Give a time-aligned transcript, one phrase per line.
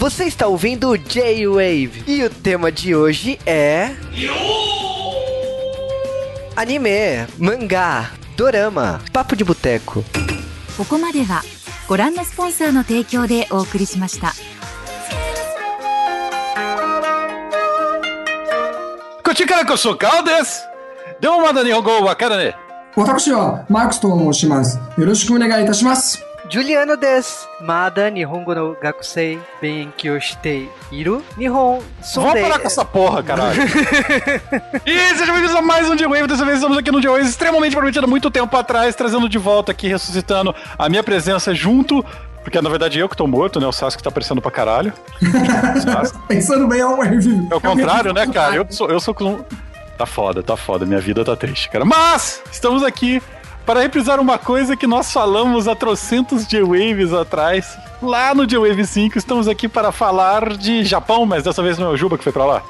[0.00, 3.94] Você está ouvindo J-Wave e o tema de hoje é.
[6.54, 10.04] Anime, mangá, dorama, papo de boteco.
[10.76, 11.42] ここまでは
[11.88, 14.32] ご覧のスポンサーの提供でお送りしました。
[19.24, 20.66] こっちからこそ顔です
[21.20, 22.54] どうもまだ日本語わからね
[22.94, 24.78] 私はマークスと申します。
[24.96, 26.24] よろしくお願いいたします。
[26.51, 27.47] Juliano des.
[27.61, 32.41] Mada Nihongo no Gakusei Benkyou shitei iru Nihon Vamos sondei.
[32.41, 33.63] parar com essa porra, caralho.
[34.85, 36.27] e sejam bem-vindos a mais um J-Wave.
[36.27, 39.71] Dessa vez estamos aqui no J-Wave extremamente prometido há muito tempo atrás, trazendo de volta
[39.71, 42.03] aqui, ressuscitando a minha presença junto.
[42.43, 43.65] Porque na verdade eu que tô morto, né?
[43.65, 44.91] O Sasuke tá aparecendo pra caralho.
[45.81, 46.19] Sasuke.
[46.27, 47.47] Pensando bem, é um review.
[47.49, 48.57] É o contrário, né, cara?
[48.57, 49.15] Eu sou, eu sou.
[49.97, 50.85] Tá foda, tá foda.
[50.85, 51.85] Minha vida tá triste, cara.
[51.85, 53.21] Mas estamos aqui
[53.65, 57.77] para reprisar uma coisa que nós falamos há trocentos J-Waves atrás.
[58.01, 61.89] Lá no J-Wave 5, estamos aqui para falar de Japão, mas dessa vez não é
[61.91, 62.63] o Juba que foi pra lá.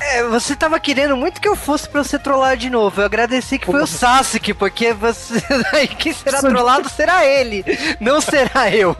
[0.00, 3.00] É, você tava querendo muito que eu fosse pra você trollar de novo.
[3.00, 5.40] Eu agradeci que foi o Sasuke, porque você.
[5.98, 7.64] Quem será trollado será ele,
[8.00, 8.96] não será eu.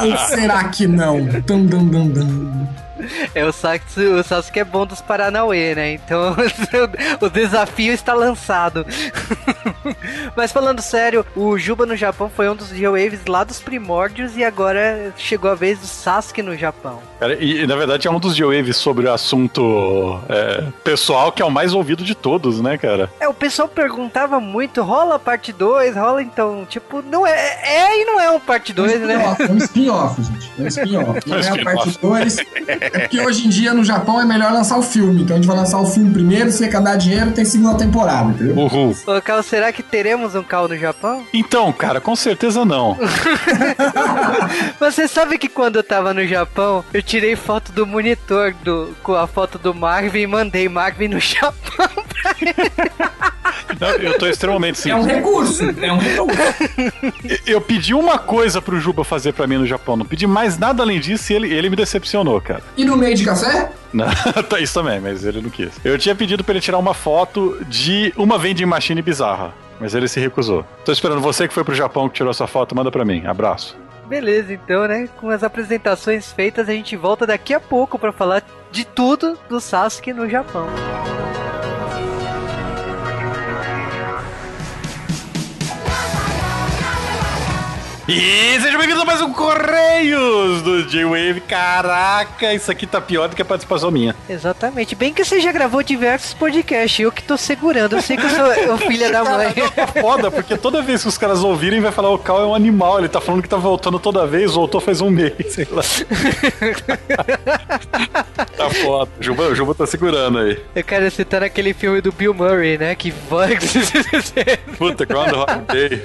[0.00, 1.24] Quem será que não?
[1.24, 2.66] Dum, dum, dum, dum.
[3.34, 5.92] É, o Sasuke, o Sasuke é bom dos Paranauê, né?
[5.92, 6.36] Então
[7.20, 8.86] o desafio está lançado.
[10.36, 14.44] Mas falando sério, o Juba no Japão foi um dos G-Waves lá dos primórdios e
[14.44, 17.00] agora chegou a vez do Sasuke no Japão.
[17.18, 21.40] Cara, e, e, na verdade é um dos J-Waves sobre o assunto é, pessoal que
[21.40, 23.10] é o mais ouvido de todos, né, cara?
[23.18, 28.04] É, o pessoal perguntava muito, rola parte 2, rola então, tipo, não é, é e
[28.04, 29.36] não é um parte 2, né?
[29.38, 30.52] É um spin-off, gente.
[30.58, 31.20] É um spin-off.
[31.28, 32.36] Não é a parte 2.
[32.92, 35.22] É porque hoje em dia no Japão é melhor lançar o filme.
[35.22, 38.56] Então a gente vai lançar o filme primeiro, se arrecadar dinheiro, tem segunda temporada, entendeu?
[38.56, 38.96] Uhul.
[39.06, 41.24] Ô, Cal, será que teremos um Cal no Japão?
[41.32, 42.96] Então, cara, com certeza não.
[44.78, 49.14] Você sabe que quando eu tava no Japão, eu tirei foto do monitor do, com
[49.14, 51.88] a foto do Marvin e mandei Marvin no Japão
[52.22, 52.54] pra ele.
[53.80, 55.16] Não, eu tô extremamente É um simples.
[55.16, 55.64] recurso.
[55.82, 56.38] É um recurso.
[57.46, 60.82] Eu pedi uma coisa pro Juba fazer pra mim no Japão, não pedi mais nada
[60.82, 62.62] além disso e ele, ele me decepcionou, cara.
[62.76, 63.70] E no meio de café?
[63.92, 64.06] Não,
[64.48, 65.72] tá isso também, mas ele não quis.
[65.84, 70.08] Eu tinha pedido pra ele tirar uma foto de uma vending machine bizarra, mas ele
[70.08, 70.64] se recusou.
[70.84, 73.24] Tô esperando você que foi pro Japão que tirou essa foto, manda pra mim.
[73.26, 73.76] Abraço.
[74.06, 75.08] Beleza, então, né?
[75.18, 79.60] Com as apresentações feitas, a gente volta daqui a pouco pra falar de tudo do
[79.60, 80.66] Sasuke no Japão.
[88.08, 91.40] E sejam bem-vindos a mais um Correios do J-Wave.
[91.42, 94.12] Caraca, isso aqui tá pior do que a participação minha.
[94.28, 94.96] Exatamente.
[94.96, 97.94] Bem que você já gravou diversos podcasts, eu que tô segurando.
[97.94, 99.54] Eu sei que eu sou o filho da mãe.
[99.54, 102.56] Tá foda, porque toda vez que os caras ouvirem, vai falar: o Cal é um
[102.56, 102.98] animal.
[102.98, 105.82] Ele tá falando que tá voltando toda vez, voltou faz um mês, sei lá.
[108.56, 109.12] tá foda.
[109.20, 110.60] O Juba, o Juba tá segurando aí.
[110.74, 112.96] Eu quero citar naquele filme do Bill Murray, né?
[112.96, 113.56] Que vai.
[114.76, 116.04] Puta, Groundhog Day.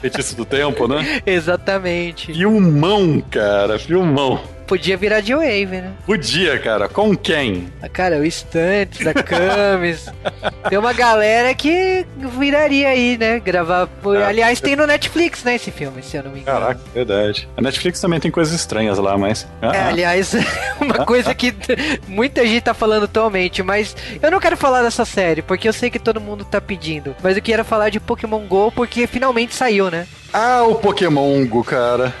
[0.00, 1.20] Feitiço do tempo, né?
[1.26, 2.32] Exatamente.
[2.32, 4.40] Filmão, cara, filmão.
[4.70, 5.90] Podia virar de Wave, né?
[6.06, 6.88] Podia, cara.
[6.88, 7.66] Com quem?
[7.82, 10.06] Ah, Cara, o Stunts, a Camis.
[10.70, 12.06] tem uma galera que
[12.38, 13.40] viraria aí, né?
[13.40, 13.88] Gravar.
[14.04, 15.56] Ah, Aliás, tem no Netflix, né?
[15.56, 16.60] Esse filme, se eu não me engano.
[16.60, 17.48] Caraca, verdade.
[17.56, 19.44] A Netflix também tem coisas estranhas lá, mas.
[19.60, 19.88] Ah, É, ah.
[19.88, 20.34] aliás,
[20.80, 21.52] uma coisa que
[22.06, 25.90] muita gente tá falando atualmente, mas eu não quero falar dessa série, porque eu sei
[25.90, 27.16] que todo mundo tá pedindo.
[27.20, 30.06] Mas eu quero falar de Pokémon GO porque finalmente saiu, né?
[30.32, 32.14] Ah, o Pokémon Go, cara.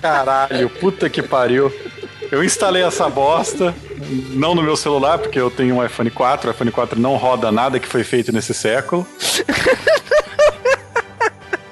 [0.00, 1.72] Caralho, puta que pariu.
[2.30, 3.74] Eu instalei essa bosta,
[4.30, 6.48] não no meu celular, porque eu tenho um iPhone 4.
[6.48, 9.06] O iPhone 4 não roda nada que foi feito nesse século.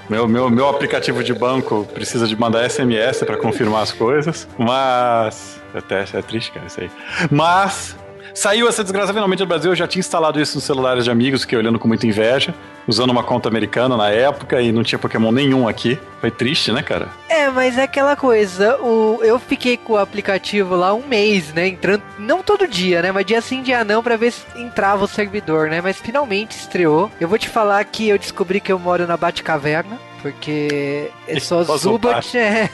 [0.08, 4.48] Meu, meu, meu aplicativo de banco precisa de mandar SMS pra confirmar as coisas.
[4.56, 5.60] Mas.
[5.74, 6.90] Até é triste, cara, isso aí.
[7.30, 7.94] Mas.
[8.38, 9.72] Saiu essa desgraça finalmente no Brasil.
[9.72, 12.54] Eu já tinha instalado isso nos celulares de amigos, fiquei olhando com muita inveja,
[12.86, 15.98] usando uma conta americana na época e não tinha Pokémon nenhum aqui.
[16.20, 17.08] Foi triste, né, cara?
[17.28, 21.66] É, mas é aquela coisa, o, eu fiquei com o aplicativo lá um mês, né?
[21.66, 23.10] Entrando, não todo dia, né?
[23.10, 25.80] Mas dia sim, dia não, pra ver se entrava o servidor, né?
[25.80, 27.10] Mas finalmente estreou.
[27.20, 29.98] Eu vou te falar que eu descobri que eu moro na Batcaverna.
[30.22, 32.36] Porque é só Zubat.
[32.36, 32.70] É.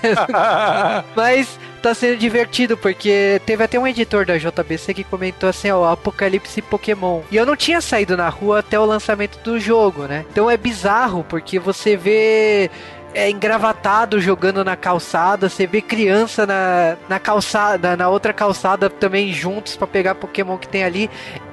[1.15, 5.93] Mas tá sendo divertido, porque teve até um editor da JBC que comentou assim, ó,
[5.93, 7.21] Apocalipse Pokémon.
[7.31, 10.25] E eu não tinha saído na rua até o lançamento do jogo, né?
[10.31, 12.71] Então é bizarro, porque você vê
[13.15, 19.33] é engravatado jogando na calçada, você vê criança na, na calçada, na outra calçada também
[19.33, 21.09] juntos pra pegar Pokémon que tem ali.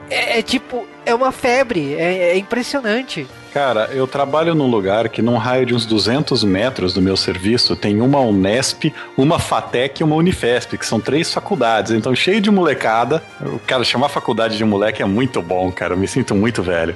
[0.10, 3.28] É, é tipo, é uma febre, é, é impressionante.
[3.54, 7.76] Cara, eu trabalho num lugar que num raio de uns 200 metros do meu serviço
[7.76, 11.92] tem uma Unesp, uma FATEC e uma Unifesp, que são três faculdades.
[11.92, 13.22] Então, cheio de molecada.
[13.68, 15.96] Cara chamar faculdade de moleque é muito bom, cara.
[15.96, 16.96] Eu me sinto muito velho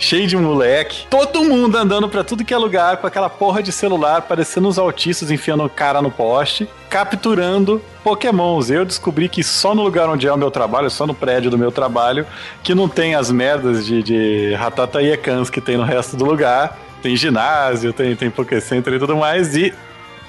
[0.00, 3.70] cheio de moleque, todo mundo andando pra tudo que é lugar com aquela porra de
[3.70, 8.70] celular, parecendo os autistas enfiando o cara no poste, capturando pokémons.
[8.70, 11.58] Eu descobri que só no lugar onde é o meu trabalho, só no prédio do
[11.58, 12.26] meu trabalho,
[12.62, 16.78] que não tem as merdas de, de Ratata e que tem no resto do lugar.
[17.02, 19.72] Tem ginásio, tem, tem Pokécenter e tudo mais, e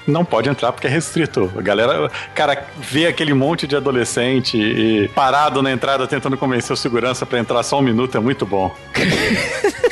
[0.06, 1.50] não pode entrar porque é restrito.
[1.56, 6.76] A galera, cara, vê aquele monte de adolescente e parado na entrada tentando convencer o
[6.76, 8.74] segurança para entrar só um minuto é muito bom.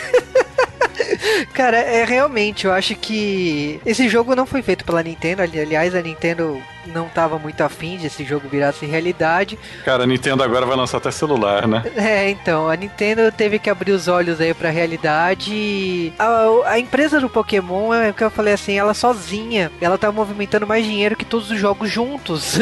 [1.53, 5.43] Cara, é realmente, eu acho que esse jogo não foi feito pela Nintendo.
[5.43, 9.59] Aliás, a Nintendo não estava muito afim de esse jogo virasse realidade.
[9.85, 11.83] Cara, a Nintendo agora vai lançar até celular, né?
[11.97, 16.13] É, então, a Nintendo teve que abrir os olhos aí pra realidade.
[16.19, 20.11] A, a empresa do Pokémon, é o que eu falei assim, ela sozinha, ela tá
[20.11, 22.59] movimentando mais dinheiro que todos os jogos juntos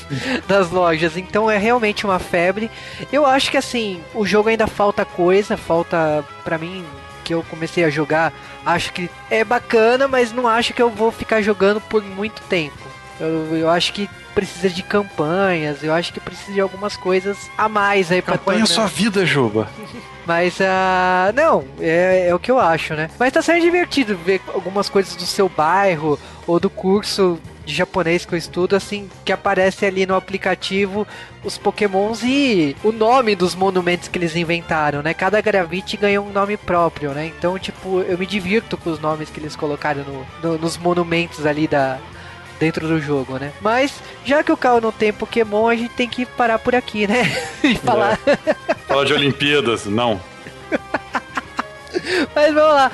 [0.46, 1.16] das lojas.
[1.16, 2.70] Então é realmente uma febre.
[3.12, 6.84] Eu acho que assim, o jogo ainda falta coisa, falta para mim
[7.22, 8.32] que eu comecei a jogar,
[8.66, 12.91] acho que é bacana, mas não acho que eu vou ficar jogando por muito tempo.
[13.22, 17.68] Eu, eu acho que precisa de campanhas, eu acho que precisa de algumas coisas a
[17.68, 19.68] mais aí para Campanha é sua vida, Juba.
[20.24, 23.10] Mas, uh, não, é, é o que eu acho, né?
[23.18, 28.24] Mas tá sendo divertido ver algumas coisas do seu bairro ou do curso de japonês
[28.24, 31.06] que eu estudo, assim, que aparece ali no aplicativo
[31.44, 35.12] os pokémons e o nome dos monumentos que eles inventaram, né?
[35.12, 37.26] Cada gravite ganhou um nome próprio, né?
[37.26, 41.46] Então, tipo, eu me divirto com os nomes que eles colocaram no, no, nos monumentos
[41.46, 41.98] ali da,
[42.62, 43.52] dentro do jogo, né?
[43.60, 43.92] Mas
[44.24, 47.24] já que o carro não tem Pokémon, a gente tem que parar por aqui, né?
[47.64, 48.16] e falar.
[48.24, 48.54] É.
[48.86, 50.20] Falar de Olimpíadas, não.
[52.34, 52.92] mas vamos lá.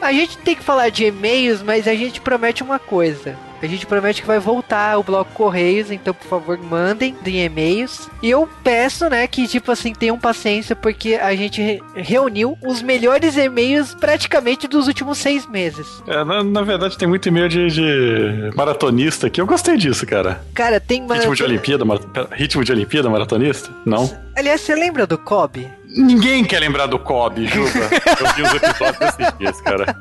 [0.00, 3.36] A gente tem que falar de e-mails, mas a gente promete uma coisa.
[3.62, 8.10] A gente promete que vai voltar o bloco Correios, então por favor mandem de e-mails.
[8.22, 12.82] E eu peço, né, que tipo assim, tenham paciência, porque a gente re reuniu os
[12.82, 15.86] melhores e-mails praticamente dos últimos seis meses.
[16.06, 19.40] É, na, na verdade tem muito e-mail de, de, maratonista aqui.
[19.40, 20.44] Eu gostei disso, cara.
[20.52, 21.30] Cara, tem maraton...
[21.30, 21.84] Ritmo de Olimpíada,
[22.32, 23.70] ritmo de Olimpíada maratonista?
[23.86, 24.14] Não.
[24.36, 25.70] Aliás, você lembra do Kobe?
[25.96, 27.68] Ninguém quer lembrar do Kobe, Juba.
[28.20, 29.96] Eu vi uns episódios desses dias, cara.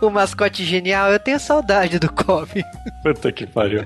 [0.00, 2.64] o mascote genial, eu tenho saudade do Kobe.
[3.02, 3.84] Puta que pariu.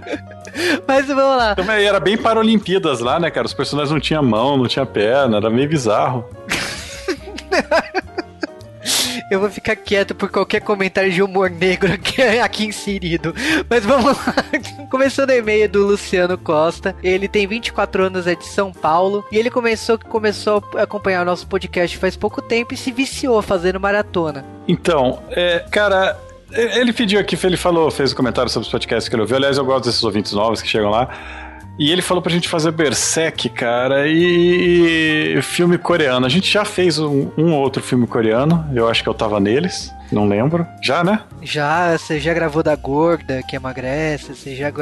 [0.87, 1.55] Mas vamos lá.
[1.55, 3.47] Também era bem para Olimpíadas lá, né, cara?
[3.47, 6.29] Os personagens não tinham mão, não tinha perna, era meio bizarro.
[9.31, 13.35] Eu vou ficar quieto por qualquer comentário de humor negro aqui, aqui inserido.
[13.69, 14.35] Mas vamos lá.
[14.91, 16.95] Começando o e-mail do Luciano Costa.
[17.03, 19.25] Ele tem 24 anos, é de São Paulo.
[19.31, 23.41] E ele começou, começou a acompanhar o nosso podcast faz pouco tempo e se viciou
[23.43, 24.45] fazendo maratona.
[24.69, 26.19] Então, é, cara,
[26.53, 29.37] ele pediu aqui, ele falou, fez um comentário sobre os podcasts que ele ouviu.
[29.37, 31.09] Aliás, eu gosto desses ouvintes novos que chegam lá.
[31.79, 36.25] E ele falou pra gente fazer Berserk, cara, e, filme coreano.
[36.25, 39.93] A gente já fez um, um, outro filme coreano, eu acho que eu tava neles,
[40.11, 40.67] não lembro.
[40.83, 41.21] Já, né?
[41.43, 44.73] Já, você já gravou da gorda que emagrece, você já.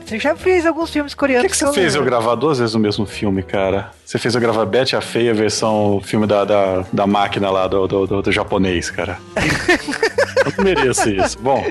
[0.00, 1.44] É, você já fez alguns filmes coreanos.
[1.44, 3.90] O que, que, você fez eu gravar duas vezes o mesmo filme, cara?
[4.04, 7.86] Você fez eu gravar Betty a Feia, versão filme da, da, da máquina lá do,
[7.86, 9.18] do, do, do japonês, cara.
[10.58, 11.38] eu mereço isso.
[11.38, 11.64] Bom.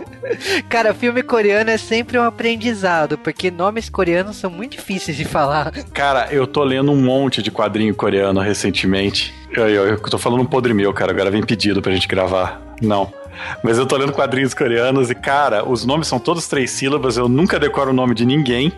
[0.69, 5.71] Cara, filme coreano é sempre um aprendizado, porque nomes coreanos são muito difíceis de falar.
[5.93, 9.33] Cara, eu tô lendo um monte de quadrinho coreano recentemente.
[9.51, 11.12] Eu, eu, eu tô falando um podre meu, cara.
[11.12, 12.62] Agora vem pedido pra gente gravar.
[12.81, 13.12] Não.
[13.63, 17.27] Mas eu tô lendo quadrinhos coreanos e, cara, os nomes são todos três sílabas, eu
[17.27, 18.72] nunca decoro o nome de ninguém.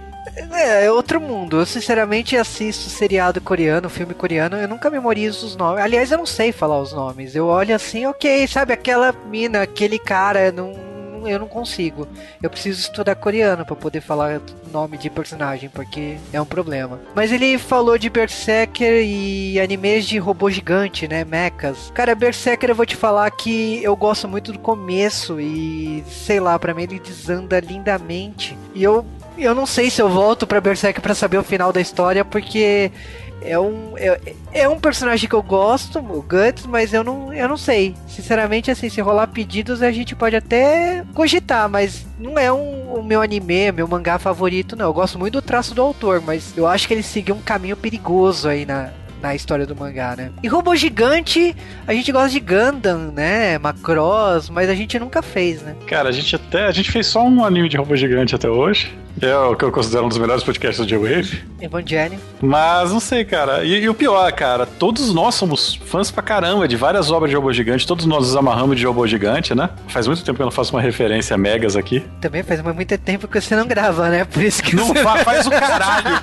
[0.52, 1.60] É, é outro mundo.
[1.60, 5.84] Eu sinceramente assisto seriado coreano, filme coreano, eu nunca memorizo os nomes.
[5.84, 7.36] Aliás, eu não sei falar os nomes.
[7.36, 10.91] Eu olho assim, ok, sabe, aquela mina, aquele cara, não
[11.28, 12.08] eu não consigo.
[12.42, 17.00] Eu preciso estudar coreano para poder falar nome de personagem, porque é um problema.
[17.16, 21.24] Mas ele falou de Berserker e animes de robô gigante, né?
[21.24, 21.92] Mechas.
[21.94, 26.58] Cara, Berserker eu vou te falar que eu gosto muito do começo e sei lá,
[26.58, 28.58] para mim ele desanda lindamente.
[28.74, 29.06] E eu
[29.38, 32.92] eu não sei se eu volto para Berserk para saber o final da história, porque
[33.42, 34.20] é um, é,
[34.52, 37.96] é, um personagem que eu gosto, o Guts, mas eu não, eu não sei.
[38.08, 43.04] Sinceramente, assim, se rolar pedidos, a gente pode até cogitar, mas não é um, o
[43.04, 44.86] meu anime, meu mangá favorito, não.
[44.86, 47.76] Eu gosto muito do traço do autor, mas eu acho que ele seguiu um caminho
[47.76, 48.92] perigoso aí na,
[49.22, 50.32] na história do mangá, né?
[50.42, 51.56] E robô gigante,
[51.88, 53.58] a gente gosta de Gundam, né?
[53.58, 55.76] Macross, mas a gente nunca fez, né?
[55.88, 56.66] Cara, a gente até.
[56.66, 58.92] A gente fez só um anime de robô gigante até hoje.
[59.22, 61.44] É o que eu considero um dos melhores podcasts do J-Wave.
[61.60, 62.18] Evangelion.
[62.42, 63.64] Mas não sei, cara.
[63.64, 67.36] E, e, o pior, cara, todos nós somos fãs pra caramba de várias obras de
[67.36, 69.70] robô gigante, todos nós nos amarramos de robô gigante, né?
[69.88, 72.04] Faz muito tempo que eu não faço uma referência a megas aqui.
[72.22, 74.26] Também faz muito tempo que você não grava, né?
[74.26, 75.04] Por isso que não você...
[75.04, 76.22] faz o caralho.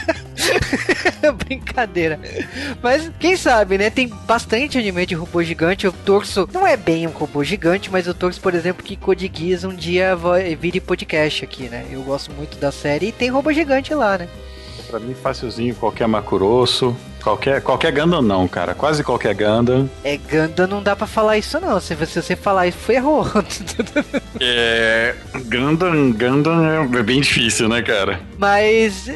[1.44, 2.18] Brincadeira.
[2.82, 3.90] Mas quem sabe, né?
[3.90, 5.84] Tem bastante anime de robô gigante.
[5.84, 6.48] Eu torço.
[6.52, 9.74] Não é bem um robô gigante, mas eu torço, por exemplo, que Code Geass um
[9.74, 10.16] dia
[10.58, 11.86] vire podcast aqui, né?
[11.90, 14.28] Eu gosto muito da série e tem robô gigante lá, né?
[14.88, 16.96] Pra mim, facilzinho, qualquer Makuroso.
[17.22, 18.74] Qualquer, qualquer Gundam não, cara.
[18.74, 19.88] Quase qualquer Gundam.
[20.02, 21.80] É, Gundam não dá pra falar isso não.
[21.80, 23.26] Se você, se você falar isso, errou.
[24.40, 25.14] é...
[25.46, 28.20] Gundam, Gundam é bem difícil, né, cara?
[28.38, 29.06] Mas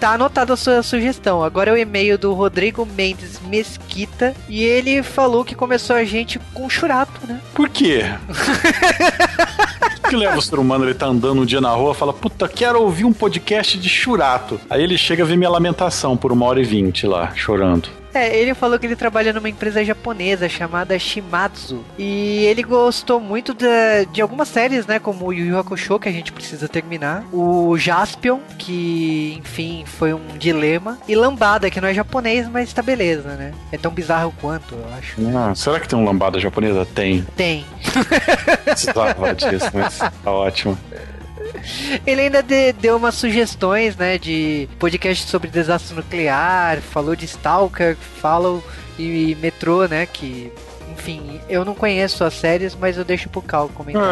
[0.00, 1.42] tá anotada a sua sugestão.
[1.42, 4.34] Agora é o e-mail do Rodrigo Mendes Mesquita.
[4.48, 7.40] E ele falou que começou a gente com churato, né?
[7.54, 8.04] Por quê?
[10.04, 12.80] que leva o ser humano, ele tá andando um dia na rua, fala, puta, quero
[12.80, 14.60] ouvir um podcast de churato.
[14.68, 17.88] Aí ele chega a ver minha lamentação por uma hora e vinte lá, chorando.
[18.14, 21.84] É, ele falou que ele trabalha numa empresa japonesa chamada Shimatsu.
[21.98, 23.66] E ele gostou muito de,
[24.12, 24.98] de algumas séries, né?
[25.00, 27.24] Como o Yu Yu Hakusho, que a gente precisa terminar.
[27.32, 30.96] O Jaspion, que, enfim, foi um dilema.
[31.08, 33.52] E Lambada, que não é japonês, mas tá beleza, né?
[33.72, 35.16] É tão bizarro quanto, eu acho.
[35.36, 36.86] Ah, será que tem um Lambada japonesa?
[36.94, 37.26] Tem.
[37.36, 37.64] Tem.
[38.64, 40.78] Precisava disso, mas tá ótimo.
[42.06, 47.96] Ele ainda de, deu umas sugestões, né, de podcast sobre desastre nuclear, falou de Stalker,
[47.96, 48.62] Follow
[48.98, 50.52] e Metrô, né, que
[50.96, 54.02] enfim, eu não conheço as séries, mas eu deixo pro Cal comentar.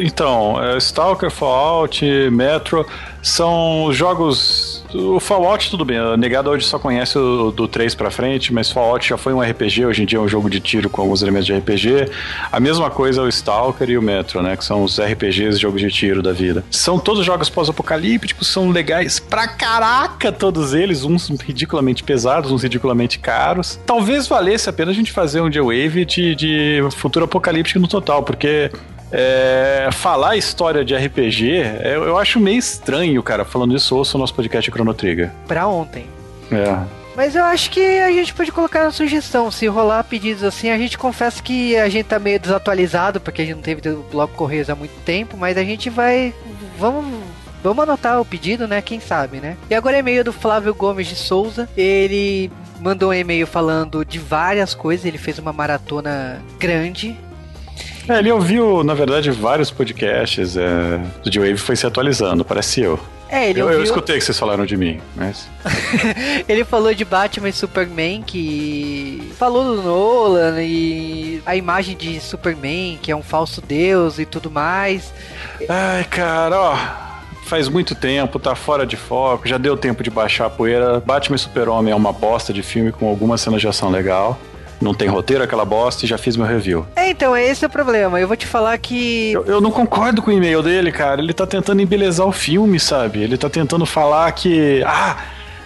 [0.00, 2.86] então, é, Stalker, Fallout, Metro
[3.22, 5.98] são jogos o Fallout, tudo bem.
[5.98, 9.40] A negada hoje só conhece o do 3 pra frente, mas Fallout já foi um
[9.40, 12.10] RPG, hoje em dia é um jogo de tiro com alguns elementos de RPG.
[12.50, 14.56] A mesma coisa é o Stalker e o Metro, né?
[14.56, 16.64] Que são os RPGs, jogos de tiro da vida.
[16.70, 23.18] São todos jogos pós-apocalípticos, são legais pra caraca todos eles, uns ridiculamente pesados, uns ridiculamente
[23.18, 23.78] caros.
[23.86, 28.22] Talvez valesse a pena a gente fazer um J-Wave de, de futuro apocalíptico no total,
[28.22, 28.70] porque
[29.12, 33.44] é, falar história de RPG, é, eu acho meio estranho, cara.
[33.44, 35.30] Falando isso, ouça o nosso podcast Chrono Trigger.
[35.46, 36.06] Pra ontem.
[36.50, 37.00] É.
[37.16, 39.50] Mas eu acho que a gente pode colocar na sugestão.
[39.50, 43.44] Se rolar pedidos assim, a gente confessa que a gente tá meio desatualizado, porque a
[43.44, 46.32] gente não teve o bloco Correios há muito tempo, mas a gente vai.
[46.78, 47.04] Vamos.
[47.62, 48.80] Vamos anotar o pedido, né?
[48.80, 49.54] Quem sabe, né?
[49.68, 51.68] E agora é e-mail do Flávio Gomes de Souza.
[51.76, 52.50] Ele
[52.80, 55.04] mandou um e-mail falando de várias coisas.
[55.04, 57.18] Ele fez uma maratona grande
[58.08, 62.98] é, ele ouviu, na verdade, vários podcasts é, do D-Wave foi se atualizando, parece eu.
[63.28, 63.78] É, ele eu, ouviu...
[63.78, 65.48] eu escutei que vocês falaram de mim, mas.
[66.48, 72.98] ele falou de Batman e Superman, que falou do Nolan e a imagem de Superman,
[73.00, 75.12] que é um falso deus e tudo mais.
[75.68, 77.10] Ai, cara, ó
[77.50, 81.00] faz muito tempo, tá fora de foco, já deu tempo de baixar a poeira.
[81.00, 84.38] Batman e Super-Homem é uma bosta de filme com algumas cenas de ação legal
[84.80, 86.86] não tem roteiro, aquela bosta, e já fiz meu review.
[86.96, 88.20] É, então, esse é o problema.
[88.20, 89.32] Eu vou te falar que.
[89.32, 91.20] Eu, eu não concordo com o e-mail dele, cara.
[91.20, 93.22] Ele tá tentando embelezar o filme, sabe?
[93.22, 94.82] Ele tá tentando falar que.
[94.86, 95.16] Ah!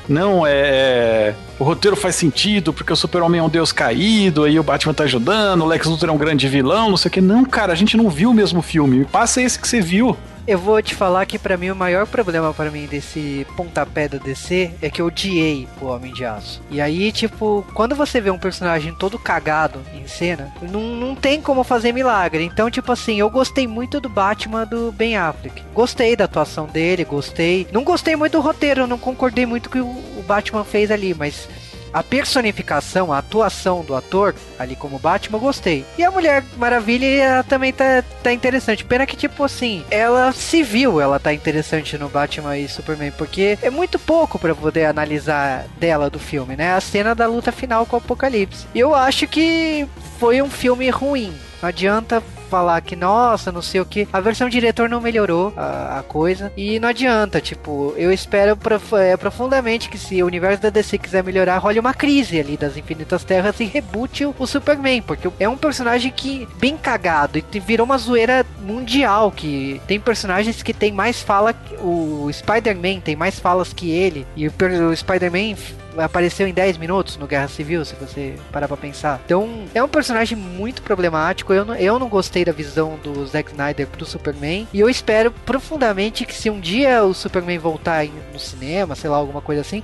[0.09, 1.35] Não, é, é.
[1.59, 5.05] O roteiro faz sentido porque o Super-Homem é um deus caído, aí o Batman tá
[5.05, 7.21] ajudando, o Lex Luthor é um grande vilão, não sei o que.
[7.21, 9.07] Não, cara, a gente não viu o mesmo filme.
[9.07, 10.17] Passa esse que você viu.
[10.47, 14.19] Eu vou te falar que para mim o maior problema para mim desse pontapé da
[14.19, 16.61] DC é que eu odiei o Homem de Aço.
[16.71, 21.41] E aí, tipo, quando você vê um personagem todo cagado em cena, não, não tem
[21.41, 22.45] como fazer milagre.
[22.45, 25.63] Então, tipo assim, eu gostei muito do Batman do Ben Affleck.
[25.73, 27.67] Gostei da atuação dele, gostei.
[27.73, 31.49] Não gostei muito do roteiro, não concordei muito com o Batman fez ali, mas
[31.95, 35.85] a personificação, a atuação do ator ali como Batman, eu gostei.
[35.97, 38.85] E a Mulher Maravilha também tá, tá interessante.
[38.85, 43.57] Pena que, tipo assim, ela se viu, ela tá interessante no Batman e Superman, porque
[43.63, 46.75] é muito pouco para poder analisar dela do filme, né?
[46.75, 48.67] A cena da luta final com o Apocalipse.
[48.75, 49.87] Eu acho que
[50.19, 51.33] foi um filme ruim.
[51.65, 54.07] Não adianta falar que, nossa, não sei o que.
[54.13, 56.53] A versão diretor não melhorou a, a coisa.
[56.55, 60.99] E não adianta, tipo, eu espero prof é, profundamente que se o universo da DC
[60.99, 65.01] quiser melhorar, role uma crise ali das Infinitas Terras e rebute o, o Superman.
[65.01, 69.33] Porque é um personagem que bem cagado e virou uma zoeira mundial.
[69.33, 71.55] Que tem personagens que tem mais fala.
[71.81, 74.27] O Spider-Man tem mais falas que ele.
[74.37, 74.53] E o,
[74.91, 75.57] o Spider-Man
[75.99, 79.21] apareceu em 10 minutos no Guerra Civil, se você parar pra pensar.
[79.25, 81.53] Então, é um personagem muito problemático.
[81.53, 84.67] Eu não, eu não gostei da visão do Zack Snyder pro Superman.
[84.73, 89.17] E eu espero profundamente que se um dia o Superman voltar no cinema, sei lá,
[89.17, 89.83] alguma coisa assim,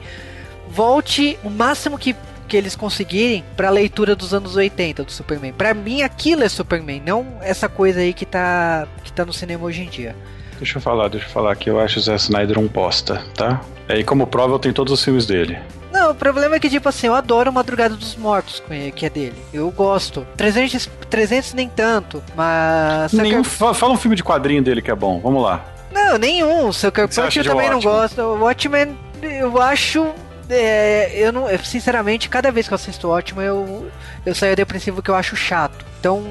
[0.68, 2.14] volte o máximo que
[2.50, 5.52] que eles conseguirem pra leitura dos anos 80 do Superman.
[5.52, 9.64] Para mim aquilo é Superman, não essa coisa aí que tá que tá no cinema
[9.64, 10.16] hoje em dia.
[10.60, 13.62] Deixa eu falar, deixa eu falar que eu acho o Zack Snyder um posta, tá?
[13.88, 15.58] E como prova eu tenho todos os filmes dele.
[15.90, 18.62] Não, o problema é que, tipo assim, eu adoro Madrugada dos Mortos,
[18.94, 19.42] que é dele.
[19.54, 20.26] Eu gosto.
[20.36, 23.10] 300, 300 nem tanto, mas...
[23.14, 25.64] Nenhum, Fala um filme de quadrinho dele que é bom, vamos lá.
[25.90, 26.70] Não, nenhum.
[26.72, 28.20] Sucker Punch eu também não gosto.
[28.20, 30.12] O Watchmen, eu acho...
[30.48, 33.90] É, eu não, sinceramente, cada vez que eu assisto o Watchmen, eu,
[34.26, 35.86] eu saio depressivo que eu acho chato.
[35.98, 36.22] Então,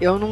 [0.00, 0.28] eu não.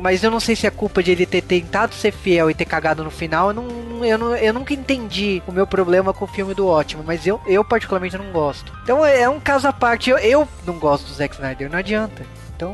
[0.00, 2.64] Mas eu não sei se é culpa de ele ter tentado ser fiel e ter
[2.64, 3.48] cagado no final.
[3.48, 7.02] Eu, não, eu, não, eu nunca entendi o meu problema com o filme do ótimo,
[7.06, 8.72] mas eu, eu particularmente não gosto.
[8.82, 10.10] Então é, um caso à parte.
[10.10, 12.26] Eu, eu não gosto do Zack Snyder, não adianta.
[12.54, 12.72] Então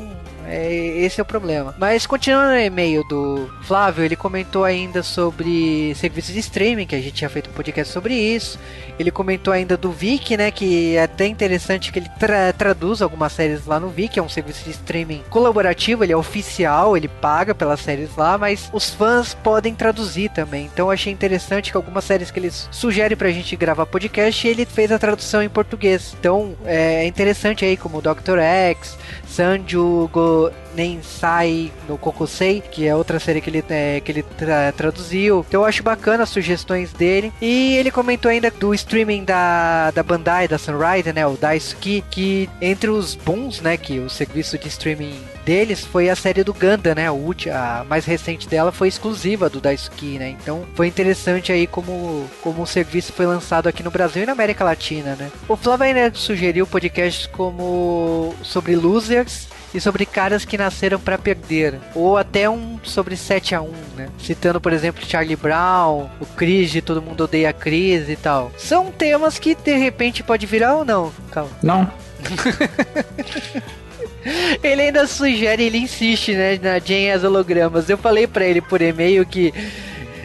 [0.51, 1.75] é, esse é o problema.
[1.79, 7.01] Mas continuando no e-mail do Flávio, ele comentou ainda sobre serviços de streaming, que a
[7.01, 8.59] gente tinha feito um podcast sobre isso.
[8.99, 10.51] Ele comentou ainda do Viki, né?
[10.51, 14.29] Que é até interessante que ele tra traduz algumas séries lá no Viki, é um
[14.29, 19.33] serviço de streaming colaborativo, ele é oficial, ele paga pelas séries lá, mas os fãs
[19.33, 20.69] podem traduzir também.
[20.73, 24.91] Então achei interessante que algumas séries que eles sugerem pra gente gravar podcast, ele fez
[24.91, 26.15] a tradução em português.
[26.19, 28.39] Então é interessante aí, como Dr.
[28.39, 30.40] X, Sanju Go
[30.75, 35.45] Nensai no Kokusei, que é outra série que ele, é, que ele tra traduziu.
[35.49, 37.33] Então eu acho bacana as sugestões dele.
[37.41, 41.27] E ele comentou ainda do streaming da, da Bandai, da Sunrise, né?
[41.27, 43.77] O Daisuki, que entre os bons, né?
[43.77, 47.07] Que o serviço de streaming deles foi a série do Ganda, né?
[47.09, 50.37] A, mais recente dela foi exclusiva do Daisuki, né?
[50.41, 54.33] Então foi interessante aí como, como o serviço foi lançado aqui no Brasil e na
[54.33, 55.31] América Latina, né?
[55.49, 61.79] O Flávio ainda sugeriu podcasts como sobre losers e sobre caras que nasceram para perder,
[61.95, 64.09] ou até um sobre 7 a 1, né?
[64.19, 68.51] Citando, por exemplo, Charlie Brown, o Chris de Todo Mundo Odeia a Cris e tal.
[68.59, 71.51] São temas que de repente pode virar ou não, Calma.
[71.63, 71.91] Não.
[74.63, 77.89] ele ainda sugere, ele insiste, né, na Jane as hologramas.
[77.89, 79.55] Eu falei para ele por e-mail que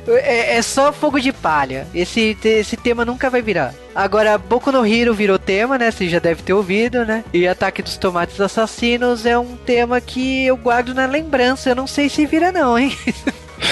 [0.07, 1.87] é, é, só fogo de palha.
[1.93, 3.73] Esse, esse tema nunca vai virar.
[3.93, 5.89] Agora, Boku no Hero virou tema, né?
[5.89, 7.23] Você já deve ter ouvido, né?
[7.33, 11.69] E Ataque dos Tomates Assassinos é um tema que eu guardo na lembrança.
[11.69, 12.95] Eu não sei se vira, não, hein?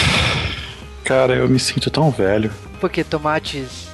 [1.04, 2.52] Cara, eu me sinto tão velho.
[2.80, 3.93] Porque tomates.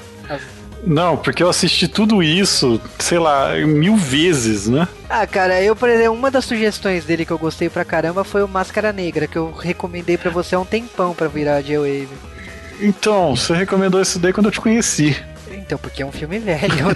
[0.85, 4.87] Não, porque eu assisti tudo isso, sei lá, mil vezes, né?
[5.09, 8.43] Ah, cara, eu, por exemplo, uma das sugestões dele que eu gostei pra caramba foi
[8.43, 12.07] o Máscara Negra, que eu recomendei para você há um tempão pra virar J-Wave.
[12.79, 15.17] Então, você recomendou isso daí quando eu te conheci.
[15.51, 16.71] Então, porque é um filme velho.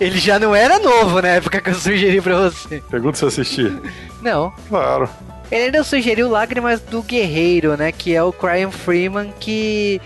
[0.00, 2.82] Ele já não era novo na época que eu sugeri pra você.
[2.90, 3.76] Pergunta se eu assisti.
[4.22, 4.52] Não.
[4.68, 5.08] Claro.
[5.50, 7.92] Ele ainda sugeriu Lágrimas do Guerreiro, né?
[7.92, 10.00] Que é o Cryan Freeman, que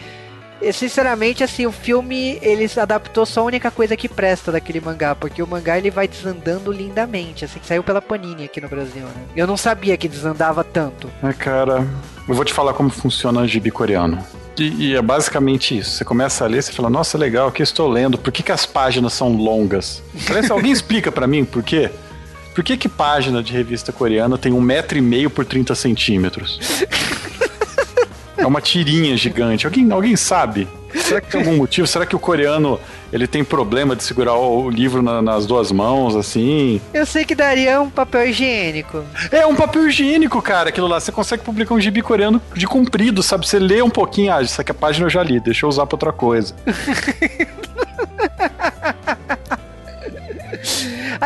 [0.72, 5.42] sinceramente, assim, o filme ele adaptou só a única coisa que presta daquele mangá, porque
[5.42, 9.24] o mangá ele vai desandando lindamente, assim, que saiu pela Panini aqui no Brasil, né?
[9.36, 11.08] Eu não sabia que desandava tanto.
[11.22, 11.86] É, cara,
[12.28, 14.18] eu vou te falar como funciona o gibi coreano.
[14.58, 15.92] E, e, é basicamente isso.
[15.92, 18.18] Você começa a ler, você fala, nossa, legal, o que estou lendo?
[18.18, 20.02] Por que, que as páginas são longas?
[20.26, 21.90] Parece, alguém explica para mim por quê?
[22.54, 26.58] Por que que página de revista coreana tem um metro e meio por 30 centímetros?
[28.38, 29.66] É uma tirinha gigante.
[29.66, 30.68] Alguém, alguém sabe?
[30.94, 31.86] Será que tem algum motivo?
[31.86, 32.80] Será que o coreano
[33.12, 36.80] ele tem problema de segurar o livro na, nas duas mãos, assim?
[36.94, 39.04] Eu sei que daria um papel higiênico.
[39.30, 40.98] É, um papel higiênico, cara, aquilo lá.
[40.98, 43.46] Você consegue publicar um gibi coreano de comprido, sabe?
[43.46, 45.68] Você lê um pouquinho, ah, isso aqui é a página eu já li, deixa eu
[45.68, 46.54] usar pra outra coisa.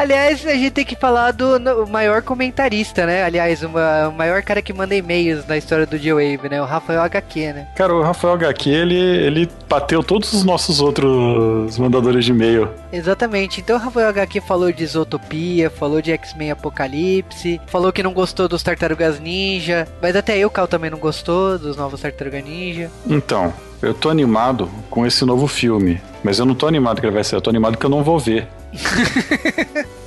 [0.02, 3.22] Aliás, a gente tem que falar do no, maior comentarista, né?
[3.22, 6.60] Aliás, uma, o maior cara que manda e-mails na história do G-Wave, né?
[6.60, 7.68] O Rafael HQ, né?
[7.76, 12.68] Cara, o Rafael HQ, ele, ele bateu todos os nossos outros mandadores de e-mail.
[12.92, 13.60] Exatamente.
[13.60, 18.48] Então o Rafael HQ falou de Isotopia, falou de X-Men Apocalipse, falou que não gostou
[18.48, 22.90] dos Tartarugas Ninja, mas até eu, Cal, também não gostou dos novos Tartarugas Ninja.
[23.06, 27.14] Então, eu tô animado com esse novo filme, mas eu não tô animado que ele
[27.14, 28.48] vai ser, eu tô animado que eu não vou ver.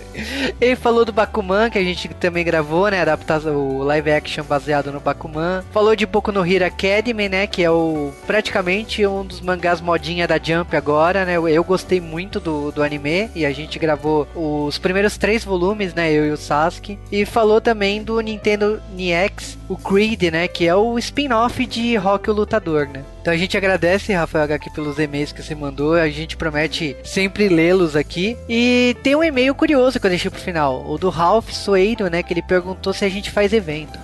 [0.60, 3.02] Ele falou do Bakuman, que a gente também gravou, né?
[3.02, 5.64] Adaptado o live action baseado no Bakuman.
[5.72, 7.48] Falou de Boku no Hero Academy, né?
[7.48, 11.38] Que é o praticamente um dos mangás modinha da Jump agora, né?
[11.38, 15.94] Eu, eu gostei muito do, do anime e a gente gravou os primeiros três volumes,
[15.94, 16.12] né?
[16.12, 16.98] Eu e o Sasuke.
[17.12, 20.48] E falou também do Nintendo NX o Creed, né?
[20.48, 23.04] Que é o spin-off de Rock o Lutador, né?
[23.26, 25.96] Então a gente agradece, Rafael aqui pelos e-mails que você mandou.
[25.96, 28.38] A gente promete sempre lê-los aqui.
[28.48, 30.86] E tem um e-mail curioso que eu deixei pro final.
[30.88, 32.22] O do Ralph Soeiro, né?
[32.22, 33.98] Que ele perguntou se a gente faz evento.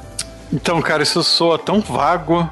[0.52, 2.50] Então, cara, isso soa tão vago.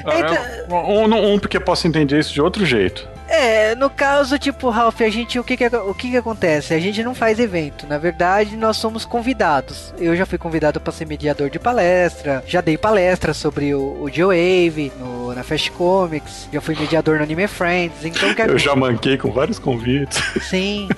[0.00, 3.06] Então- Um, um, porque eu posso entender isso de outro jeito.
[3.28, 6.72] É, no caso, tipo, Ralph, a gente, o que que, o que que acontece?
[6.72, 7.84] A gente não faz evento.
[7.86, 9.92] Na verdade, nós somos convidados.
[9.98, 14.08] Eu já fui convidado para ser mediador de palestra, já dei palestra sobre o, o
[14.08, 18.52] G-Wave no, na Fast Comics, já fui mediador no Anime Friends, então quero...
[18.54, 20.18] Eu já manquei com vários convites.
[20.48, 20.88] Sim.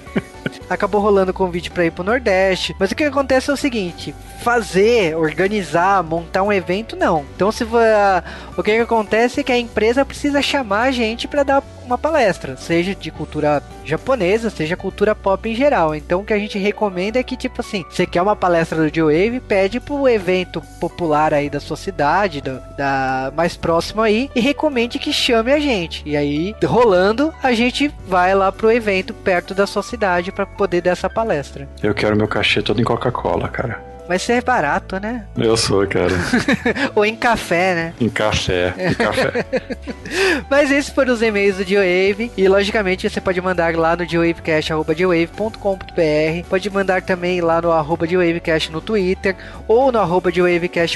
[0.71, 2.77] Acabou rolando o convite para ir pro Nordeste.
[2.79, 7.25] Mas o que acontece é o seguinte: fazer, organizar, montar um evento, não.
[7.35, 8.23] Então, se va-
[8.57, 11.99] o que, que acontece é que a empresa precisa chamar a gente para dar uma
[11.99, 15.95] palestra, seja de cultura japonesa, seja cultura pop em geral.
[15.95, 18.91] Então, o que a gente recomenda é que, tipo assim, você quer uma palestra do
[18.91, 24.41] J-Wave, pede pro evento popular aí da sua cidade, do- da mais próximo aí, e
[24.41, 26.03] recomende que chame a gente.
[26.05, 30.83] E aí, rolando, a gente vai lá pro evento perto da sua cidade para poder
[30.83, 31.69] dar essa palestra.
[31.83, 33.88] Eu quero meu cachê todo em Coca-Cola, cara.
[34.09, 35.27] Vai ser barato, né?
[35.37, 36.15] Eu sou, cara.
[36.97, 37.95] Ou em café, né?
[38.01, 38.73] Em café.
[38.79, 39.45] Em café.
[40.49, 42.33] Mas esses foram os e-mails do G-Wave.
[42.35, 46.49] E logicamente você pode mandar lá no gwavecast.com.br.
[46.49, 48.07] Pode mandar também lá no arroba
[48.71, 49.37] no Twitter.
[49.69, 50.31] Ou no arroba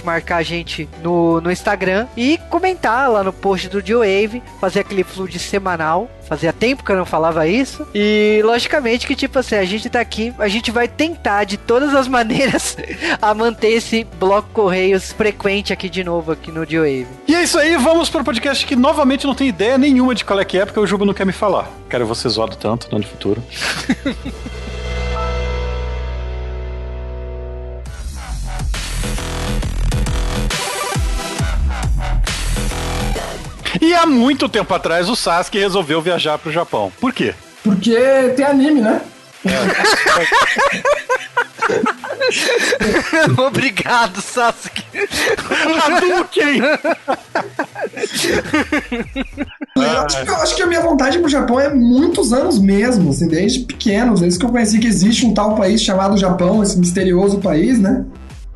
[0.03, 2.07] marcar a gente no, no Instagram.
[2.16, 4.42] E comentar lá no post do G-Wave.
[4.59, 6.09] Fazer aquele fluxo semanal.
[6.33, 7.87] Fazia tempo que eu não falava isso.
[7.94, 11.94] E logicamente que, tipo assim, a gente tá aqui, a gente vai tentar de todas
[11.94, 12.75] as maneiras
[13.21, 17.07] a manter esse bloco Correios frequente aqui de novo aqui no G-Wave.
[17.27, 20.38] E é isso aí, vamos pro podcast que novamente não tem ideia nenhuma de qual
[20.41, 21.71] é que é, porque o Juba não quer me falar.
[21.88, 23.43] Quero você zoado tanto no futuro.
[33.83, 36.93] E há muito tempo atrás o Sasuke resolveu viajar pro Japão.
[37.01, 37.35] Por quê?
[37.65, 37.97] Porque
[38.37, 39.01] tem anime, né?
[43.46, 44.83] Obrigado, Sasuke.
[45.85, 46.61] Hadouken!
[49.76, 53.11] Eu acho, que- eu acho que a minha vontade pro Japão é muitos anos mesmo,
[53.11, 56.78] assim, desde pequeno, desde que eu conheci que existe um tal país chamado Japão, esse
[56.78, 58.05] misterioso país, né?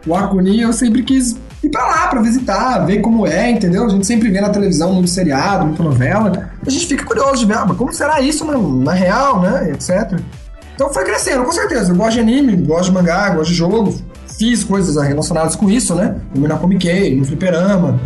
[0.06, 3.86] O Akuni, eu sempre quis ir pra lá pra visitar, ver como é, entendeu?
[3.86, 6.50] A gente sempre vê na televisão, muito seriado, muita novela.
[6.64, 9.70] A gente fica curioso de ver, ah, mas como será isso na, na real, né?
[9.72, 9.90] Etc.
[10.76, 11.90] Então foi crescendo, com certeza.
[11.90, 13.98] Eu gosto de anime, gosto de mangá, gosto de jogo.
[14.38, 16.20] Fiz coisas relacionadas com isso, né?
[16.32, 17.98] Como na Comic no Fliperama.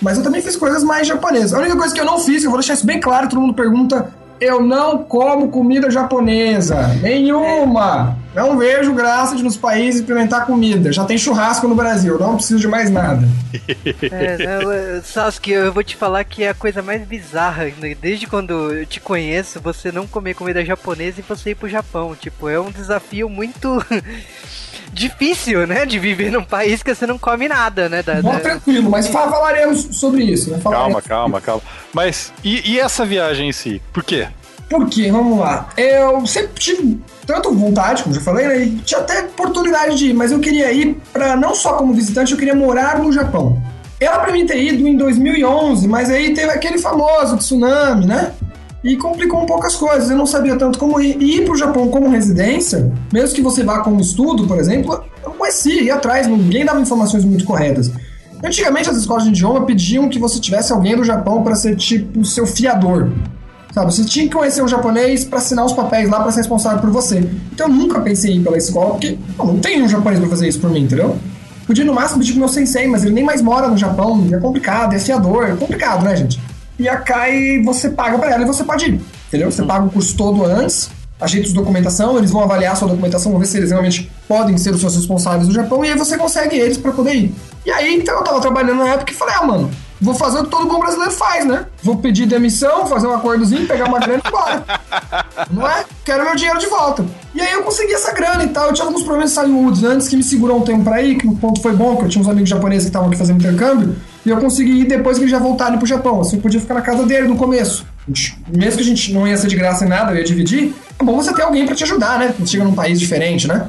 [0.00, 1.52] Mas eu também fiz coisas mais japonesas.
[1.52, 3.54] A única coisa que eu não fiz, eu vou deixar isso bem claro, todo mundo
[3.54, 6.88] pergunta, eu não como comida japonesa.
[7.00, 8.18] Nenhuma!
[8.34, 10.90] Não vejo graça de nos países experimentar comida.
[10.90, 13.26] Já tem churrasco no Brasil, não preciso de mais nada.
[14.10, 17.66] É, Sasuke, eu vou te falar que é a coisa mais bizarra.
[17.78, 17.94] né?
[18.00, 22.16] Desde quando eu te conheço, você não comer comida japonesa e você ir pro Japão.
[22.18, 23.84] Tipo, é um desafio muito
[24.92, 25.86] difícil, né?
[25.86, 28.02] De viver num país que você não come nada, né?
[28.02, 30.50] Da, Bom, da- tranquilo, mas fa- falaremos sobre isso.
[30.50, 30.58] Né?
[30.58, 31.02] Falaremos.
[31.02, 31.62] Calma, calma, calma.
[31.92, 33.80] Mas, e, e essa viagem em si?
[33.92, 34.28] Por quê?
[34.68, 35.10] Por quê?
[35.10, 35.68] Vamos lá.
[35.76, 38.58] Eu sempre tive tanto vontade, como já falei, né?
[38.64, 42.32] E tinha até oportunidade de ir, mas eu queria ir para não só como visitante,
[42.32, 43.60] eu queria morar no Japão.
[44.00, 48.32] Era pra mim ter ido em 2011, mas aí teve aquele famoso tsunami, né?
[48.84, 50.10] E complicou um pouco as coisas.
[50.10, 51.20] Eu não sabia tanto como ir.
[51.22, 55.36] Ir pro Japão como residência, mesmo que você vá como estudo, por exemplo, eu não
[55.36, 57.92] conhecia, ia atrás, ninguém dava informações muito corretas.
[58.44, 62.24] Antigamente as escolas de idioma pediam que você tivesse alguém do Japão para ser tipo
[62.24, 63.10] seu fiador.
[63.72, 66.80] Sabe, você tinha que conhecer um japonês para assinar os papéis lá para ser responsável
[66.80, 67.20] por você.
[67.52, 70.28] Então eu nunca pensei em ir pela escola, porque pô, não tem um japonês para
[70.28, 71.16] fazer isso por mim, entendeu?
[71.66, 74.36] Podia no máximo pedir pro meu sensei, mas ele nem mais mora no Japão, é
[74.38, 76.38] complicado, é fiador, é complicado, né, gente?
[76.82, 79.52] E a Kai você paga para ela e você pode ir, entendeu?
[79.52, 80.90] Você paga o curso todo antes,
[81.20, 84.58] ajeita sua documentação, eles vão avaliar a sua documentação, vão ver se eles realmente podem
[84.58, 87.34] ser os seus responsáveis do Japão, e aí você consegue eles para poder ir.
[87.64, 90.42] E aí, então, eu tava trabalhando na época e falei, ah, mano, vou fazer o
[90.42, 91.66] que todo bom brasileiro faz, né?
[91.84, 94.64] Vou pedir demissão, fazer um acordozinho, pegar uma grana e embora.
[95.52, 95.84] Não é?
[96.04, 97.06] Quero meu dinheiro de volta.
[97.32, 98.66] E aí eu consegui essa grana e tal.
[98.66, 101.28] Eu tinha alguns problemas de saúde antes que me segurou um tempo pra ir, que
[101.28, 103.94] o ponto foi bom, que eu tinha uns amigos japoneses que estavam aqui fazendo intercâmbio.
[104.24, 106.20] E eu consegui ir depois que eles já voltaram pro Japão.
[106.20, 107.84] Assim, eu podia ficar na casa dele no começo.
[108.48, 110.74] Mesmo que a gente não ia ser de graça em nada, eu ia dividir.
[110.98, 112.32] É bom você ter alguém pra te ajudar, né?
[112.36, 113.68] Quando chega num país diferente, né?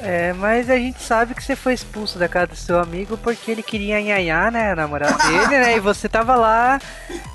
[0.00, 3.50] É, mas a gente sabe que você foi expulso da casa do seu amigo porque
[3.50, 4.72] ele queria nhanhar, né?
[4.72, 5.76] A namorada dele, né?
[5.76, 6.80] E você tava lá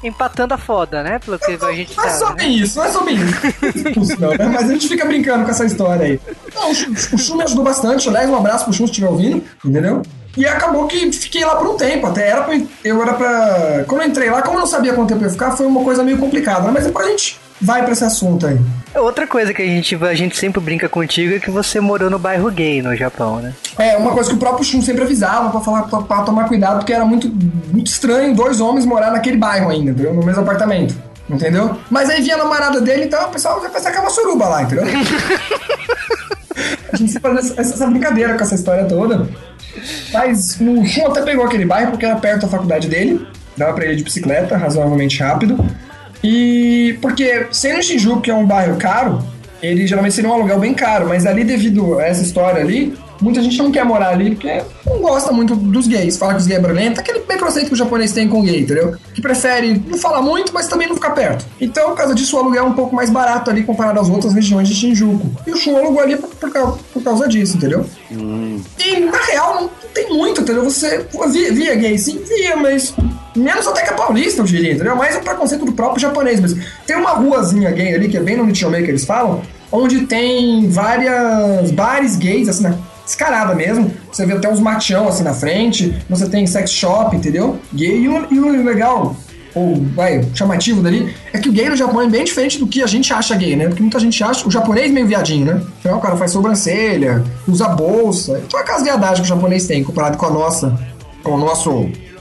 [0.03, 1.19] empatando a foda, né?
[1.19, 2.41] Pelo que a gente Não é só sabe.
[2.41, 2.47] né?
[2.47, 3.87] bem isso, não é bem isso.
[3.87, 4.45] Expulso, não, né?
[4.45, 6.21] Mas a gente fica brincando com essa história aí.
[6.55, 8.07] Não, o Chu- o Chu me ajudou bastante.
[8.07, 10.01] Aliás, um abraço pro Chu se estiver ouvindo, entendeu?
[10.37, 12.07] E acabou que fiquei lá por um tempo.
[12.07, 13.83] Até era pra, eu era pra.
[13.87, 15.83] Quando eu entrei lá, como eu não sabia quanto tempo eu ia ficar, foi uma
[15.83, 16.61] coisa meio complicada.
[16.61, 16.71] né?
[16.73, 18.59] Mas depois a gente vai pra esse assunto aí.
[18.95, 22.19] Outra coisa que a gente, a gente sempre brinca contigo é que você morou no
[22.19, 23.53] bairro gay no Japão, né?
[23.79, 26.79] É, uma coisa que o próprio Shun sempre avisava pra falar pra, pra tomar cuidado,
[26.79, 27.27] porque era muito,
[27.71, 30.13] muito estranho dois homens morar naquele bairro ainda, entendeu?
[30.13, 30.95] No mesmo apartamento.
[31.29, 31.77] Entendeu?
[31.89, 34.45] Mas aí vinha a namorada dele, então o pessoal já pensava que era uma suruba
[34.45, 34.83] lá, entendeu?
[36.91, 39.27] a gente se faz essa, essa brincadeira com essa história toda.
[40.11, 43.25] Mas o Shun até pegou aquele bairro porque era perto da faculdade dele.
[43.55, 45.63] Dava pra ele de bicicleta, razoavelmente rápido.
[46.23, 49.23] E porque sendo Shinjuku, que é um bairro caro,
[49.61, 53.41] ele geralmente seria um aluguel bem caro, mas ali devido a essa história ali, muita
[53.41, 56.17] gente não quer morar ali porque não gosta muito dos gays.
[56.17, 58.95] Fala que os gays é barulhento, aquele preconceito que o japonês tem com gay, entendeu?
[59.13, 61.45] Que prefere não falar muito, mas também não ficar perto.
[61.59, 64.33] Então, por causa disso, o aluguel é um pouco mais barato ali comparado às outras
[64.33, 65.31] regiões de Shinjuku.
[65.47, 67.85] E o Shun alugou ali por, por causa, por causa disso, entendeu?
[68.11, 70.63] E na real não tem muito, entendeu?
[70.65, 72.93] Você via, via gay, sim, via, mas
[73.35, 74.95] menos até que a paulista, eu diria, entendeu?
[74.95, 76.61] Mais um preconceito do próprio japonês mesmo.
[76.85, 80.69] Tem uma ruazinha gay ali, que é bem no Nichomei que eles falam, onde tem
[80.69, 83.91] várias bares gays, assim, na descarada mesmo.
[84.11, 87.59] Você vê até uns machão assim na frente, você tem sex shop, entendeu?
[87.73, 89.15] Gay e o, o legal.
[89.55, 92.81] Ou, vai, chamativo dali, é que o gay no Japão é bem diferente do que
[92.81, 93.67] a gente acha gay, né?
[93.67, 95.61] Porque muita gente acha o japonês meio viadinho, né?
[95.79, 98.41] Então o cara faz sobrancelha, usa bolsa.
[98.45, 100.79] Então é aquelas viadagens que o japonês tem comparado com a nossa,
[101.21, 101.69] com a nossa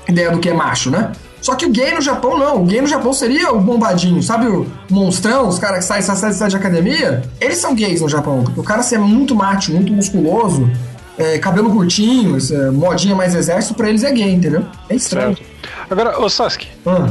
[0.06, 1.12] ideia do que é macho, né?
[1.42, 2.62] Só que o gay no Japão não.
[2.62, 6.32] O gay no Japão seria o bombadinho, sabe o monstrão, os caras que saem, saem,
[6.32, 7.22] saem de academia?
[7.40, 8.44] Eles são gays no Japão.
[8.56, 10.70] O cara ser muito macho, muito musculoso,
[11.18, 14.64] é, cabelo curtinho, essa modinha mais exército, pra eles é gay, entendeu?
[14.88, 15.36] É estranho.
[15.36, 15.50] Certo.
[15.90, 17.08] Agora, ô Sasuke, Ah.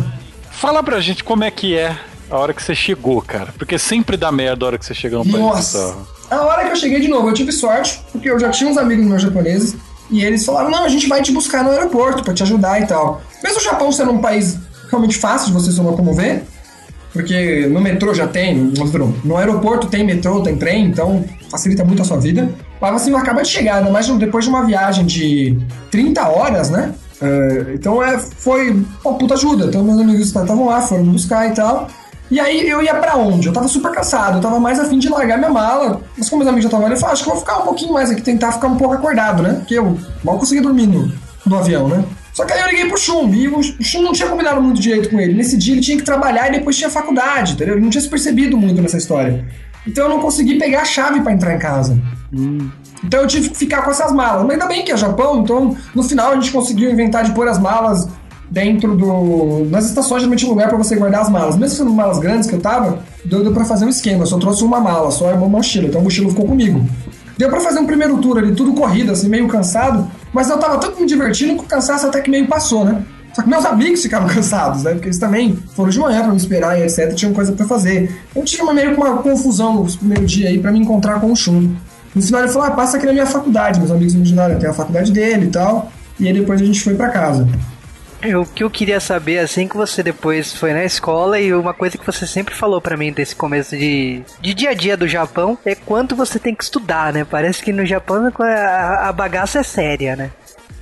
[0.50, 1.96] fala pra gente como é que é
[2.30, 3.54] a hora que você chegou, cara.
[3.58, 5.38] Porque sempre dá merda a hora que você chega no país.
[5.38, 5.78] Nossa!
[6.26, 8.70] Então, A hora que eu cheguei de novo, eu tive sorte, porque eu já tinha
[8.70, 9.76] uns amigos meus japoneses,
[10.12, 12.86] e eles falaram, não, a gente vai te buscar no aeroporto pra te ajudar e
[12.86, 13.21] tal.
[13.43, 14.58] Mesmo o Japão sendo um país
[14.89, 16.43] realmente fácil de você se locomover,
[17.13, 18.74] porque no metrô já tem,
[19.24, 22.50] no aeroporto tem metrô, tem trem, então facilita muito a sua vida.
[22.80, 25.58] Mas assim, acaba de chegar, mais depois de uma viagem de
[25.89, 26.93] 30 horas, né?
[27.21, 28.71] É, então é, foi
[29.06, 29.65] uma puta ajuda.
[29.65, 31.88] Então meus amigos estavam lá, foram buscar e tal.
[32.32, 33.48] E aí eu ia pra onde?
[33.48, 36.02] Eu tava super cansado, eu tava mais afim de largar minha mala.
[36.17, 37.63] Mas como meus amigos já estavam ali, eu falei, acho que eu vou ficar um
[37.63, 39.56] pouquinho mais aqui, tentar ficar um pouco acordado, né?
[39.56, 41.12] Porque eu mal consegui dormir no,
[41.46, 42.06] no avião, né?
[42.34, 45.10] Só que aí eu liguei pro Shun, e o Shun não tinha combinado muito direito
[45.10, 45.34] com ele.
[45.34, 47.76] Nesse dia ele tinha que trabalhar e depois tinha faculdade, entendeu?
[47.76, 49.46] Ele não tinha se percebido muito nessa história.
[49.86, 52.00] Então eu não consegui pegar a chave pra entrar em casa.
[53.04, 54.44] Então eu tive que ficar com essas malas.
[54.44, 57.48] Mas ainda bem que é Japão, então no final a gente conseguiu inventar de pôr
[57.48, 58.08] as malas
[58.52, 59.66] dentro do.
[59.70, 61.56] Nas estações, geralmente lugar pra você guardar as malas.
[61.58, 64.24] Mesmo sendo malas grandes que eu tava, deu, pra fazer um esquema.
[64.24, 65.88] Eu só trouxe uma mala, só uma mochila.
[65.88, 66.86] Então a mochila ficou comigo.
[67.38, 70.06] Deu pra fazer um primeiro tour ali, tudo corrido, assim, meio cansado.
[70.34, 73.02] Mas eu tava tanto me divertindo que o cansaço até que meio passou, né?
[73.34, 74.92] Só que meus amigos ficavam cansados, né?
[74.92, 77.14] Porque eles também foram de manhã pra me esperar e etc.
[77.16, 78.14] Tinham coisa pra fazer.
[78.36, 81.32] Eu tive uma, meio que uma confusão no primeiro dia aí pra me encontrar com
[81.32, 81.74] o Shun.
[82.14, 83.80] No final ele falou: ah, passa aqui na minha faculdade.
[83.80, 85.90] Meus amigos me ajudaram até a faculdade dele e tal.
[86.20, 87.48] E aí depois a gente foi pra casa.
[88.24, 91.98] O que eu queria saber, assim que você depois foi na escola, e uma coisa
[91.98, 95.58] que você sempre falou pra mim desse começo de, de dia a dia do Japão,
[95.66, 97.26] é quanto você tem que estudar, né?
[97.26, 100.30] Parece que no Japão a, a bagaça é séria, né?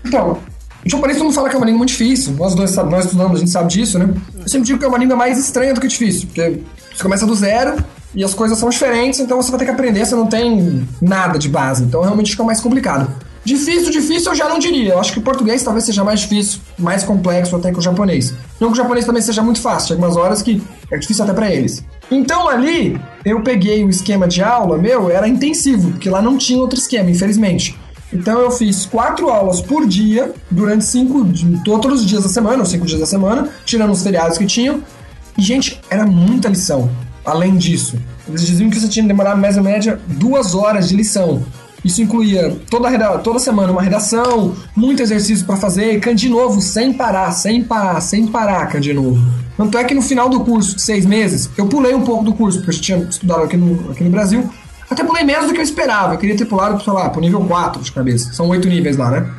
[0.05, 0.37] Então,
[0.85, 2.33] o japonês todo mundo fala que é uma língua muito difícil.
[2.33, 4.13] Nós dois nós estudamos, a gente sabe disso, né?
[4.35, 6.61] Eu sempre digo que é uma língua mais estranha do que difícil, porque
[6.93, 7.77] você começa do zero
[8.13, 11.39] e as coisas são diferentes, então você vai ter que aprender, você não tem nada
[11.39, 11.83] de base.
[11.83, 13.09] Então realmente fica mais complicado.
[13.49, 14.93] Difícil, difícil eu já não diria.
[14.93, 18.31] Eu acho que o português talvez seja mais difícil, mais complexo até que o japonês.
[18.59, 21.33] Não que o japonês também seja muito fácil, tem algumas horas que é difícil até
[21.33, 21.83] pra eles.
[22.11, 26.59] Então ali, eu peguei o esquema de aula meu, era intensivo, porque lá não tinha
[26.59, 27.75] outro esquema, infelizmente.
[28.13, 31.25] Então eu fiz quatro aulas por dia, durante cinco,
[31.63, 34.83] todos os dias da semana, ou cinco dias da semana, tirando os feriados que tinham.
[35.35, 36.87] E, gente, era muita lição.
[37.25, 40.95] Além disso, eles diziam que você tinha que demorar mais ou média duas horas de
[40.95, 41.43] lição.
[41.83, 42.89] Isso incluía toda,
[43.19, 48.01] toda semana uma redação, muito exercício pra fazer, can de novo, sem parar, sem parar,
[48.01, 49.19] sem parar, can de novo.
[49.55, 52.33] Tanto é que no final do curso, de seis meses, eu pulei um pouco do
[52.33, 54.49] curso, porque eu tinha estudado aqui no, aqui no Brasil.
[54.89, 56.15] Até pulei menos do que eu esperava.
[56.15, 58.33] Eu queria ter pulado, sei lá, pro nível 4 de cabeça.
[58.33, 59.29] São oito níveis lá, né?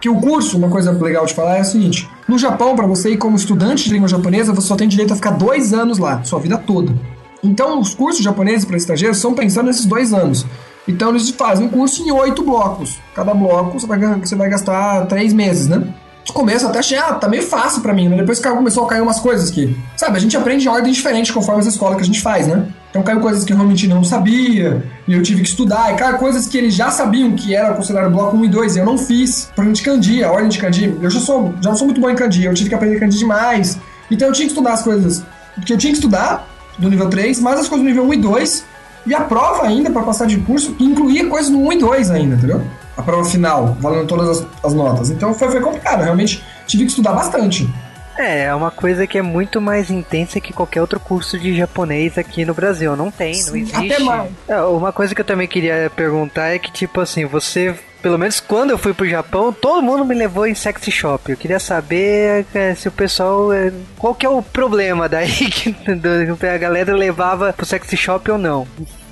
[0.00, 3.10] Que o curso, uma coisa legal de falar é o seguinte: no Japão, para você
[3.10, 6.22] ir como estudante de língua japonesa, você só tem direito a ficar dois anos lá,
[6.24, 6.94] sua vida toda.
[7.42, 10.46] Então, os cursos japoneses para estrangeiros são pensando nesses dois anos.
[10.88, 12.98] Então, eles fazem um curso em oito blocos.
[13.14, 15.92] Cada bloco você vai, você vai gastar três meses, né?
[16.30, 18.16] no começo até achei, ah, tá meio fácil pra mim, né?
[18.16, 21.60] Depois começou a cair umas coisas que, sabe, a gente aprende em ordem diferente conforme
[21.60, 22.66] as escolas que a gente faz, né?
[22.90, 26.18] Então caiu coisas que eu realmente não sabia, e eu tive que estudar, e caiu
[26.18, 28.98] coisas que eles já sabiam que era considerado bloco 1 e 2, e eu não
[28.98, 29.50] fiz.
[29.54, 32.10] Por exemplo, de a ordem de Kanji, eu já sou, já não sou muito bom
[32.10, 33.78] em Kanji, eu tive que aprender Kanji demais.
[34.10, 35.22] Então eu tinha que estudar as coisas
[35.64, 38.16] que eu tinha que estudar, do nível 3, mas as coisas do nível 1 e
[38.16, 38.64] 2,
[39.06, 42.34] e a prova ainda, para passar de curso, incluía coisas no 1 e 2 ainda,
[42.34, 42.62] entendeu?
[42.96, 45.10] A prova final, valendo todas as, as notas.
[45.10, 47.68] Então foi, foi complicado, realmente tive que estudar bastante.
[48.18, 52.18] É, é uma coisa que é muito mais intensa que qualquer outro curso de japonês
[52.18, 52.94] aqui no Brasil.
[52.94, 53.94] Não tem, não Sim, existe.
[53.94, 54.30] até mais.
[54.46, 57.74] É, uma coisa que eu também queria perguntar é que, tipo assim, você.
[58.02, 61.30] Pelo menos quando eu fui pro Japão, todo mundo me levou em sexy shop.
[61.30, 63.52] Eu queria saber é, se o pessoal.
[63.52, 65.74] é, Qual que é o problema daí que
[66.46, 68.66] a galera levava pro sexy shop ou não?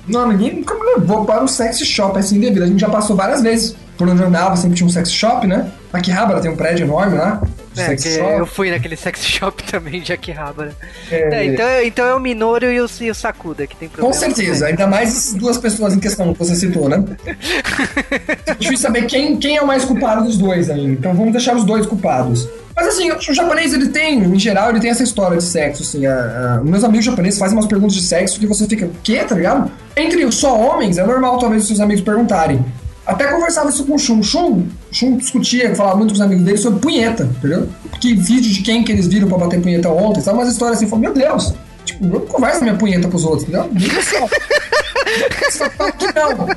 [0.07, 2.63] Não, ninguém nunca me levou para o sex shop assim devido.
[2.63, 5.45] A gente já passou várias vezes por onde eu andava, sempre tinha um sex shop,
[5.45, 5.69] né?
[5.93, 7.41] Na Akihabara tem um prédio enorme lá.
[7.41, 10.75] de É, eu fui naquele sex shop também de Akihabara.
[11.11, 14.13] É, É, então, então é o Minoru e o, e o Sakuda que tem problema.
[14.13, 17.03] Com certeza, ainda mais essas duas pessoas em questão que você citou, né?
[18.45, 20.91] É difícil saber quem, quem é o mais culpado dos dois ainda.
[20.93, 22.47] Então vamos deixar os dois culpados.
[22.75, 26.05] Mas assim, o japonês, ele tem, em geral, ele tem essa história de sexo, assim.
[26.05, 29.19] A, a- meus amigos japoneses fazem umas perguntas de sexo que você fica, o quê,
[29.23, 29.69] tá ligado?
[29.95, 32.63] Entre só homens, é normal talvez os seus amigos perguntarem.
[33.05, 34.21] Até conversava isso com o Shun.
[34.23, 37.69] Shun, Shun discutia, falava muito com os amigos dele sobre punheta, entendeu?
[37.99, 40.37] Que vídeo de quem que eles viram pra bater punheta ontem, sabe?
[40.37, 41.53] Umas histórias assim, falou, meu Deus,
[41.85, 43.69] tipo, eu não converso minha punheta pros outros, entendeu?
[45.97, 46.47] Que não.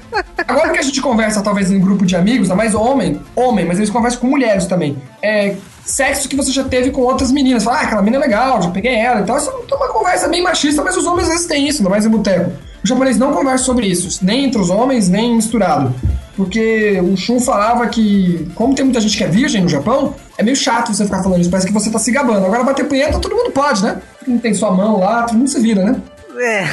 [0.46, 3.78] Agora que a gente conversa, talvez, em grupo de amigos, ainda mais homem, homem, mas
[3.78, 4.96] eles conversam com mulheres também.
[5.22, 7.64] É sexo que você já teve com outras meninas.
[7.64, 9.38] Fala, ah, aquela menina é legal, já peguei ela e tal.
[9.38, 12.04] Isso é uma conversa bem machista, mas os homens às vezes têm isso, ainda mais
[12.04, 12.52] em boteco.
[12.84, 15.94] O japonês não conversa sobre isso, nem entre os homens, nem misturado.
[16.36, 20.42] Porque o Shun falava que, como tem muita gente que é virgem no Japão, é
[20.42, 22.46] meio chato você ficar falando isso, parece que você tá se gabando.
[22.46, 24.00] Agora bater punheta todo mundo pode, né?
[24.26, 26.00] Não tem sua mão lá, todo mundo se vira, né?
[26.38, 26.64] É.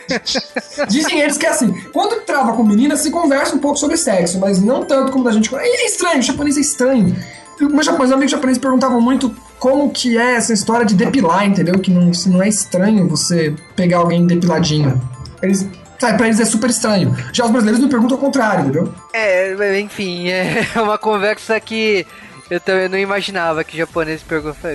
[0.88, 4.38] Dizem eles que é assim, quando trava com menina, se conversa um pouco sobre sexo,
[4.40, 5.54] mas não tanto como da gente.
[5.54, 7.14] É estranho, o japonês é estranho.
[7.60, 11.78] Meus japoneses, amigos japoneses perguntavam muito como que é essa história de depilar, entendeu?
[11.78, 15.00] Que não, não é estranho você pegar alguém depiladinho.
[15.40, 15.64] Eles,
[16.00, 17.16] sabe, pra eles é super estranho.
[17.32, 18.92] Já os brasileiros me perguntam ao contrário, entendeu?
[19.12, 22.04] É, enfim, é uma conversa que
[22.50, 24.26] eu também não imaginava que japoneses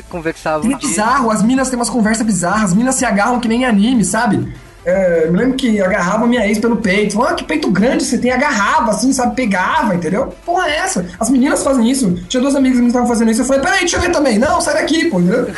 [0.07, 3.63] conversavam é bizarro, as minas têm umas conversas bizarras, as minas se agarram que nem
[3.63, 4.55] em anime, sabe?
[4.87, 7.21] É, me lembro que agarrava minha ex pelo peito.
[7.21, 8.31] Ah, que peito grande você tem.
[8.31, 9.35] Agarrava, assim, sabe?
[9.35, 10.33] Pegava, entendeu?
[10.45, 11.05] Porra, é essa?
[11.19, 12.13] As meninas fazem isso.
[12.29, 13.41] Tinha duas amigas que estavam fazendo isso.
[13.41, 14.39] Eu falei, peraí, deixa eu ver também.
[14.39, 15.49] Não, sai daqui, pô, entendeu?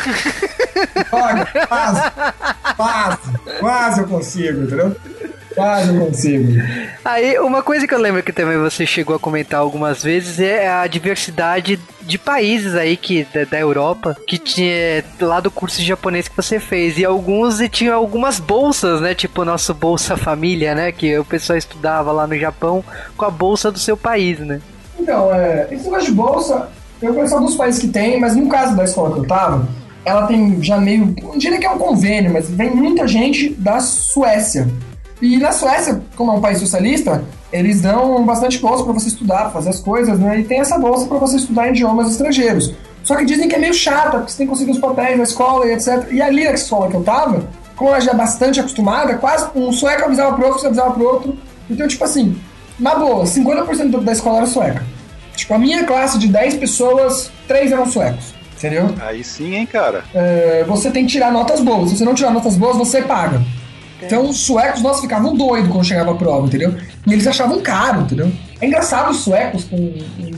[1.13, 2.01] Olha, quase,
[2.75, 3.19] quase,
[3.59, 4.95] quase eu consigo, entendeu?
[5.55, 6.61] Quase eu consigo.
[7.03, 10.69] Aí, uma coisa que eu lembro que também você chegou a comentar algumas vezes é
[10.69, 15.85] a diversidade de países aí que da, da Europa que tinha lá do curso de
[15.85, 19.13] japonês que você fez e alguns e tinham algumas bolsas, né?
[19.13, 20.91] Tipo o nosso Bolsa Família, né?
[20.91, 22.83] Que o pessoal estudava lá no Japão
[23.15, 24.59] com a bolsa do seu país, né?
[24.99, 26.69] Então, é, esse negócio de bolsa,
[27.01, 29.67] eu conheço alguns países que tem, mas no caso da escola que eu tava,
[30.03, 31.15] ela tem já meio.
[31.21, 34.67] Não diria que é um convênio, mas vem muita gente da Suécia.
[35.21, 39.51] E na Suécia, como é um país socialista, eles dão bastante bolsa para você estudar,
[39.51, 40.39] fazer as coisas, né?
[40.39, 42.73] E tem essa bolsa para você estudar idiomas estrangeiros.
[43.03, 45.23] Só que dizem que é meio chata, porque você tem que conseguir os papéis na
[45.23, 46.07] escola e etc.
[46.11, 47.43] E ali na escola que eu tava,
[47.75, 51.03] como ela já é bastante acostumada, quase um sueco avisava pro outro, você avisava pro
[51.03, 51.37] outro.
[51.69, 52.39] Então, tipo assim,
[52.79, 54.83] na boa, 50% da escola era sueca.
[55.35, 58.33] Tipo, a minha classe de 10 pessoas, 3 eram suecos.
[58.57, 58.93] Entendeu?
[59.01, 60.03] Aí sim, hein, cara.
[60.13, 61.89] É, você tem que tirar notas boas.
[61.89, 63.41] Se você não tirar notas boas, você paga.
[64.01, 66.73] Então os suecos, nossa, ficavam doidos quando chegava a prova, entendeu?
[67.05, 68.31] E eles achavam caro, entendeu?
[68.61, 69.93] É engraçado os suecos com,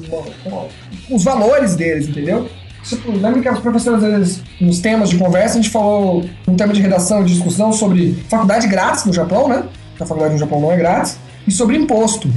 [0.10, 0.68] com- com-
[1.16, 2.50] os valores deles, entendeu?
[2.84, 6.82] Tipo, lembra que às vezes, nos temas de conversa, a gente falou um tema de
[6.82, 9.64] redação, de discussão sobre faculdade grátis no Japão, né?
[10.00, 11.18] A faculdade no Japão não é grátis.
[11.48, 12.28] E sobre imposto.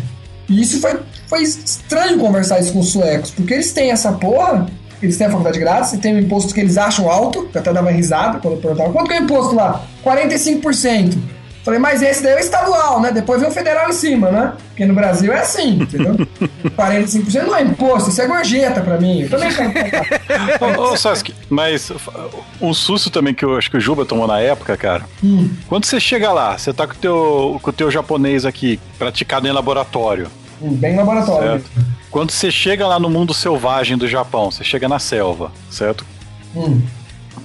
[0.49, 4.67] E isso foi, foi estranho conversar isso com os suecos, porque eles têm essa porra,
[5.05, 7.61] eles têm a faculdade grátis e tem um imposto que eles acham alto, que eu
[7.61, 9.85] até dava risada quando perguntava, quanto que é o imposto lá?
[10.05, 11.15] 45%.
[11.65, 13.11] Falei, mas esse daí é o estadual, né?
[13.11, 14.53] Depois vem o federal em cima, né?
[14.69, 16.15] Porque no Brasil é assim, entendeu?
[16.77, 19.23] 45% não é imposto, isso é gorjeta pra mim.
[19.23, 20.83] Eu também quero.
[20.83, 21.91] Ô, ô Sasuke, mas
[22.61, 25.07] um susto também que eu acho que o Juba tomou na época, cara.
[25.25, 25.49] Hum.
[25.67, 29.49] Quando você chega lá, você tá com o teu, com o teu japonês aqui, praticado
[29.49, 30.29] em laboratório,
[30.73, 31.61] Bem laboratório.
[31.63, 31.71] certo?
[32.11, 36.05] Quando você chega lá no mundo selvagem do Japão, você chega na selva, certo?
[36.55, 36.81] Hum.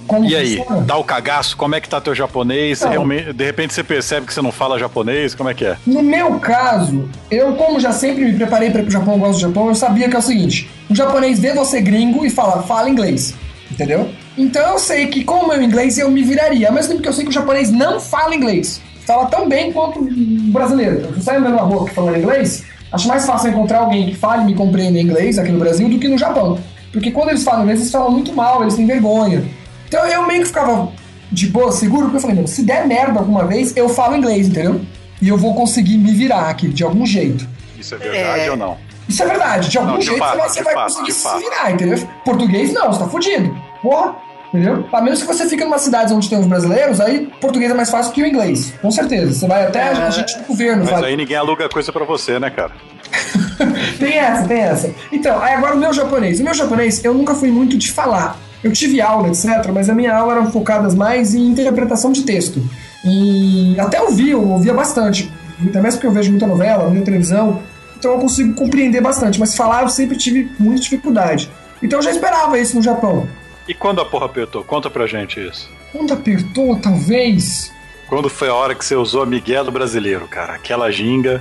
[0.06, 0.80] Como E aí, funciona?
[0.82, 1.56] dá o cagaço?
[1.56, 2.80] Como é que tá teu japonês?
[2.80, 2.90] Não.
[2.90, 5.34] Realmente, de repente você percebe que você não fala japonês?
[5.34, 5.76] Como é que é?
[5.86, 9.40] No meu caso, eu, como já sempre me preparei para ir pro Japão, gosto do
[9.40, 12.88] Japão, eu sabia que é o seguinte: o japonês vê você gringo e fala, fala
[12.88, 13.34] inglês.
[13.70, 14.08] Entendeu?
[14.36, 16.68] Então eu sei que, com o meu inglês, eu me viraria.
[16.68, 18.80] Ao mesmo tempo que eu sei que o japonês não fala inglês.
[19.06, 20.08] Fala tão bem quanto o
[20.52, 21.08] brasileiro.
[21.14, 24.46] Eu saio andando na rua falando inglês, acho mais fácil encontrar alguém que fale e
[24.46, 26.58] me compreenda inglês aqui no Brasil do que no Japão.
[26.92, 29.44] Porque quando eles falam inglês, eles falam muito mal, eles têm vergonha.
[29.88, 30.88] Então eu meio que ficava
[31.30, 34.48] de boa, seguro, porque eu falei, meu, se der merda alguma vez, eu falo inglês,
[34.48, 34.80] entendeu?
[35.22, 37.46] E eu vou conseguir me virar aqui, de algum jeito.
[37.78, 38.50] Isso é verdade É.
[38.50, 38.76] ou não?
[39.08, 41.22] Isso é verdade, de algum Não, de jeito fato, você de vai fato, conseguir se
[41.22, 41.38] fato.
[41.38, 41.98] virar, entendeu?
[42.24, 43.56] Português não, você tá fudido.
[43.82, 44.14] Porra,
[44.52, 44.86] entendeu?
[44.92, 47.90] A menos que você fique numa cidade onde tem os brasileiros, aí português é mais
[47.90, 49.32] fácil que o inglês, com certeza.
[49.32, 51.06] Você vai até a gente do governo, Mas fala.
[51.06, 52.72] aí ninguém aluga coisa pra você, né, cara?
[53.98, 54.94] Tem essa, tem essa.
[55.12, 56.40] Então, aí agora o meu japonês.
[56.40, 58.38] O meu japonês, eu nunca fui muito de falar.
[58.62, 62.62] Eu tive aula, etc., mas a minha aula era focada mais em interpretação de texto.
[63.04, 65.30] E até ouvia, eu ouvia bastante.
[65.62, 67.60] Até mesmo porque eu vejo muita novela, muita televisão.
[67.98, 69.38] Então eu consigo compreender bastante.
[69.38, 71.50] Mas falar eu sempre tive muita dificuldade.
[71.82, 73.26] Então eu já esperava isso no Japão.
[73.70, 74.64] E quando a porra apertou?
[74.64, 75.70] Conta pra gente isso.
[75.92, 77.70] Quando apertou, talvez.
[78.08, 80.54] Quando foi a hora que você usou a Miguel do brasileiro, cara?
[80.54, 81.40] Aquela ginga.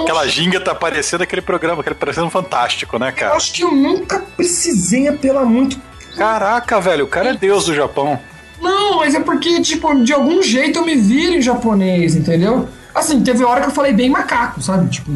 [0.00, 3.36] Aquela ginga tá parecendo aquele programa, aquele parecendo fantástico, né, Eu cara?
[3.36, 5.78] acho que eu nunca precisei apelar muito
[6.16, 8.18] Caraca, velho, o cara é deus do Japão.
[8.58, 12.66] Não, mas é porque, tipo, de algum jeito eu me viro em japonês, entendeu?
[12.94, 14.88] Assim, teve hora que eu falei bem macaco, sabe?
[14.88, 15.10] Tipo,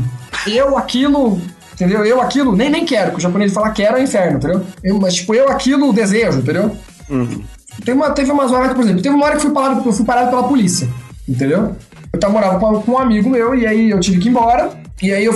[0.47, 1.41] eu aquilo,
[1.79, 2.05] entendeu?
[2.05, 4.65] Eu aquilo, nem, nem quero, que o japonês fala quero é inferno, entendeu?
[4.83, 6.77] Eu, mas, tipo, eu aquilo desejo, entendeu?
[7.85, 9.83] Tem uma, teve umas horas que, por exemplo, teve uma hora que eu fui parado,
[9.89, 10.89] eu fui parado pela polícia,
[11.29, 11.77] entendeu?
[12.13, 14.71] Eu tava morando com, com um amigo meu e aí eu tive que ir embora.
[15.01, 15.33] E aí eu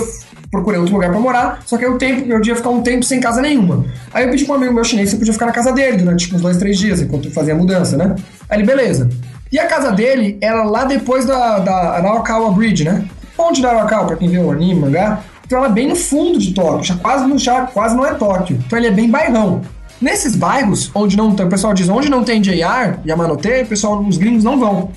[0.51, 1.61] procurei outro lugar pra morar.
[1.65, 3.85] Só que aí o tempo, eu ia ficar um tempo sem casa nenhuma.
[4.13, 5.97] Aí eu pedi pra um amigo meu chinês se eu podia ficar na casa dele
[5.97, 8.15] durante tipo, uns dois, três dias, enquanto eu fazia a mudança, né?
[8.49, 9.09] Aí ele, beleza.
[9.51, 13.05] E a casa dele era lá depois da, da Arakawa Bridge, né?
[13.37, 15.23] Ponte da Arakawa, pra quem vê o anime, mangá.
[15.53, 18.15] Então ela é bem no fundo de Tóquio, já quase, no, já quase não é
[18.15, 18.59] Tóquio.
[18.65, 19.61] Então ele é bem bairrão.
[20.01, 24.03] Nesses bairros, onde não tem, o pessoal diz, onde não tem JR, Yamanote, o pessoal,
[24.03, 24.89] os gringos não vão.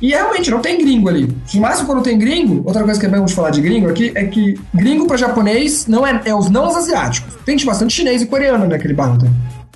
[0.00, 1.36] E realmente, não tem gringo ali.
[1.52, 4.12] No máximo, quando tem gringo, outra coisa que é bom de falar de gringo aqui
[4.14, 7.34] é que gringo pra japonês não é, é os não os asiáticos.
[7.44, 9.26] Tem tipo, bastante chinês e coreano naquele bairro até.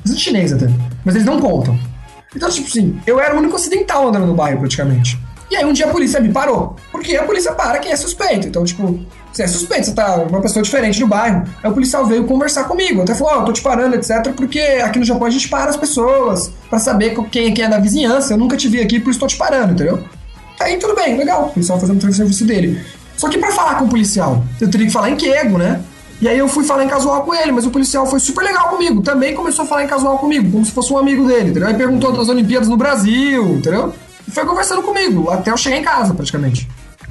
[0.04, 0.68] Bastante chinês até.
[1.04, 1.76] Mas eles não contam.
[2.36, 5.18] Então, tipo assim, eu era o único ocidental andando no bairro praticamente.
[5.50, 6.76] E aí um dia a polícia me parou.
[6.92, 8.46] Porque a polícia para quem é suspeito.
[8.46, 9.00] Então, tipo,
[9.32, 11.44] você é suspeito, você tá uma pessoa diferente no bairro.
[11.62, 13.02] Aí o policial veio conversar comigo.
[13.02, 14.32] Até falou, ó, eu tô te parando, etc.
[14.34, 17.78] Porque aqui no Japão a gente para as pessoas pra saber é quem é da
[17.78, 18.34] vizinhança.
[18.34, 20.02] Eu nunca te vi aqui, por isso tô te parando, entendeu?
[20.60, 21.46] Aí tudo bem, legal.
[21.46, 22.82] O policial fazendo o serviço dele.
[23.16, 25.80] Só que pra falar com o policial, eu teria que falar em quego, né?
[26.20, 28.68] E aí eu fui falar em casual com ele, mas o policial foi super legal
[28.70, 29.02] comigo.
[29.02, 31.68] Também começou a falar em casual comigo, como se fosse um amigo dele, entendeu?
[31.68, 33.94] Aí perguntou das Olimpíadas no Brasil, entendeu?
[34.26, 36.68] E foi conversando comigo, até eu chegar em casa, praticamente.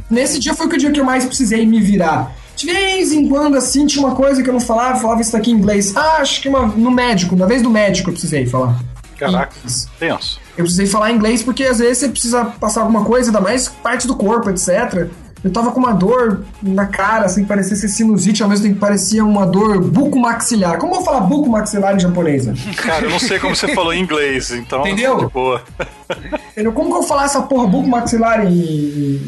[0.09, 2.33] Nesse dia foi o dia que eu mais precisei me virar.
[2.55, 5.51] De vez em quando, assim, tinha uma coisa que eu não falava, falava isso aqui
[5.51, 5.95] em inglês.
[5.95, 8.79] Ah, acho que uma, no médico, na vez do médico eu precisei falar.
[9.17, 9.53] Caraca,
[9.99, 10.39] tenso.
[10.57, 14.07] Eu precisei falar inglês porque às vezes você precisa passar alguma coisa, ainda mais parte
[14.07, 15.07] do corpo, etc.
[15.43, 18.75] Eu tava com uma dor na cara, assim, que parecia ser sinusite, ao mesmo tempo
[18.75, 20.79] que parecia uma dor buco-maxilar.
[20.79, 22.47] Como eu vou falar buco-maxilar em japonês?
[22.47, 22.55] né?
[22.75, 24.81] Cara, eu não sei como você falou em inglês, então.
[24.81, 25.17] Entendeu?
[25.17, 25.61] De boa.
[26.73, 28.49] Como que eu vou falar essa porra buco-maxilar em,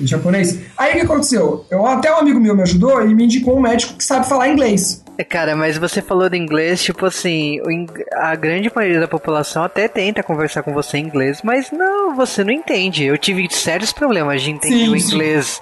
[0.01, 0.59] em- japonês?
[0.77, 1.65] Aí o que aconteceu?
[1.69, 4.49] Eu, até um amigo meu me ajudou e me indicou um médico que sabe falar
[4.49, 5.03] inglês.
[5.17, 7.59] É, Cara, mas você falou de inglês, tipo assim,
[8.13, 12.43] a grande maioria da população até tenta conversar com você em inglês, mas não, você
[12.43, 13.03] não entende.
[13.03, 15.07] Eu tive sérios problemas de entender Sim, o sim.
[15.07, 15.59] inglês,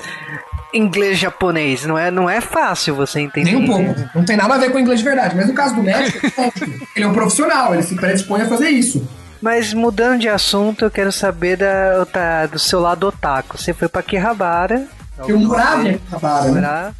[0.74, 1.86] inglês japonês.
[1.86, 3.51] Não é, não é fácil você entender.
[3.51, 4.09] Nem um pouco.
[4.15, 5.36] Não tem nada a ver com inglês de verdade.
[5.36, 6.20] Mas no caso do médico,
[6.95, 9.07] ele é um profissional, ele se predispõe a fazer isso.
[9.42, 13.58] Mas mudando de assunto, eu quero saber da, da- do seu lado otaku.
[13.58, 14.86] Você foi pra Kihabara.
[15.28, 16.94] Eu morava em Akihabara, né?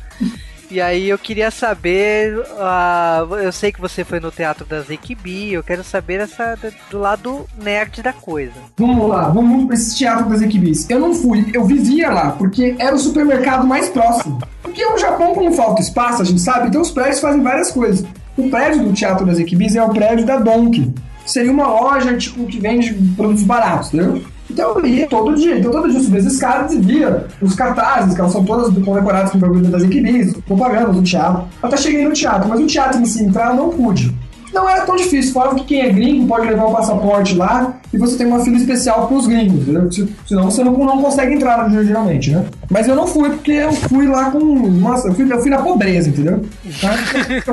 [0.70, 5.54] E aí eu queria saber, ah, eu sei que você foi no Teatro das Equibi,
[5.54, 6.58] eu quero saber essa
[6.92, 8.52] do lado nerd da coisa.
[8.76, 10.90] Vamos lá, vamos pra esse teatro das equibis.
[10.90, 14.40] Eu não fui, eu vivia lá, porque era o supermercado mais próximo.
[14.62, 18.06] Porque o Japão, como falta espaço, a gente sabe, então os prédios fazem várias coisas.
[18.36, 20.94] O prédio do Teatro das Equibis é o prédio da Donkey.
[21.28, 24.22] Seria uma loja, tipo, que vende produtos baratos, entendeu?
[24.50, 25.58] Então eu ia todo dia.
[25.60, 28.74] Então todo dia eu subia as escadas e via os cartazes, que elas são todas
[28.84, 31.44] condecoradas com bagulho das equibis, propagandas do teatro.
[31.62, 34.16] Até cheguei no teatro, mas o teatro em si entrar eu não pude.
[34.54, 37.98] Não era tão difícil, falaram que quem é gringo pode levar o passaporte lá e
[37.98, 39.92] você tem uma fila especial pros gringos, entendeu?
[39.92, 42.46] Se- Senão você não, não consegue entrar geralmente, né?
[42.72, 44.40] Mas eu não fui porque eu fui lá com.
[44.40, 46.42] Nossa, eu fui, eu fui na pobreza, entendeu?
[46.66, 46.90] Então,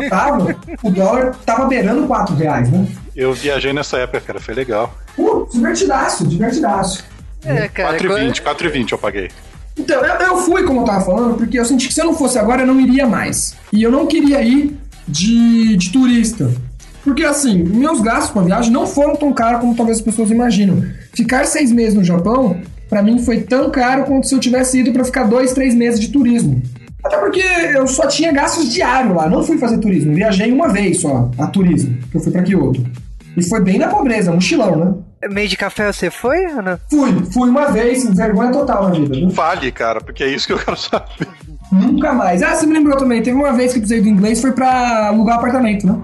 [0.00, 2.86] eu tava, o dólar tava beirando 4 reais, né?
[3.16, 4.96] Eu viajei nessa época, cara, foi legal.
[5.16, 7.04] Não, divertidaço, divertidaço.
[7.44, 7.98] É, cara.
[7.98, 9.30] 4,20, 4,20 eu paguei.
[9.76, 12.14] Então, eu, eu fui, como eu tava falando, porque eu senti que se eu não
[12.14, 13.56] fosse agora, eu não iria mais.
[13.72, 16.50] E eu não queria ir de, de turista.
[17.02, 20.30] Porque, assim, meus gastos com a viagem não foram tão caros como talvez as pessoas
[20.30, 20.82] imaginam.
[21.12, 24.92] Ficar seis meses no Japão, pra mim, foi tão caro quanto se eu tivesse ido
[24.92, 26.62] pra ficar dois, três meses de turismo.
[27.04, 30.14] Até porque eu só tinha gastos diários lá, não fui fazer turismo.
[30.14, 32.82] Viajei uma vez só a turismo, que eu fui pra Kyoto.
[33.36, 34.94] E foi bem na pobreza, mochilão, né?
[35.30, 36.80] Meio de café você foi, Ana?
[36.88, 39.14] Fui, fui uma vez, vergonha total na vida.
[39.14, 39.30] Viu?
[39.30, 41.26] Fale, cara, porque é isso que eu quero saber.
[41.72, 42.42] Nunca mais.
[42.42, 45.08] Ah, você me lembrou também, teve uma vez que eu precisei do inglês, foi pra
[45.08, 46.00] alugar apartamento, né?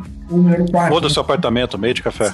[0.71, 0.93] Quarto.
[0.93, 2.31] Muda seu apartamento, meio de café.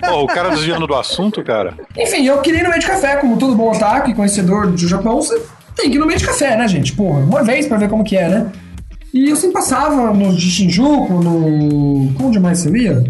[0.00, 1.74] Pô, o cara desviando do assunto, cara.
[1.96, 4.88] Enfim, eu queria ir no meio de café, como todo bom otaku e conhecedor do
[4.88, 5.40] Japão, você
[5.76, 6.92] tem que ir no meio de café, né, gente?
[6.94, 8.50] Porra, uma vez pra ver como que é, né?
[9.12, 12.12] E eu sempre passava no Shinjuku, no...
[12.20, 13.04] Onde mais você ia?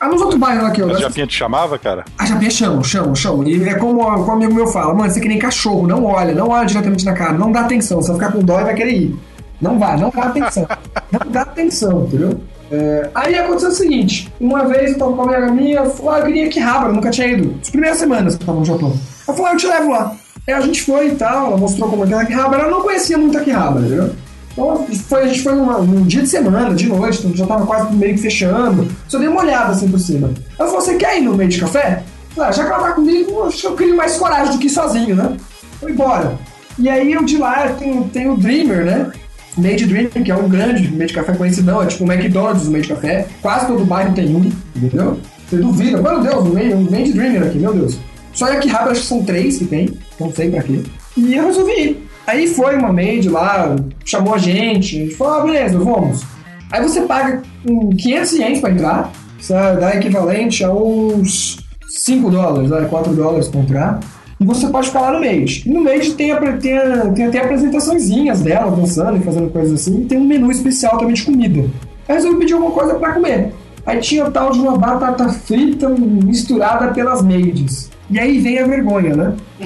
[0.00, 0.90] Ah, nos outros bairros lá que eu...
[0.90, 2.04] A Japinha te chamava, cara?
[2.18, 3.48] A Japinha chama, chama, chama.
[3.48, 6.04] E é como, como um amigo meu fala, mano, você é que nem cachorro, não
[6.04, 8.64] olha, não olha diretamente na cara, não dá atenção, você vai ficar com dó e
[8.64, 9.16] vai querer ir.
[9.60, 10.66] Não vai, não dá atenção.
[11.12, 12.40] não dá atenção, entendeu?
[12.72, 16.18] É, aí aconteceu o seguinte: uma vez eu tava com uma amiga minha, falou, ah,
[16.18, 17.54] eu queria Akihabara, eu nunca tinha ido.
[17.62, 18.98] As primeiras semanas que eu tava no Japão.
[19.28, 20.16] Ela falou, ah, eu te levo lá.
[20.46, 22.82] Aí a gente foi e tal, ela mostrou como é que era Akihabara, ela não
[22.82, 24.10] conhecia muito Akihabara, entendeu?
[24.52, 27.64] Então foi, a gente foi numa, num dia de semana, de noite, então já tava
[27.64, 28.88] quase meio que fechando.
[29.08, 30.30] Só dei uma olhada assim por cima.
[30.58, 32.02] Ela falou: Você quer ir no meio de café?
[32.36, 35.14] Ah, já que ela tá comigo, acho que eu crio mais coragem do que sozinho,
[35.14, 35.36] né?
[35.80, 36.38] Foi embora.
[36.78, 39.12] E aí eu de lá tem, tem o Dreamer, né?
[39.56, 42.70] Made Dream, que é um grande meio de café conhecidão, é tipo o McDonald's do
[42.70, 43.26] meio de café.
[43.42, 45.20] Quase todo bairro tem um, entendeu?
[45.48, 47.98] Você duvida, meu Deus, um Made Dreamer aqui, meu Deus.
[48.32, 50.80] Só em Akihabara acho que são três que tem, não sei pra quê.
[51.16, 52.08] E eu resolvi ir.
[52.26, 56.22] Aí foi uma maid lá, chamou a gente, a gente falou, ah, beleza, vamos.
[56.70, 61.58] Aí você paga um 500 ienes pra entrar, isso dá equivalente a uns
[61.88, 64.00] 5 dólares, né, 4 dólares pra entrar.
[64.40, 65.62] E você pode ficar lá no Made.
[65.64, 69.80] E no Made tem, a, tem, a, tem até apresentaçõezinhas dela, dançando e fazendo coisas
[69.80, 70.02] assim.
[70.02, 71.60] E tem um menu especial também de comida.
[72.08, 73.52] Aí resolvi pedir alguma coisa pra comer.
[73.86, 77.91] Aí tinha o tal de uma batata frita misturada pelas maids.
[78.12, 79.32] E aí vem a vergonha, né?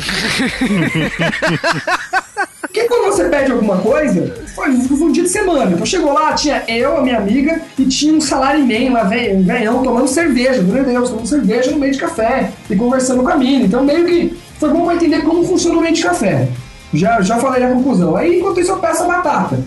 [2.63, 5.73] Porque quando você pede alguma coisa, foi um dia de semana.
[5.73, 9.43] Então chegou lá, tinha eu, a minha amiga, e tinha um salário man lá, velho,
[9.43, 13.37] velhão, tomando cerveja, meu Deus, tomando cerveja no meio de café e conversando com a
[13.37, 13.65] mina.
[13.65, 16.47] Então meio que foi bom pra entender como funciona o meio de café.
[16.95, 18.15] Já, já falei a conclusão.
[18.15, 19.59] Aí enquanto isso eu peço a batata.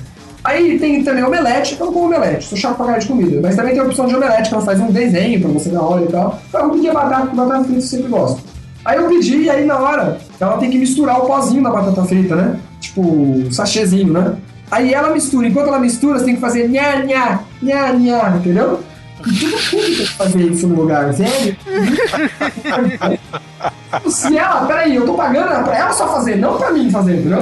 [0.41, 3.41] Aí tem também omelete, eu não como omelete, sou chato pra caralho de comida.
[3.41, 5.81] Mas também tem a opção de omelete, que ela faz um desenho pra você dar
[5.81, 6.39] hora e tal.
[6.47, 8.58] Então eu pedi a batata, batata frita eu sempre gosto.
[8.83, 12.03] Aí eu pedi, e aí na hora, ela tem que misturar o pozinho da batata
[12.05, 12.59] frita, né?
[12.79, 14.35] Tipo, sachêzinho, né?
[14.71, 18.79] Aí ela mistura, enquanto ela mistura, você tem que fazer nha, nha, nha, nha, entendeu?
[19.23, 21.55] Tem que fazer isso no lugar, sério?
[24.07, 27.39] Se ela, peraí, eu tô pagando pra ela só fazer, não pra mim fazer, entendeu?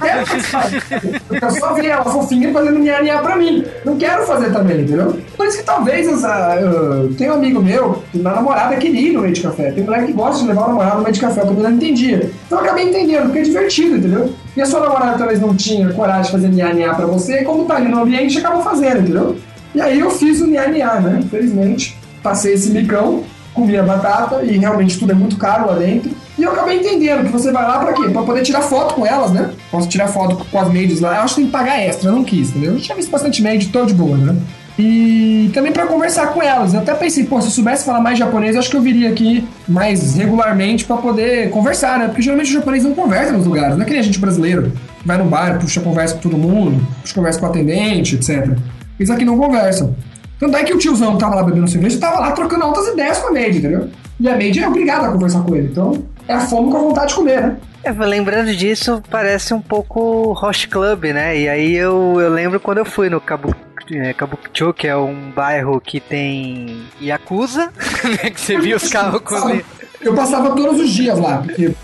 [0.00, 1.44] Quero que.
[1.44, 3.64] Eu só ver ela fofinha fazendo nha, nha pra mim.
[3.84, 5.18] Não quero fazer também, entendeu?
[5.36, 9.22] Por isso que talvez essa, eu tenho um amigo meu, na namorada queria ir no
[9.22, 9.70] meio de café.
[9.70, 11.70] Tem mulher que gosta de levar o namorado no meio de café, eu também não
[11.72, 12.30] entendia.
[12.46, 14.34] Então eu acabei entendendo, porque é divertido, entendeu?
[14.56, 17.44] E a sua namorada talvez não tinha coragem de fazer nha, nha pra você, e
[17.44, 19.36] como tá ali no ambiente, acabou fazendo, entendeu?
[19.74, 21.20] E aí eu fiz o nha, nha, né?
[21.22, 23.22] Infelizmente, passei esse micão,
[23.54, 26.10] comi a batata e realmente tudo é muito caro lá dentro.
[26.38, 28.08] E eu acabei entendendo que você vai lá pra quê?
[28.08, 29.50] Pra poder tirar foto com elas, né?
[29.70, 31.16] Posso tirar foto com as maids lá.
[31.16, 32.72] Eu acho que tem que pagar extra, não quis, entendeu?
[32.72, 34.36] Eu tinha visto bastante maid, tô de boa, né?
[34.78, 36.72] E também pra conversar com elas.
[36.72, 39.10] Eu até pensei, pô, se eu soubesse falar mais japonês, eu acho que eu viria
[39.10, 42.06] aqui mais regularmente pra poder conversar, né?
[42.06, 44.72] Porque geralmente os japoneses não conversam nos lugares, não é que nem a gente brasileiro.
[45.04, 48.56] Vai no bar, puxa conversa com todo mundo, puxa conversa com o atendente, etc.
[49.00, 49.96] Eles aqui não conversam.
[50.38, 53.18] Tanto é que o tiozão que tava lá bebendo cerveja tava lá trocando altas ideias
[53.18, 53.88] com a Maid, entendeu?
[54.20, 55.68] E a Maid é obrigada a conversar com ele.
[55.68, 57.56] Então, é a fome com a vontade de comer, né?
[57.82, 61.38] É, lembrando disso, parece um pouco Host Club, né?
[61.38, 63.54] E aí eu, eu lembro quando eu fui no Kabu,
[63.90, 67.72] é, Kabukicho, que é um bairro que tem Yakuza,
[68.04, 68.28] né?
[68.28, 69.60] Que você viu os carros com...
[70.02, 71.74] Eu passava todos os dias lá, porque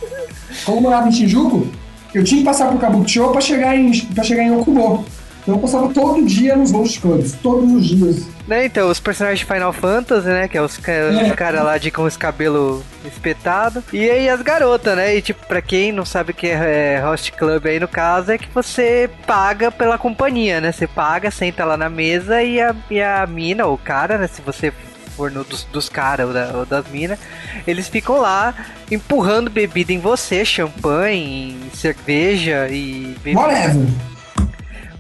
[0.67, 1.67] como eu morava em Shinjuku,
[2.15, 5.03] eu tinha que passar por Kabukicho pra chegar em, pra chegar em Okubo.
[5.47, 8.27] Então eu passava todo dia nos Host Clubs, todos os dias.
[8.49, 10.49] Né, então, os personagens de Final Fantasy, né?
[10.49, 11.31] Que é os, É.
[11.37, 13.85] caras lá de com os cabelos espetados.
[13.93, 15.15] E aí as garotas, né?
[15.17, 18.33] E tipo, pra quem não sabe o que é, é host club aí no caso,
[18.33, 20.73] é que você paga pela companhia, né?
[20.73, 24.27] Você paga, senta lá na mesa e a, e a mina, ou o cara, né?
[24.27, 24.73] Se você
[25.17, 27.21] for no dos, dos caras ou, da- ou das minas,
[27.69, 28.53] eles ficam lá
[28.91, 33.41] empurrando bebida em você, champanhe, cerveja e bebida.
[33.41, 33.87] Whatever.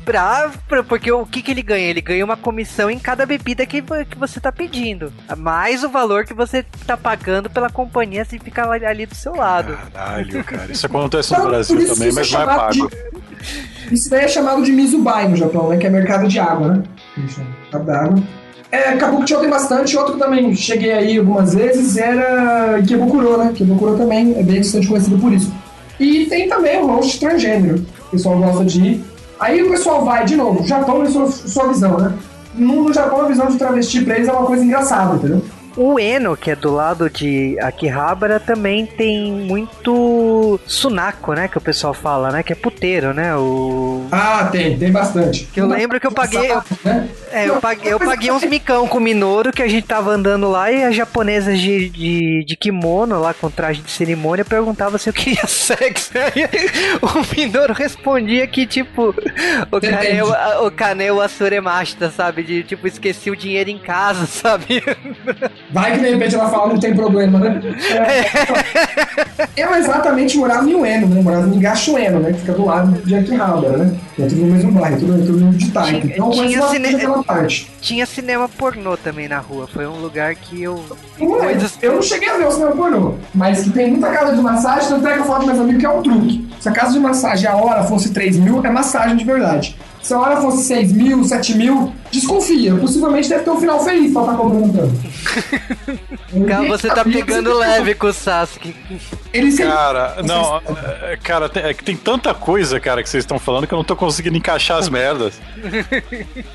[0.07, 1.89] Pra, pra- porque o que, que ele ganha?
[1.89, 5.13] Ele ganha uma comissão em cada bebida que, que você tá pedindo.
[5.37, 9.35] Mais o valor que você tá pagando pela companhia se ficar ali, ali do seu
[9.35, 9.77] lado.
[9.93, 10.71] Caralho, cara.
[10.73, 12.73] Isso acontece no Então, Brasil também, isso mas é não é pago.
[12.73, 15.77] de- Isso daí é chamado de Mizubai no Japão, né?
[15.77, 16.83] Que é mercado de água, né?
[17.19, 18.23] Eles chamam, mercado da água.
[18.71, 23.51] É, Kabukicho tem bastante, outro que também cheguei aí algumas vezes era Ikebukuro, né?
[23.53, 25.53] Ikebukuro também é bem bastante conhecido por isso.
[25.99, 29.05] E tem também o roast transgênero, o pessoal gosta de ir.
[29.39, 32.13] Aí o pessoal vai, de novo, Japão na sua, sua visão, né?
[32.55, 35.43] No, no Japão a visão de travesti pra eles é uma coisa engraçada, entendeu?
[35.77, 41.49] O Eno, que é do lado de Akihabara, também tem muito sunako, né?
[41.49, 42.43] Que o pessoal fala, né?
[42.43, 43.37] Que é puteiro, né?
[43.37, 44.07] O...
[44.11, 45.45] Ah, tem, tem bastante.
[45.53, 47.09] Que eu lembro que eu paguei- eu- Né?
[47.31, 50.49] É, eu paguei, eu paguei uns micão com o Minoru que a gente tava andando
[50.51, 55.11] lá e as japonesas de, de, de kimono lá com traje de cerimônia perguntavam se
[55.11, 56.13] eu queria sexo.
[57.03, 59.15] O Minoru respondia que, tipo,
[59.71, 59.81] o.
[59.81, 60.29] Kaneu,
[60.65, 62.43] o Kaneu Asuremashita, sabe?
[62.43, 64.83] De tipo, esqueci o dinheiro em casa, sabe?
[65.77, 67.61] Vai que de repente ela fala não tem problema, né?
[67.93, 69.61] É.
[69.61, 71.21] Eu exatamente morava em Ueno, né?
[71.21, 72.33] Morava em Gachueno, né?
[72.33, 73.95] Que fica do lado de Akihabara, né?
[74.19, 75.71] É tudo no mesmo bairro, tudo, tudo de.
[75.71, 77.71] Tinha- Então tinha cine- aquela parte.
[77.83, 79.67] Tinha cinema pornô também na rua.
[79.67, 80.83] Foi um lugar que eu.
[81.19, 84.35] Não Coisas- Eu não cheguei a ver o cinema pornô, mas que tem muita casa
[84.35, 86.49] de massagem, tanto é que eu falo com meus amigos que é um truque.
[86.59, 89.77] Se a casa de massagem a hora fosse 3 mil, é massagem de verdade.
[90.07, 92.77] Se a hora fosse 6 mil, 7 mil, desconfia.
[92.77, 96.07] Possivelmente deve ter um final feliz pra estar comprando tanto.
[96.47, 98.75] Cara, você tá pegando leve com o Sasuke.
[99.33, 100.61] Ele sempre Cara, não,
[101.03, 103.77] é, cara, tem, é que tem tanta coisa, cara, que vocês estão falando que eu
[103.77, 105.41] não tô conseguindo encaixar as merdas.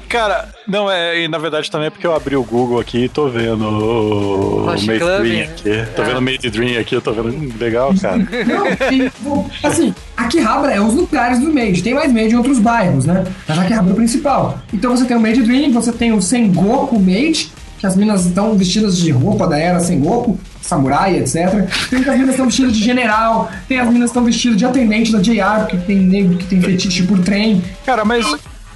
[0.10, 3.10] Cara, não, é, e na verdade também é porque eu abri o Google aqui e
[3.10, 5.86] tô vendo o, o Made Club, Dream aqui.
[5.96, 6.06] Tô É.
[6.06, 7.30] vendo o Made Dream aqui, eu tô vendo.
[7.30, 8.18] hum, Legal, cara.
[8.18, 11.82] Não, e, bom, assim, Akihabara é os lugares do Made.
[11.84, 13.24] Tem mais Made em outros bairros, né?
[13.48, 14.60] Akihabara é o principal.
[14.74, 18.56] Então você tem o Made Dream, você tem o Sengoku Made, que as minas estão
[18.56, 21.68] vestidas de roupa da era Sengoku, samurai, etc.
[21.90, 24.66] Tem que as minas estão vestidas de general, tem as minas que estão vestidas de
[24.66, 27.62] atendente da JR, porque tem nego que tem fetiche por trem.
[27.86, 28.26] Cara, mas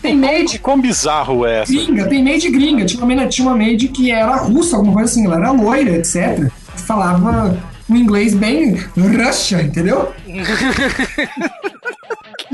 [0.01, 1.71] Tem Made quão bizarro é essa?
[1.71, 2.85] gringa, tem maid gringa.
[2.85, 5.91] Tinha uma, mina- tinha uma maid que era russa, alguma coisa assim, ela era loira,
[5.97, 6.47] etc.
[6.75, 7.57] Falava
[7.89, 10.11] um inglês bem Russia, entendeu?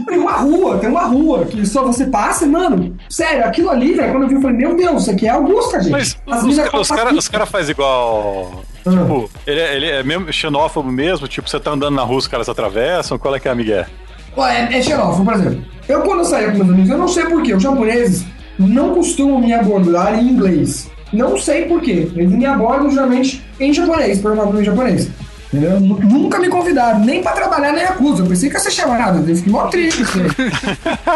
[0.07, 3.93] Tem uma rua, tem uma rua que só você passa, e, mano, sério, aquilo ali,
[3.93, 5.91] velho, quando eu vi, eu falei, meu Deus, isso aqui é Augusta, gente.
[5.91, 8.63] Mas As os, minas os caras cara fazem igual.
[8.85, 8.89] Ah.
[8.89, 11.27] Tipo, ele, é- ele é mesmo xenófobo mesmo?
[11.27, 13.17] Tipo, você tá andando na rua, os caras atravessam?
[13.17, 13.85] Qual é que é a Miguel?
[14.35, 15.63] Ó, é, é xenófobo, por exemplo.
[15.87, 18.25] Eu, quando eu saía com meus amigos, eu não sei porquê, os japoneses
[18.57, 20.89] não costumam me abordar em inglês.
[21.11, 22.09] Não sei porquê.
[22.15, 25.09] Eles me abordam geralmente em japonês, pra mim em japonês.
[25.53, 25.79] Entendeu?
[25.81, 28.23] Nu- Nunca me convidaram, nem pra trabalhar na Yakuza.
[28.23, 30.01] Eu pensei que ia ser chamado, eu fiquei mó triste.
[30.03, 30.21] Assim.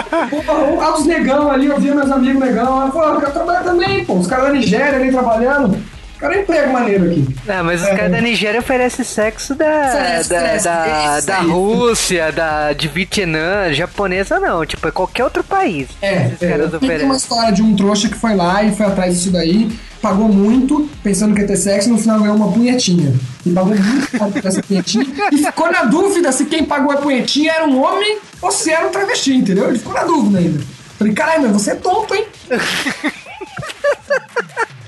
[0.82, 4.04] Ah, os negão ali, eu via meus amigos negão, eu falei, eu quero trabalhar também,
[4.06, 4.16] pô.
[4.16, 5.78] Os caras da Nigéria ali trabalhando.
[6.20, 7.28] Cara, emprego maneiro aqui.
[7.46, 7.96] Não, mas os É.
[7.96, 10.64] caras da Nigéria oferecem sexo da, Oferece, da, oferece.
[10.66, 11.38] da, da.
[11.42, 15.88] Rússia, da, de Vietnã, japonesa não, tipo, é qualquer outro país.
[16.02, 18.86] É, Esses é caras tem uma história de um trouxa que foi lá e foi
[18.86, 19.70] atrás disso daí,
[20.02, 23.14] pagou muito, pensando que ia ter sexo, e no final ganhou uma punhetinha.
[23.46, 25.06] E pagou muito caro por essa punhetinha.
[25.32, 28.88] E ficou na dúvida se quem pagou a punhetinha era um homem ou se era
[28.88, 29.68] um travesti, entendeu?
[29.70, 30.64] Ele ficou na dúvida ainda.
[30.98, 32.26] Falei, caralho, mas você é tonto, hein?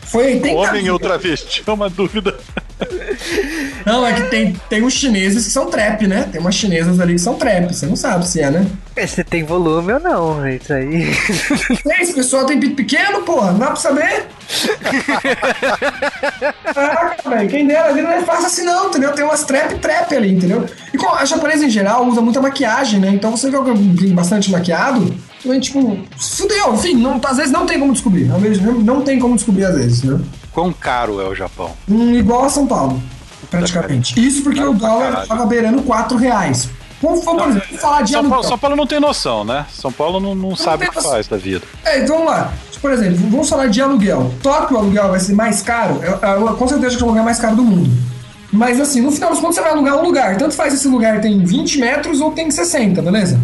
[0.08, 1.64] Foi 80 Homem ou travesti?
[1.66, 2.38] É uma dúvida.
[3.86, 6.28] Não, é que tem, tem uns chineses que são trap, né?
[6.32, 8.68] Tem umas chinesas ali que são trap, você não sabe se é, né?
[9.08, 11.08] Se tem volume ou não, é isso aí.
[11.88, 14.26] É, esse pessoal tem pinto pequeno, porra, não dá pra saber.
[16.74, 19.12] Caraca, velho, quem dera, a vida não é fácil assim não, entendeu?
[19.14, 20.66] Tem umas trap trap ali, entendeu?
[20.94, 23.10] E a japonesa em geral usa muita maquiagem, né?
[23.10, 23.76] Então você vê alguém
[24.14, 25.14] bastante maquiado,
[25.48, 28.26] também, tipo, fudeu, enfim, não, às vezes não tem como descobrir.
[28.26, 28.40] Não,
[28.80, 30.20] não tem como descobrir, às vezes, né?
[30.52, 31.72] Quão caro é o Japão?
[31.90, 33.02] Hum, igual a São Paulo,
[33.50, 34.20] praticamente.
[34.20, 35.28] Isso porque Caro o dólar caralho.
[35.28, 36.70] tava beirando 4 reais.
[37.02, 38.32] Vamos, vamos, exemplo, falar de São aluguel.
[38.32, 39.66] Paulo, São Paulo não tem noção, né?
[39.72, 41.12] São Paulo não, não sabe o que noção.
[41.12, 41.64] faz da vida.
[41.86, 42.54] É, então vamos lá.
[42.82, 44.32] Por exemplo, vamos falar de aluguel.
[44.42, 47.24] Tóquio o aluguel vai ser mais caro, é, é, com certeza que é o lugar
[47.24, 47.90] mais caro do mundo.
[48.52, 50.38] Mas assim, no final dos contos você vai alugar um lugar.
[50.38, 53.40] Tanto faz se esse lugar tem 20 metros ou tem 60, beleza?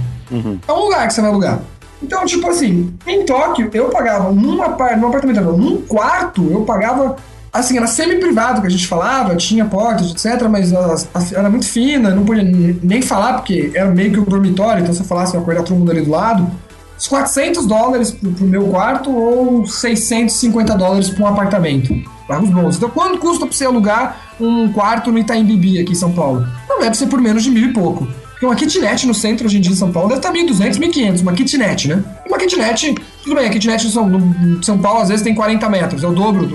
[0.67, 1.59] É um lugar que você vai alugar.
[2.03, 6.61] Então, tipo assim, em Tóquio, eu pagava num, apar num apartamento, não, num quarto, eu
[6.61, 7.15] pagava.
[7.51, 11.67] Assim, era semi-privado que a gente falava, tinha portas, etc., mas a- a- era muito
[11.67, 12.43] fina, não podia
[12.81, 15.63] nem falar, porque era meio que um dormitório, então se eu falasse, eu ia acordar
[15.63, 16.49] todo mundo ali do lado.
[16.97, 21.93] Uns 400 dólares pro, pro meu quarto ou 650 dólares para um apartamento.
[22.27, 22.77] Pagos bons.
[22.77, 26.47] Então, quanto custa pra você alugar um quarto no Itaim Bibi aqui em São Paulo?
[26.67, 28.07] Não deve ser por menos de mil e pouco.
[28.43, 31.21] Tem uma kitnet no centro hoje em dia em São Paulo, deve estar 1.200, 1.500,
[31.21, 32.03] uma kitnet, né?
[32.27, 36.07] Uma kitnet, tudo bem, a kitnet em São, Paulo às vezes tem 40 metros, é
[36.07, 36.53] o dobro de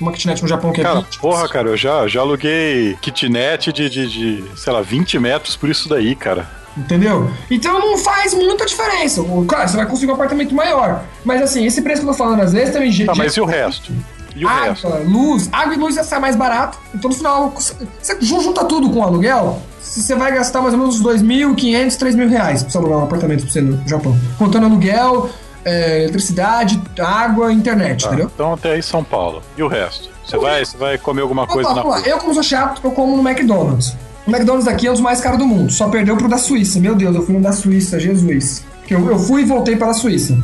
[0.00, 1.20] uma kitnet no Japão que é Cara, 20.
[1.20, 5.70] porra, cara, eu já, já aluguei kitnet de, de, de, sei lá, 20 metros por
[5.70, 6.44] isso daí, cara.
[6.76, 7.30] Entendeu?
[7.48, 9.24] Então não faz muita diferença.
[9.46, 11.04] Claro, você vai conseguir um apartamento maior.
[11.24, 12.92] Mas assim, esse preço que eu tô falando às vezes também.
[13.06, 13.92] Tá, mas e o resto?
[14.34, 14.88] E o resto?
[14.88, 16.78] água, luz, água e luz ia sair mais barato.
[16.92, 21.00] Então no final, você junta tudo com o aluguel, você vai gastar mais ou menos
[21.00, 24.16] uns 2.500, 3 mil reais pra você alugar um apartamento pra você no Japão.
[24.38, 25.30] Contando aluguel,
[25.64, 28.30] é, eletricidade, água, internet, Tá, entendeu?
[28.34, 29.42] então até aí São Paulo.
[29.56, 30.08] E o resto?
[30.24, 31.96] Você vai, você vai comer alguma coisa Opa, na rua?
[31.98, 32.02] lá.
[32.06, 33.96] Eu, como sou chato, eu como no McDonald's.
[34.26, 35.72] O McDonald's daqui é um dos mais caros do mundo.
[35.72, 36.78] Só perdeu pro da Suíça.
[36.78, 38.62] Meu Deus, eu fui no da Suíça, Jesus.
[38.80, 40.36] Porque Eu, eu fui e voltei para a Suíça.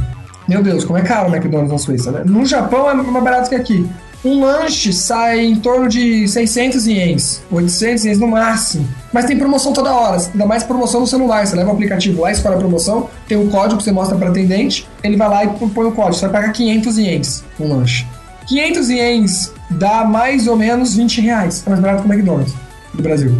[0.49, 2.22] Meu Deus, como é caro o McDonald's na Suíça, né?
[2.24, 3.86] No Japão é mais barato que aqui.
[4.25, 8.89] Um lanche sai em torno de 600 ienes, 800 ienes no máximo.
[9.12, 11.47] Mas tem promoção toda hora, ainda mais promoção no celular.
[11.47, 14.31] Você leva o aplicativo lá, escolhe a promoção, tem o código que você mostra para
[14.31, 16.14] atendente, ele vai lá e põe o código.
[16.14, 18.07] Você vai pagar 500 ienes no lanche.
[18.49, 21.62] 500 ienes dá mais ou menos 20 reais.
[21.66, 22.55] É mais barato que o McDonald's
[22.95, 23.31] do Brasil.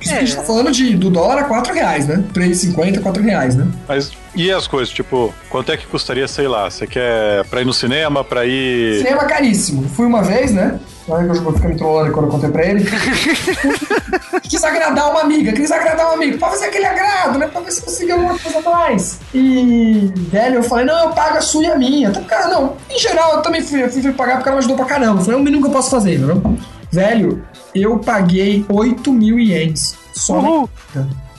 [0.00, 0.36] Isso que a gente É.
[0.36, 2.22] tá falando de, do dólar a 4 reais, né?
[2.34, 3.66] 3,50, 4 reais, né?
[3.88, 4.92] Mas e as coisas?
[4.92, 6.70] Tipo, quanto é que custaria, sei lá?
[6.70, 8.98] Você quer pra ir no cinema, pra ir.
[8.98, 9.88] Cinema caríssimo.
[9.88, 10.78] Fui uma vez, né?
[11.08, 12.84] Olha que eu vou ficar me trollando quando eu contei pra ele.
[14.42, 16.38] quis agradar uma amiga, quis agradar uma amiga.
[16.38, 17.48] Pra fazer aquele agrado, né?
[17.48, 19.18] Pra ver se conseguia alguma coisa a mais.
[19.34, 22.08] E, velho, eu falei, não, eu pago a sua e a minha.
[22.08, 22.76] Então, cara, não.
[22.88, 25.22] Em geral, eu também fui, fui, fui pagar porque ela me ajudou pra caramba.
[25.22, 26.56] Foi um mínimo que eu posso fazer, entendeu?
[26.90, 29.96] Velho, eu paguei 8 mil ienes.
[30.14, 30.70] Só Uhul.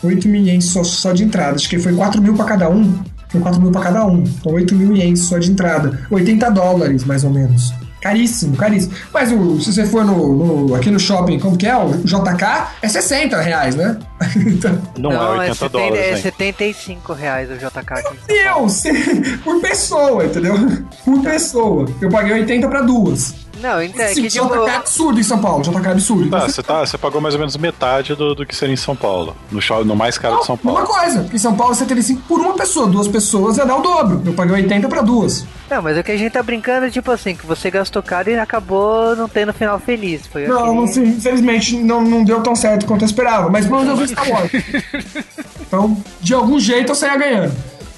[0.03, 1.55] 8 mil ienes só, só de entrada.
[1.55, 2.97] Acho que foi 4 mil pra cada um.
[3.29, 4.23] Foi 4 mil pra cada um.
[4.23, 5.99] Então 8 mil ienes só de entrada.
[6.11, 7.73] 80 dólares, mais ou menos.
[8.01, 8.93] Caríssimo, caríssimo.
[9.13, 11.73] Mas o, se você for no, no- aqui no shopping, como que é?
[11.77, 13.97] O JK, é 60 reais, né?
[14.45, 16.17] então, Não, é 80 70, dólares, é hein?
[16.21, 18.17] 75 reais o JK Paulo.
[18.27, 18.83] Deus!
[19.45, 20.53] por pessoa, entendeu?
[21.05, 21.87] Por pessoa.
[22.01, 23.35] Eu paguei 80 pra duas.
[23.63, 24.45] Não, então é que tipo...
[24.47, 25.63] JK é absurdo em São Paulo.
[25.63, 26.29] JK é absurdo.
[26.29, 28.95] Tá, Você- tá, você pagou mais ou menos metade do, do que seria em São
[28.95, 29.35] Paulo.
[29.49, 30.87] No, show, no mais caro de São Uma Paulo.
[30.87, 33.77] coisa, porque em São Paulo você teria 5 por uma pessoa, duas pessoas ia dar
[33.77, 34.21] o dobro.
[34.25, 35.45] Eu paguei 80 pra duas.
[35.69, 38.29] Não, mas o que a gente tá brincando é tipo assim, que você gastou caro
[38.29, 40.27] e acabou não tendo final feliz.
[40.27, 43.65] Foi Não, aquele- não, sim, infelizmente não, não deu tão certo quanto eu esperava, mas
[43.65, 44.51] pelo menos eu vi Star Wars.
[45.65, 47.51] Então, de algum jeito eu saía ganhando.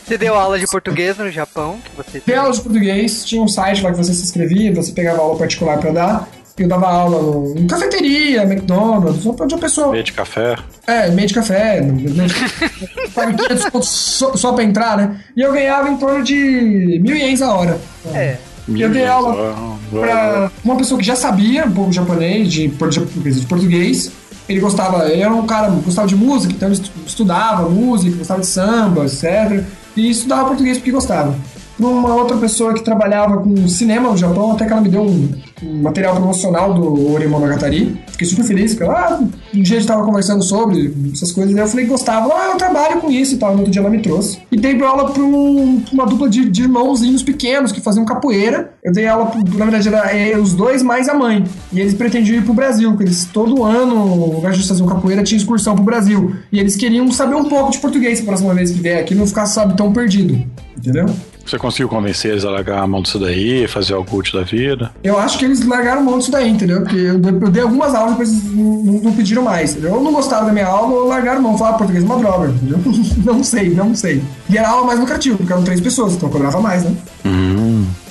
[0.05, 3.47] Você deu aula de português no Japão, que você Dei aula de português, tinha um
[3.47, 6.29] site lá que você se inscrevia, você pegava aula particular pra dar.
[6.57, 9.91] Eu dava aula no, em cafeteria, McDonald's, onde a pessoa.
[9.91, 10.55] Meio de café.
[10.87, 15.19] É, meio de café, no- no- paga 500 conto só, só pra entrar, né?
[15.35, 17.77] E eu ganhava em torno de mil ienes a hora.
[18.13, 18.37] É.
[18.69, 23.45] Eu dei aula pra uma pessoa que já sabia um pouco de japonês, de, de,
[23.47, 24.11] português.
[24.47, 28.15] Ele gostava, ele era um cara que gostava de música, então ele estu- estudava música,
[28.17, 29.63] gostava de samba, etc.
[29.95, 31.35] E estudava português porque gostava.
[31.77, 35.01] Pra uma outra pessoa que trabalhava com cinema no Japão, até que ela me deu
[35.01, 35.29] um,
[35.63, 37.99] um material promocional do Ori Monogatari.
[38.11, 39.19] Fiquei super feliz, porque ah,
[39.53, 42.51] um dia a gente tava conversando sobre essas coisas, e eu falei que gostava, ah,
[42.53, 43.51] eu trabalho com isso e tal.
[43.51, 44.39] No outro dia ela me trouxe.
[44.51, 48.71] E dei aula pra, um- pra uma dupla de, de irmãozinhos pequenos que faziam capoeira.
[48.81, 51.43] Eu dei aula, pro- na verdade, era eh, os dois mais a mãe.
[51.73, 53.97] E eles pretendiam ir pro Brasil, porque eles todo ano,
[54.33, 56.35] ao invés de fazer capoeira, tinha excursão pro Brasil.
[56.53, 59.27] E eles queriam saber um pouco de português pra próxima vez que vier aqui, não
[59.27, 60.41] ficar, sabe, tão perdido.
[60.77, 61.07] Entendeu?
[61.45, 64.91] Você conseguiu convencer eles a largar a mão disso daí, fazer algo útil da vida?
[65.03, 66.81] Eu acho que eles largaram mão disso daí, entendeu?
[66.81, 68.73] Porque eu, dei- eu dei algumas aulas, depois eles não,
[69.03, 69.93] não- pediram mais, entendeu?
[69.93, 72.79] Ou não gostaram da minha aula, ou largaram mão, falaram português é uma droga, entendeu?
[73.23, 74.23] não sei, não sei.
[74.49, 76.95] E era a aula mais lucrativa, porque eram três pessoas, então eu cobrava mais, né?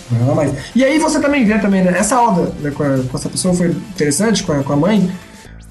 [0.08, 0.52] Cobrava mais.
[0.76, 1.92] E aí você também vê também, né?
[1.98, 5.10] Essa aula né, com, a- com essa pessoa foi interessante, com a, com a mãe,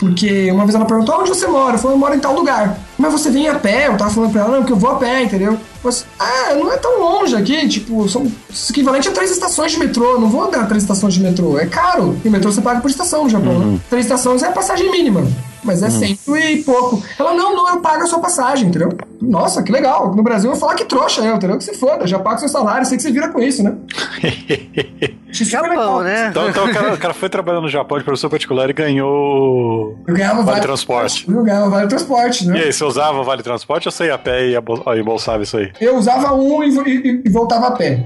[0.03, 2.77] porque uma vez ela perguntou onde você mora, eu falei, eu moro em tal lugar.
[2.97, 4.95] Mas você vem a pé, eu tava falando pra ela, não, que eu vou a
[4.95, 5.57] pé, entendeu?
[5.83, 8.31] Mas, ah, não é tão longe aqui, tipo, são
[8.69, 12.17] equivalente a três estações de metrô, não vou andar três estações de metrô, é caro.
[12.23, 13.79] E o metrô você paga por estação no Japão, né?
[13.89, 15.25] Três estações é a passagem mínima,
[15.63, 17.01] mas é cento e pouco.
[17.19, 18.89] Ela, não, não, eu pago a sua passagem, entendeu?
[19.21, 20.13] Nossa, que legal.
[20.15, 21.57] No Brasil eu vou falar que trouxa eu, entendeu?
[21.57, 23.75] Que se foda, já pago seu salário, sei que você vira com isso, né?
[25.33, 25.45] Legal.
[25.75, 26.27] Japão, né?
[26.29, 29.97] Então, então o, cara, o cara foi trabalhar no Japão de professor particular e ganhou.
[30.07, 31.25] Eu ganhava Vale transporte.
[31.29, 32.59] Eu ganhava vale transporte, né?
[32.59, 35.41] E aí, você usava o Vale Transporte ou você ia a pé e e embolsava
[35.41, 35.71] isso aí?
[35.81, 38.03] Eu usava um e, e- e voltava a pé.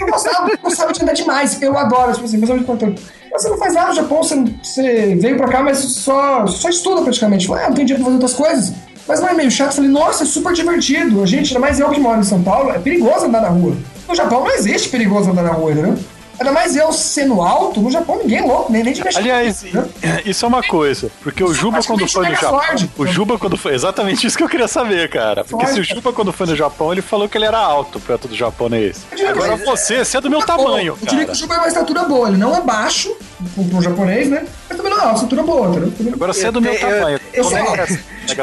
[0.00, 1.62] Eu gostava, eu gostava de andar demais.
[1.62, 2.94] Eu adoro, tipo assim, meus amigos perguntam,
[3.34, 6.68] "Mas você não faz nada no Japão, você, você veio pra cá, mas só, só
[6.68, 7.52] estuda praticamente.
[7.52, 8.72] Ah, não tem dinheiro pra fazer outras coisas.
[9.08, 9.74] Mas não é meio chato.
[9.74, 11.20] Falei, nossa, é super divertido.
[11.20, 13.76] A gente, ainda mais eu que moro em São Paulo, é perigoso andar na rua.
[14.08, 15.98] No Japão não existe perigoso andar na rua, entendeu?
[16.38, 19.18] Ainda mais eu sendo alto, no Japão ninguém é louco, nem, nem de mexer.
[19.18, 19.88] Aliás, né?
[20.24, 22.90] isso é uma coisa, porque o Juba quando foi no Japão, Megazord.
[22.96, 25.44] o Juba quando foi, exatamente isso que eu queria saber, cara.
[25.44, 28.28] Porque se o Juba quando foi no Japão, ele falou que ele era alto perto
[28.28, 29.04] do japonês.
[29.28, 32.04] Agora você, você é do meu tamanho, Eu diria que o Juba é uma estatura
[32.04, 33.14] boa, ele não é baixo,
[33.70, 34.44] pro japonês, né?
[34.68, 36.14] Mas também não é uma estatura boa, entendeu?
[36.14, 37.20] Agora você é do meu Eu- eu- tamanho.
[37.32, 37.98] eu é sou alto.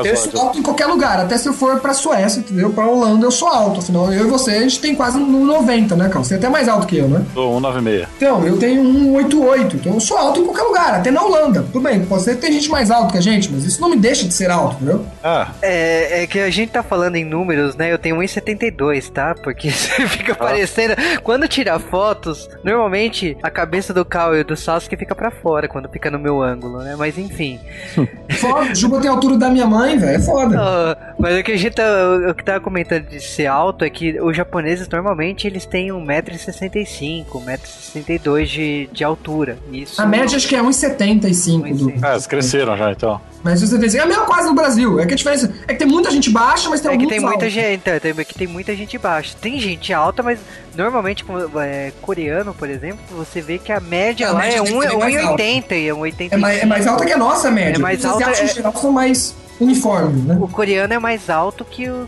[0.06, 2.70] Eu sou alto em qualquer lugar, até se eu for pra Suécia, entendeu?
[2.70, 5.96] Pra Holanda eu sou alto, afinal eu e você, a gente tem quase no 90,
[5.96, 6.24] né, cara?
[6.24, 7.26] Você é até mais alto que eu, né?
[7.34, 8.08] Sou 196.
[8.16, 11.64] Então, eu tenho 188, então eu sou alto em qualquer lugar, até na Holanda.
[11.72, 13.90] Tudo bem, pode ser que tem gente mais alto que a gente, mas isso não
[13.90, 15.04] me deixa de ser alto, entendeu?
[15.24, 17.92] Ah, É, é que a gente tá falando em números, né?
[17.92, 19.34] Eu tenho 1,72, tá?
[19.44, 20.94] Porque você fica parecendo.
[21.24, 25.90] Quando tirar fotos, normalmente a cabeça do Cal e do Sasuke fica pra fora quando
[25.90, 26.96] fica no meu ângulo, né?
[26.98, 27.60] Mas enfim.
[28.40, 30.58] Foda, Juba tem a altura da minha mãe, velho, é foda.
[30.60, 31.84] Ah, mas o que a gente tá,
[32.30, 37.26] o que tava comentando de ser alto é que os japoneses normalmente eles têm 1,65m,
[37.26, 39.58] 1,62m de, de altura.
[39.72, 41.94] Isso A média acho que é 1,75 do.
[42.06, 43.20] ah, eles cresceram já então.
[43.44, 45.00] Mas 1,75 é a mesma coisa no Brasil.
[45.00, 47.20] É que a diferença é que tem muita gente baixa, mas tem É que tem
[47.20, 47.52] muita altos.
[47.54, 49.36] gente, é, tem, que tem muita gente baixa.
[49.42, 50.40] Tem gente alta, mas
[50.76, 51.26] normalmente
[51.64, 54.80] é, coreano, por exemplo, você vê que a média A lá média é tem um-
[54.80, 56.34] que ser mais 1,80 e 1,85.
[56.34, 57.76] É mais, é mais alta que a nossa média.
[57.78, 60.38] É mais Os alta, asiáticos é- geral são mais uniformes, né?
[60.40, 62.08] O coreano é mais alto que o,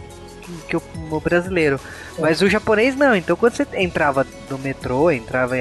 [0.67, 1.79] que, o, o brasileiro.
[2.19, 3.15] Mas o japonês não.
[3.15, 5.55] Então quando você entrava no metrô, entrava.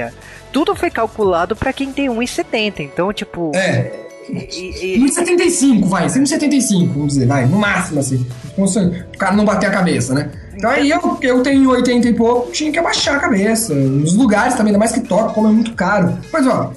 [0.52, 2.80] Tudo foi calculado pra quem tem 1,70.
[2.80, 3.52] Então, tipo.
[3.54, 3.90] É.
[4.32, 8.26] e- e- 1,75, vai, 1,75, vamos dizer, vai, no máximo, assim.
[8.54, 10.30] Como se o cara não bater a cabeça, né?
[10.54, 13.74] Então aí eu, eu tenho 80 e pouco, tinha que abaixar a cabeça.
[13.74, 16.16] Nos lugares também, ainda mais que toca, como é muito caro.
[16.32, 16.72] Mas ó,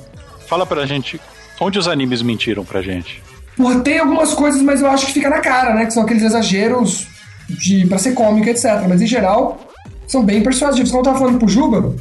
[0.47, 1.19] Fala pra gente,
[1.59, 3.21] onde os animes mentiram pra gente?
[3.57, 5.85] porra, tem algumas coisas, mas eu acho que fica na cara, né?
[5.85, 7.07] Que são aqueles exageros
[7.49, 8.65] de, pra ser cômico, etc.
[8.87, 9.59] Mas em geral,
[10.07, 10.89] são bem persuasivos.
[10.91, 11.95] Como eu tava falando pro Juba,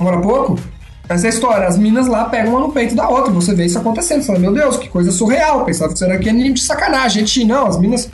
[0.00, 0.58] agora há pouco,
[1.08, 4.20] essa história, as minas lá pegam uma no peito da outra, você vê isso acontecendo.
[4.22, 5.64] Você fala, meu Deus, que coisa surreal.
[5.64, 7.22] Pensava que isso era anime de sacanagem.
[7.22, 8.08] A gente, não, as minas.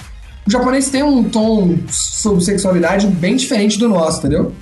[0.46, 4.52] O japonês tem um tom sobre sexualidade bem diferente do nosso, entendeu?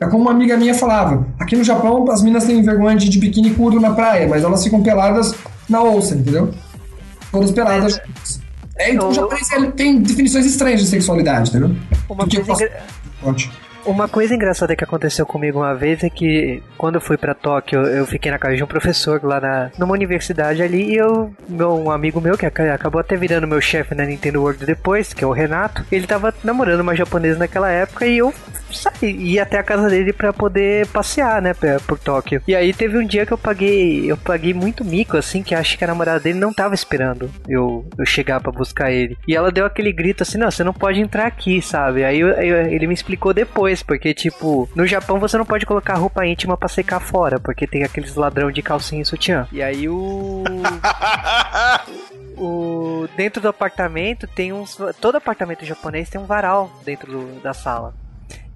[0.00, 3.18] É como uma amiga minha falava: aqui no Japão as minas têm vergonha de, de
[3.18, 5.34] biquíni curto na praia, mas elas ficam peladas
[5.68, 6.52] na ouça, entendeu?
[7.30, 8.00] Todas peladas.
[8.78, 11.74] É, então o japonês ele tem definições estranhas de sexualidade, entendeu?
[12.08, 12.82] Uma coisa, posso- engra-.
[13.86, 17.82] Uma coisa engraçada que aconteceu comigo uma vez é que quando eu fui pra Tóquio,
[17.82, 21.74] eu fiquei na casa de um professor lá na, numa universidade ali e eu, meu,
[21.74, 25.22] um amigo meu que aca- acabou até virando meu chefe na Nintendo World depois, que
[25.24, 28.32] é o Renato, ele tava namorando uma japonesa naquela época e eu
[28.72, 31.54] saí, ia até a casa dele pra poder passear, né,
[31.86, 32.42] por Tóquio.
[32.46, 35.78] E aí teve um dia que eu paguei, eu paguei muito mico assim, que acho
[35.78, 39.16] que a namorada dele não tava esperando eu, eu chegar pra buscar ele.
[39.26, 42.04] E ela deu aquele grito assim: "Não, você não pode entrar aqui", sabe?
[42.04, 45.94] Aí eu- eu- ele me explicou depois, porque tipo, no Japão você não pode colocar
[45.94, 49.46] roupa íntima pra secar fora, porque tem aqueles ladrão de calcinha e sutiã.
[49.52, 50.44] E aí o
[52.36, 57.52] o dentro do apartamento tem uns todo apartamento japonês tem um varal dentro do- da
[57.54, 57.94] sala.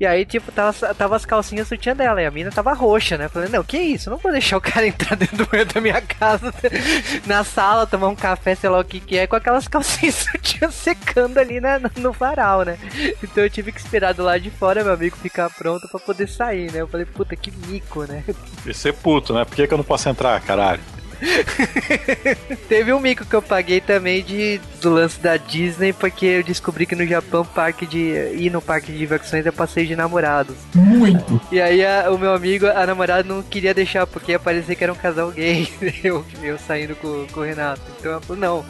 [0.01, 3.29] E aí, tipo, tava, tava as calcinhas sutiã dela, e a mina tava roxa, né?
[3.29, 4.09] Falei, não, que isso?
[4.09, 6.55] Não vou deixar o cara entrar dentro da minha casa,
[7.27, 10.71] na sala, tomar um café, sei lá o que que é, com aquelas calcinhas sutiã
[10.71, 12.79] secando ali na, no, varal, né?
[13.23, 16.29] Então eu tive que esperar do lado de fora meu amigo ficar pronto pra poder
[16.29, 16.81] sair, né?
[16.81, 18.25] Eu falei, puta, que mico, né?
[18.65, 19.45] E ser puto, né?
[19.45, 20.81] Por que, que eu não posso entrar, caralho?
[22.69, 26.87] Teve um mico que eu paguei também de, do lance da Disney, porque eu descobri
[26.87, 27.99] que no Japão, parque de
[28.37, 30.57] ir no parque de diversões é passeio de namorados.
[30.75, 31.41] Muito.
[31.53, 34.85] E aí a- o meu amigo, a namorada não queria deixar, porque ia parecer que
[34.85, 35.69] era um casal gay,
[36.03, 37.83] eu, eu saindo com, com o Renato.
[37.99, 38.65] Então ela falou, não.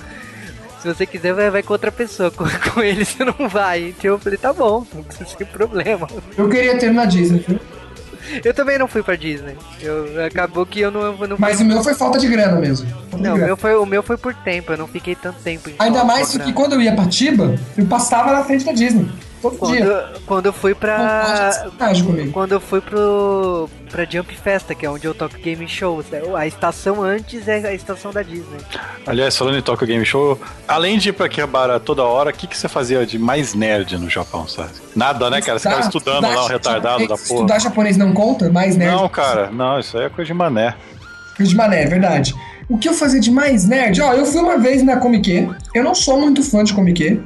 [0.81, 2.31] Se você quiser, vai, vai com outra pessoa.
[2.33, 3.89] Com, com ele você não vai.
[3.91, 4.87] Então eu falei, tá bom,
[5.37, 6.09] sem problema.
[6.39, 7.61] Eu queria ter na Disney, viu?
[8.45, 9.57] Eu também não fui pra Disney.
[9.81, 12.89] Eu, acabou que eu não, eu não Mas o meu foi falta de grana mesmo.
[13.11, 15.69] Falta Não, o meu, foi, o meu foi por tempo, eu não fiquei tanto tempo
[15.69, 19.09] em Ainda mais que quando eu ia pra Tiba, eu passava na frente da Disney.
[19.41, 19.85] Todo dia.
[19.85, 21.51] Quando, quando eu fui pra.
[22.33, 23.69] Quando eu fui pro.
[23.91, 26.07] pra Jump Festa, que é onde eu toco game shows.
[26.11, 26.21] né?
[26.37, 28.59] A estação antes é a estação da Disney.
[29.07, 30.39] Aliás, falando em Tokyo Game Show,
[30.69, 33.97] além de ir pra Quebara toda hora, o que, que você fazia de mais nerd
[33.99, 34.71] no Japão, sabe?
[34.95, 35.59] Nada, né, cara?
[35.59, 37.23] Você ficava estudando lá, o retardado da porra.
[37.23, 38.51] Estudar japonês não conta?
[38.51, 38.95] Mais nerd?
[38.95, 40.75] Não, cara, não, isso aí é coisa de mané.
[41.37, 42.35] Coisa de mané, é verdade.
[42.69, 44.01] O que eu fazia de mais nerd?
[44.01, 47.21] Ó, eu fui uma vez na Comic Eu não sou muito fã de Comic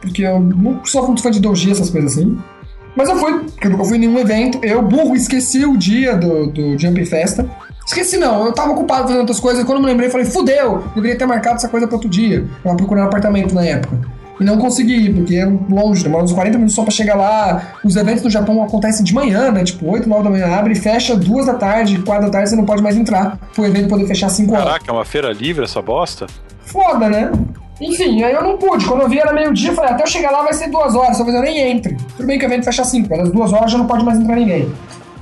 [0.00, 2.38] porque eu não sou muito fã de doji, essas coisas assim.
[2.96, 4.58] Mas eu fui, porque eu nunca fui em nenhum evento.
[4.62, 7.48] Eu, burro, esqueci o dia do, do Jump Festa.
[7.86, 9.64] Esqueci não, eu tava ocupado fazendo outras coisas.
[9.64, 12.38] Quando eu me lembrei, falei, fudeu, eu deveria ter marcado essa coisa pra outro dia.
[12.38, 13.98] Eu tava procurando apartamento na época.
[14.40, 17.74] e não consegui ir, porque é longe, demora uns 40 minutos só pra chegar lá.
[17.84, 19.64] Os eventos no Japão acontecem de manhã, né?
[19.64, 22.56] Tipo, 8, 9 da manhã abre e fecha 2 da tarde, 4 da tarde você
[22.56, 23.38] não pode mais entrar.
[23.54, 24.64] Pro evento poder fechar 5 horas.
[24.64, 26.26] Caraca, é uma feira livre essa bosta?
[26.64, 27.30] Foda, né?
[27.80, 28.84] Enfim, aí eu não pude.
[28.86, 31.36] Quando eu vi era meio-dia, falei, até eu chegar lá vai ser duas horas, talvez
[31.36, 31.96] eu nem entre.
[32.16, 34.18] Tudo bem que o evento fecha 5, mas às duas horas já não pode mais
[34.18, 34.72] entrar ninguém.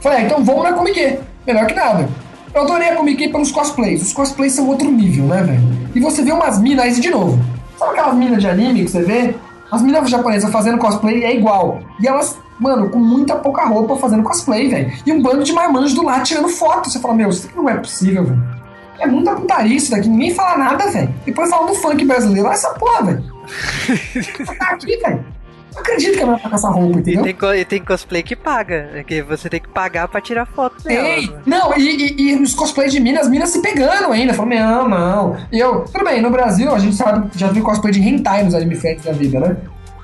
[0.00, 2.08] Falei, ah, então vamos na Comic Melhor que nada.
[2.52, 4.02] Eu adorei a Comic pelos cosplays.
[4.02, 5.62] Os cosplays são outro nível, né, velho?
[5.94, 7.38] E você vê umas minas aí de novo.
[7.78, 9.34] Sabe aquelas minas de anime que você vê?
[9.70, 11.80] As minas japonesas fazendo cosplay é igual.
[12.00, 14.92] E elas, mano, com muita pouca roupa fazendo cosplay, velho.
[15.04, 16.90] E um bando de marmanjos do lado tirando foto.
[16.90, 18.55] Você fala, meu, isso aqui não é possível, velho.
[18.98, 21.14] É muita putaria isso daqui, ninguém fala nada, velho.
[21.24, 23.24] Depois falam do funk brasileiro, olha essa porra, velho.
[24.58, 25.36] tá aqui, velho.
[25.76, 27.26] Não acredito que a mulher tá com essa roupa, entendeu?
[27.26, 30.46] E tem, e tem cosplay que paga, é que você tem que pagar pra tirar
[30.46, 31.04] foto dela.
[31.06, 31.36] Tem!
[31.44, 34.32] Não, e, e, e, os cosplays de minas, as minas se pegando ainda.
[34.32, 35.36] Falando, não, não.
[35.52, 38.54] E eu, tudo bem, no Brasil a gente sabe, já viu cosplay de hentai nos
[38.54, 39.56] anime fans da vida, né?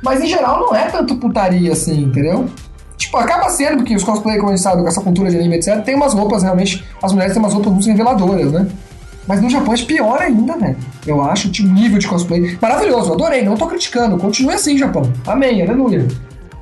[0.04, 2.46] Mas em geral não é tanto putaria assim, entendeu?
[3.02, 5.56] Tipo, acaba sendo, porque os cosplay, como a gente sabe, com essa cultura de anime,
[5.56, 6.84] etc., tem umas roupas realmente.
[7.02, 8.68] As mulheres têm umas roupas muito reveladoras, né?
[9.26, 10.76] Mas no Japão é pior ainda, velho.
[11.04, 12.56] Eu acho, tipo, nível de cosplay.
[12.60, 14.16] Maravilhoso, adorei, não tô criticando.
[14.18, 15.12] Continue assim, Japão.
[15.26, 16.06] Amém, aleluia.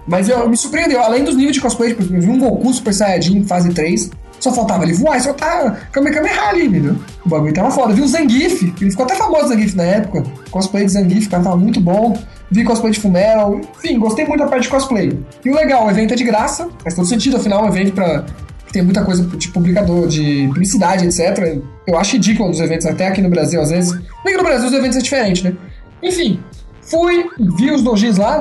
[0.06, 2.94] Mas eu, me surpreendeu, além dos níveis de cosplay, tipo, eu vi um Goku Super
[2.94, 4.10] Saiyajin fase 3,
[4.40, 6.96] só faltava ele voar e soltar Kamehameha ali, entendeu?
[7.24, 7.92] O bagulho tava foda.
[7.92, 10.24] Vi o Zangief, ele ficou até famoso Zangief na época.
[10.50, 12.16] Cosplay de Zangief, cara, tava muito bom.
[12.50, 15.16] Vi cosplay de Fumero, enfim, gostei muito da parte de cosplay.
[15.44, 17.92] E o legal, o evento é de graça, faz todo sentido, afinal, é um evento
[17.92, 18.24] pra
[18.72, 21.60] tem muita coisa de publicador, de publicidade, etc.
[21.86, 23.98] Eu acho ridículo nos eventos, até aqui no Brasil, às vezes.
[24.24, 25.56] Nem no Brasil os eventos é diferente, né?
[26.02, 26.40] Enfim,
[26.82, 27.28] fui,
[27.58, 28.40] vi os dojins lá,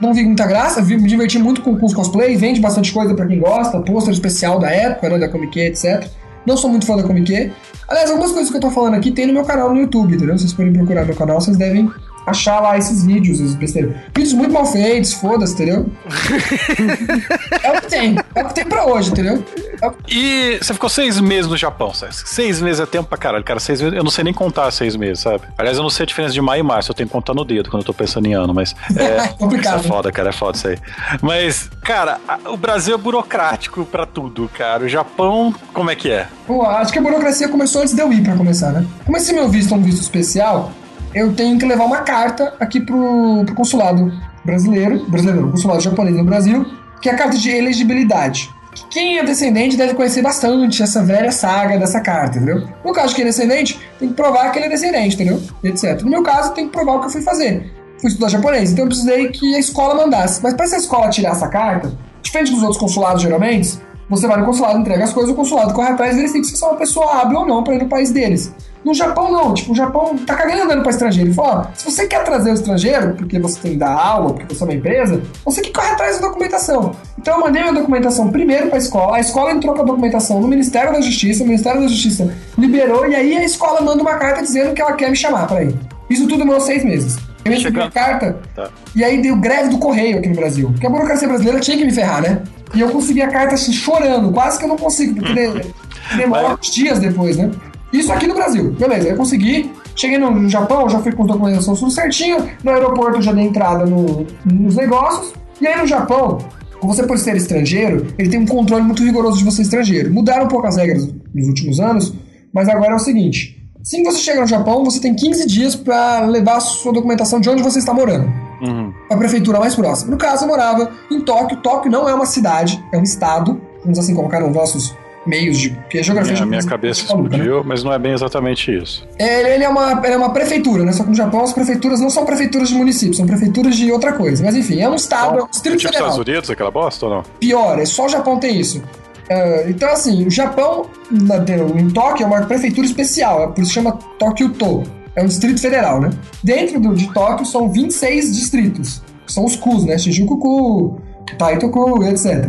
[0.00, 3.14] não vi muita graça, vi, me diverti muito com, com os cosplay, vende bastante coisa
[3.14, 6.08] para quem gosta, pôster especial da época, né, da Comic etc.
[6.46, 7.52] Não sou muito fã da Comic
[7.88, 10.38] Aliás, algumas coisas que eu tô falando aqui tem no meu canal no YouTube, entendeu?
[10.38, 11.90] Vocês podem procurar meu canal, vocês devem
[12.30, 13.94] achar lá esses vídeos, esses besteiros.
[14.14, 15.86] Vídeos muito mal feitos, foda-se, entendeu?
[17.62, 18.16] é o que tem.
[18.34, 19.44] É o que tem pra hoje, entendeu?
[19.82, 22.28] É e você ficou seis meses no Japão, Sesc.
[22.28, 23.60] Seis meses é tempo pra caralho, cara.
[23.60, 25.42] Seis meses, eu não sei nem contar seis meses, sabe?
[25.56, 27.44] Aliás, eu não sei a diferença de maio e março, eu tenho que contar no
[27.44, 28.74] dedo quando eu tô pensando em ano, mas.
[28.98, 29.80] É, complicado.
[29.80, 30.78] é foda, cara, é foda isso aí.
[31.22, 34.84] Mas, cara, o Brasil é burocrático pra tudo, cara.
[34.84, 36.26] O Japão, como é que é?
[36.46, 38.84] Pô, acho que a burocracia começou antes de eu ir pra começar, né?
[39.04, 40.72] Como esse meu visto é um visto especial,
[41.14, 44.12] eu tenho que levar uma carta aqui pro, pro consulado
[44.44, 46.66] brasileiro, brasileiro, consulado japonês no Brasil,
[47.00, 48.50] que é a carta de elegibilidade.
[48.90, 52.68] Quem é descendente deve conhecer bastante essa velha saga dessa carta, entendeu?
[52.84, 55.42] No caso de quem é descendente, tem que provar que ele é descendente, entendeu?
[55.64, 56.00] Etc.
[56.02, 57.72] No meu caso, tem que provar o que eu fui fazer.
[58.00, 60.40] Fui estudar japonês, então eu precisei que a escola mandasse.
[60.42, 61.92] Mas para essa escola tirar essa carta,
[62.22, 63.78] diferente dos outros consulados geralmente,
[64.08, 66.64] você vai no consulado, entrega as coisas, o consulado corre atrás e verifica se você
[66.64, 68.54] é uma pessoa hábil ou não para ir no país deles.
[68.84, 69.54] No Japão, não.
[69.54, 71.28] Tipo, o Japão tá cagando andando pra estrangeiro.
[71.28, 74.34] Ele fala, ó, se você quer trazer o estrangeiro, porque você tem que dar aula,
[74.34, 76.92] porque você é uma empresa, você que corre atrás da documentação.
[77.18, 80.48] Então eu mandei minha documentação primeiro pra escola, a escola entrou com a documentação no
[80.48, 84.42] Ministério da Justiça, o Ministério da Justiça liberou, e aí a escola manda uma carta
[84.42, 85.74] dizendo que ela quer me chamar pra ir.
[86.08, 87.18] Isso tudo demorou seis meses.
[87.44, 88.70] Eu recebi a carta, tá.
[88.94, 90.70] e aí deu greve do correio aqui no Brasil.
[90.70, 92.42] Porque a burocracia brasileira tinha que me ferrar, né?
[92.74, 95.72] E eu consegui a carta assim, chorando, quase que eu não consigo, porque
[96.16, 97.50] demora uns dias depois, né?
[97.92, 98.72] Isso aqui no Brasil.
[98.72, 99.70] Beleza, eu consegui.
[99.94, 102.48] Cheguei no Japão, já fui com documentação tudo certinho.
[102.62, 105.32] No aeroporto já dei entrada no, nos negócios.
[105.60, 106.38] E aí no Japão,
[106.80, 110.12] você por ser estrangeiro, ele tem um controle muito rigoroso de você estrangeiro.
[110.12, 112.14] Mudaram um pouco as regras nos últimos anos,
[112.52, 115.74] mas agora é o seguinte: assim que você chega no Japão, você tem 15 dias
[115.74, 118.26] para levar a sua documentação de onde você está morando.
[118.60, 118.92] Uhum.
[119.10, 120.10] A prefeitura mais próxima.
[120.10, 121.58] No caso, eu morava em Tóquio.
[121.58, 123.60] Tóquio não é uma cidade, é um estado.
[123.82, 124.96] Vamos assim colocar nos nossos
[125.28, 125.70] meios de.
[125.70, 127.62] Porque a geografia minha, minha cabeça explodiu, né?
[127.66, 129.06] mas não é bem exatamente isso.
[129.18, 130.92] É, ele é, uma, ele é uma prefeitura, né?
[130.92, 134.12] Só que no Japão as prefeituras não são prefeituras de município, são prefeituras de outra
[134.12, 134.42] coisa.
[134.44, 136.10] Mas enfim, é um estado, é um distrito tipo federal.
[136.10, 137.22] Estados Unidos, aquela bosta ou não?
[137.38, 138.78] Pior, é só o Japão tem isso.
[138.78, 141.36] Uh, então, assim, o Japão, na,
[141.78, 144.84] em Tóquio, é uma prefeitura especial, é por isso chama Tóquio-to.
[145.14, 146.10] É um distrito federal, né?
[146.42, 149.02] Dentro do, de Tóquio são 26 distritos.
[149.26, 149.98] São os Kus, né?
[149.98, 151.00] Shinjuku-ku,
[151.36, 152.48] Taito-ku, etc.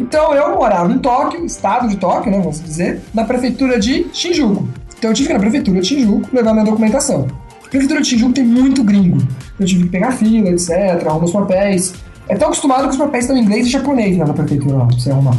[0.00, 4.66] Então eu morava em Tóquio, estado de Tóquio, né, vamos dizer, na prefeitura de Shinjuku.
[4.98, 7.28] Então eu tive que ir na prefeitura de Shinjuku levar minha documentação.
[7.62, 9.18] A prefeitura de Shinjuku tem muito gringo.
[9.58, 11.92] Eu tive que pegar fila, etc, arrumar os papéis.
[12.28, 14.86] É tão acostumado que os papéis estão em inglês e japonês né, na prefeitura lá,
[14.86, 15.36] pra você arrumar.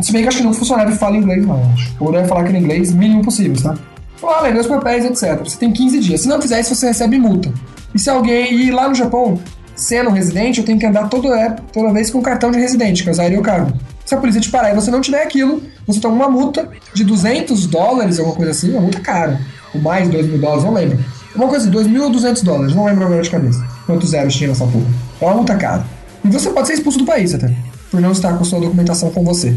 [0.00, 1.94] Se bem que acho que não funcionário fala inglês lá, acho.
[2.00, 3.76] Ou deve falar aquele inglês mínimo possível, tá?
[4.16, 5.38] Fala, ah, os papéis, etc.
[5.44, 6.20] Você tem 15 dias.
[6.22, 7.52] Se não fizer isso, você recebe multa.
[7.94, 9.38] E se alguém ir lá no Japão,
[9.74, 13.38] sendo residente, eu tenho que andar toda, toda vez com cartão de residente, que é
[13.38, 13.72] o cargo.
[14.10, 17.04] Se a polícia te parar e você não tiver aquilo, você toma uma multa de
[17.04, 19.40] 200 dólares, alguma coisa assim, uma multa cara.
[19.72, 20.98] Ou mais 2 mil dólares, não lembro.
[21.32, 23.64] Uma coisa assim, 2.200 dólares, não lembro agora de cabeça.
[23.86, 24.84] Quantos zeros tinha nessa porra.
[25.20, 25.86] É uma multa cara.
[26.24, 27.54] E você pode ser expulso do país até,
[27.88, 29.56] por não estar com sua documentação com você.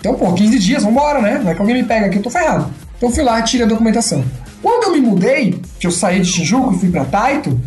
[0.00, 1.40] Então, pô, 15 dias, vambora, né?
[1.42, 2.70] Vai que alguém me pega aqui, eu tô ferrado.
[2.98, 4.22] Então fui lá tirei a documentação.
[4.60, 7.58] Quando eu me mudei, que eu saí de Shinjuku e fui pra Taito,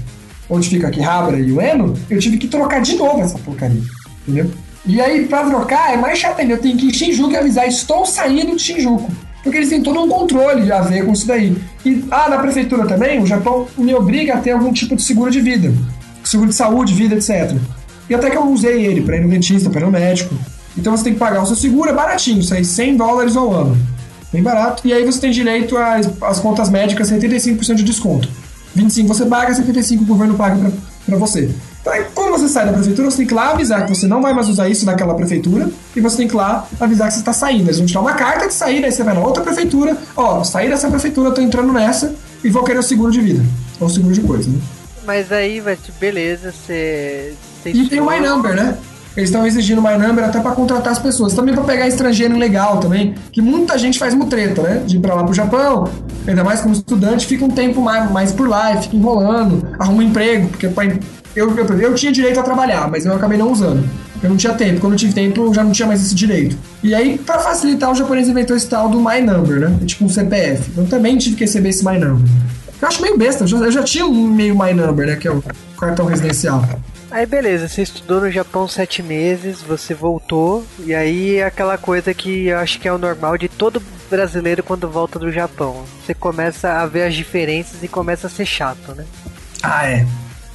[0.47, 3.81] onde fica Akihabara e Ueno, eu tive que trocar de novo essa porcaria,
[4.27, 4.51] entendeu?
[4.87, 6.53] E aí, pra trocar, é mais chato ainda.
[6.53, 9.11] Eu tenho que ir em Shinjuku e avisar, estou saindo de Shinjuku.
[9.43, 11.55] Porque eles têm todo um controle a ver com isso daí.
[11.85, 15.29] E, ah, na prefeitura também, o Japão me obriga a ter algum tipo de seguro
[15.29, 15.73] de vida.
[16.23, 17.55] Seguro de saúde, vida, etc.
[18.09, 20.33] E até que eu usei ele para ir no dentista, para ir no médico.
[20.77, 23.77] Então você tem que pagar o seu seguro, é baratinho, sai 100 dólares ao ano.
[24.31, 24.87] Bem barato.
[24.87, 28.29] E aí você tem direito às, às contas médicas, 75% de desconto.
[28.75, 30.71] 25 você paga, 75 o governo paga
[31.05, 31.49] para você.
[31.87, 34.21] Então, aí, quando você sai da prefeitura, você tem que lá avisar que você não
[34.21, 37.31] vai mais usar isso daquela prefeitura e você tem que lá avisar que você está
[37.31, 37.67] saindo.
[37.67, 40.43] Eles vão te dar uma carta de saída, aí você vai na outra prefeitura, ó,
[40.43, 42.13] saí dessa prefeitura, tô entrando nessa
[42.43, 43.41] e vou querer o seguro de vida.
[43.79, 44.57] Ou seguro de coisa, né?
[45.05, 47.33] Mas aí, vai, beleza, você.
[47.65, 48.77] E tem o My Number, né?
[49.15, 51.33] Eles estão exigindo My Number até para contratar as pessoas.
[51.33, 54.83] Também para pegar estrangeiro ilegal também, que muita gente faz mutreta, né?
[54.85, 55.89] De ir pra lá pro Japão,
[56.27, 60.01] ainda mais como estudante, fica um tempo mais, mais por lá, fica enrolando, arruma um
[60.03, 60.83] emprego, porque pra,
[61.37, 63.87] eu, eu, eu tinha direito a trabalhar, mas eu acabei não usando.
[64.23, 64.81] Eu não tinha tempo.
[64.81, 66.57] Quando eu tive tempo, eu já não tinha mais esse direito.
[66.81, 69.77] E aí, para facilitar, o japonês inventou esse tal do My Number, né?
[69.81, 70.71] É tipo um CPF.
[70.75, 72.27] Eu também tive que receber esse My Number.
[72.81, 73.43] Eu acho meio besta.
[73.43, 75.15] Eu já, eu já tinha um meio My Number, né?
[75.15, 75.43] Que é o
[75.79, 76.67] cartão residencial.
[77.09, 82.13] Aí beleza, você estudou no Japão sete meses, você voltou, e aí é aquela coisa
[82.13, 85.85] que eu acho que é o normal de todo brasileiro quando volta do Japão.
[86.05, 89.05] Você começa a ver as diferenças e começa a ser chato, né?
[89.63, 90.05] Ah, é.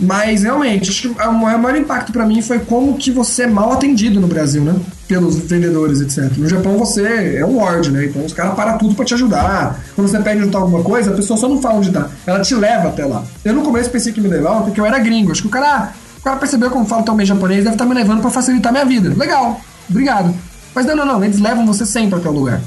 [0.02, 3.72] Mas realmente, acho que o maior impacto para mim foi como que você é mal
[3.72, 4.74] atendido no Brasil, né?
[5.06, 6.36] Pelos vendedores, etc.
[6.36, 8.06] No Japão você é um lord, né?
[8.06, 9.80] Então os caras param tudo para te ajudar.
[9.94, 12.10] Quando você pede juntar alguma coisa, a pessoa só não fala onde tá.
[12.26, 13.22] Ela te leva até lá.
[13.44, 15.30] Eu no começo pensei que me levava porque eu era gringo.
[15.30, 17.88] Acho que o cara, o cara percebeu como falo tão bem japonês, deve estar tá
[17.88, 19.14] me levando para facilitar minha vida.
[19.16, 20.34] Legal, obrigado.
[20.74, 21.24] Mas não, não, não.
[21.24, 22.60] Eles levam você sempre até o lugar.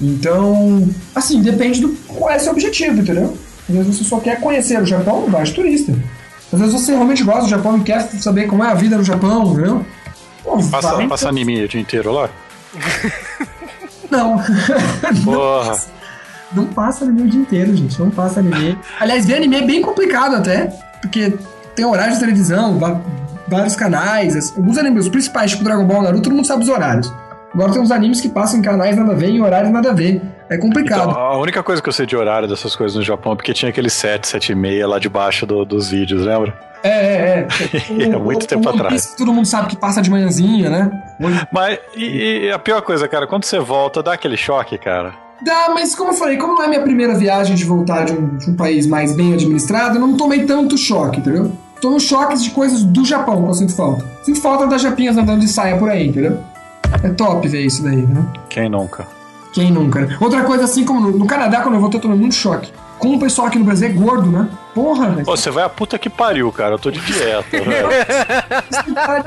[0.00, 3.36] Então, assim, depende do qual é o seu objetivo, entendeu?
[3.68, 5.92] Às vezes você só quer conhecer o Japão, vai de turista.
[6.52, 9.04] Às vezes você realmente gosta do Japão e quer saber como é a vida no
[9.04, 9.84] Japão, entendeu?
[10.42, 11.28] Pô, passa, vai, passa então...
[11.30, 12.30] anime o dia inteiro lá?
[14.10, 14.36] Não.
[15.24, 15.78] Porra.
[16.52, 17.98] Não passa anime o dia inteiro, gente.
[18.00, 18.78] Não passa anime.
[19.00, 20.66] Aliás, ver anime é bem complicado até,
[21.00, 21.34] porque
[21.74, 22.78] tem horário de televisão,
[23.48, 24.52] vários canais.
[24.56, 27.12] Alguns animes, os principais, tipo Dragon Ball, Naruto, todo mundo sabe os horários.
[27.52, 29.94] Agora tem uns animes que passam em canais nada a ver, em horários nada a
[29.94, 30.22] ver.
[30.48, 31.10] É complicado.
[31.10, 33.52] Então, a única coisa que eu sei de horário dessas coisas no Japão é porque
[33.52, 36.54] tinha aquele 7, 7 e meia lá debaixo do, dos vídeos, lembra?
[36.82, 37.48] É, é,
[37.98, 38.02] é.
[38.14, 39.14] é muito o, tempo o atrás.
[39.16, 41.02] Todo mundo sabe que passa de manhãzinha, né?
[41.50, 45.14] Mas e, e, a pior coisa, cara, quando você volta, dá aquele choque, cara.
[45.42, 48.36] Dá, mas como eu falei, como não é minha primeira viagem de voltar de um,
[48.36, 51.52] de um país mais bem administrado, eu não tomei tanto choque, entendeu?
[51.80, 54.04] Tomo choques de coisas do Japão que eu sinto falta.
[54.22, 56.38] Sinto falta das japinhas andando de saia por aí, entendeu?
[57.02, 58.24] É top ver isso daí, né?
[58.48, 59.15] Quem nunca?
[59.56, 60.18] Quem nunca, né?
[60.20, 62.70] Outra coisa, assim como no, no Canadá, quando eu voltei, eu tomei muito choque.
[62.98, 64.50] Como o pessoal aqui no Brasil é gordo, né?
[64.74, 65.24] Porra, velho.
[65.24, 66.74] Você vai a puta que pariu, cara.
[66.74, 67.88] Eu tô de dieta, velho.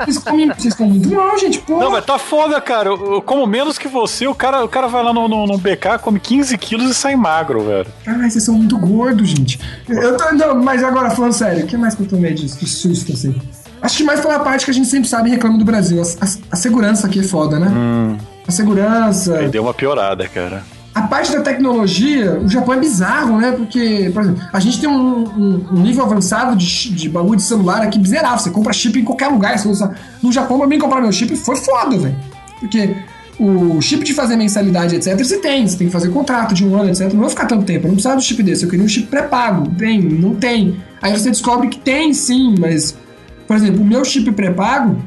[0.05, 1.57] Vocês comem, vocês comem muito mal, gente.
[1.57, 1.83] Porra.
[1.83, 2.89] Não, mas tá foda, cara.
[2.89, 4.27] Eu, eu, como menos que você.
[4.27, 7.15] O cara, o cara vai lá no, no, no BK, come 15 quilos e sai
[7.15, 7.87] magro, velho.
[8.05, 9.59] Caralho, vocês são muito gordos, gente.
[9.87, 12.55] Eu tô, não, mas agora, falando sério, o que mais que eu tomei disso?
[12.55, 13.35] Que susto, assim.
[13.81, 15.99] Acho que mais pela parte que a gente sempre sabe e reclama do Brasil.
[15.99, 17.67] A, a, a segurança aqui é foda, né?
[17.67, 18.17] Hum.
[18.49, 19.37] A segurança.
[19.37, 20.63] Aí deu uma piorada, cara.
[20.95, 23.51] A parte da tecnologia, o Japão é bizarro, né?
[23.51, 27.43] Porque, por exemplo, a gente tem um, um, um nível avançado de, de bagulho de
[27.43, 28.39] celular aqui bizarro.
[28.39, 29.55] Você compra chip em qualquer lugar.
[30.23, 32.15] No Japão, pra mim comprar meu chip foi foda, velho.
[32.59, 32.95] Porque
[33.39, 35.67] o chip de fazer mensalidade, etc., você tem.
[35.67, 37.13] Você tem que fazer contrato de um ano, etc.
[37.13, 37.85] Não vai ficar tanto tempo.
[37.85, 38.63] Eu não precisava do chip desse.
[38.63, 39.69] Eu queria um chip pré-pago.
[39.77, 40.81] Tem, não tem.
[41.03, 42.97] Aí você descobre que tem sim, mas
[43.49, 44.97] por exemplo, o meu chip pré-pago.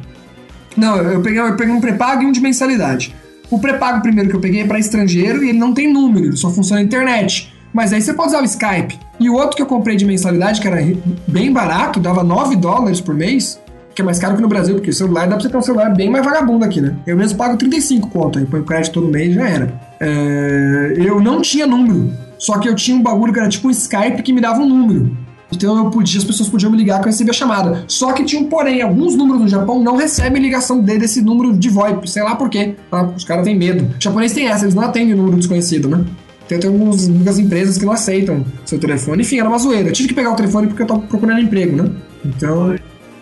[0.77, 3.15] Não, eu peguei, eu peguei um pré-pago e um de mensalidade.
[3.53, 6.37] O pré-pago primeiro que eu peguei é para estrangeiro e ele não tem número, ele
[6.39, 7.53] só funciona na internet.
[7.71, 8.99] Mas aí você pode usar o Skype.
[9.21, 10.81] E o outro que eu comprei de mensalidade, que era
[11.29, 13.61] bem barato, dava 9 dólares por mês,
[13.95, 15.63] que é mais caro que no Brasil, porque o celular dá pra você ter um
[15.63, 16.97] celular bem mais vagabundo aqui, né?
[17.07, 19.81] Eu mesmo pago 35 conto, aí põe o crédito todo mês já era.
[20.01, 20.95] É...
[20.97, 24.23] Eu não tinha número, só que eu tinha um bagulho que era tipo um Skype
[24.23, 25.15] que me dava um número.
[25.53, 27.85] Então eu podia, as pessoas podiam me ligar que eu recebia a chamada.
[27.87, 31.69] Só que tinha um porém, alguns números no Japão não recebem ligação desse número de
[31.69, 32.75] VoIP, sei lá por quê.
[32.91, 33.05] Tá?
[33.05, 33.85] Os caras têm medo.
[33.85, 36.05] O japonês tem essa, eles não atendem o número desconhecido, né?
[36.49, 39.23] Tem, tem algumas, algumas empresas que não aceitam seu telefone.
[39.23, 39.89] Enfim, era uma zoeira.
[39.89, 41.91] Eu tive que pegar o telefone porque eu tava procurando emprego, né?
[42.25, 42.75] Então,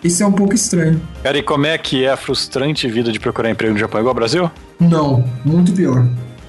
[0.03, 0.99] isso é um pouco estranho.
[1.21, 3.99] Cara, e como é que é a frustrante vida de procurar emprego no Japão?
[3.99, 4.51] É igual ao Brasil?
[4.79, 6.05] Não, muito pior.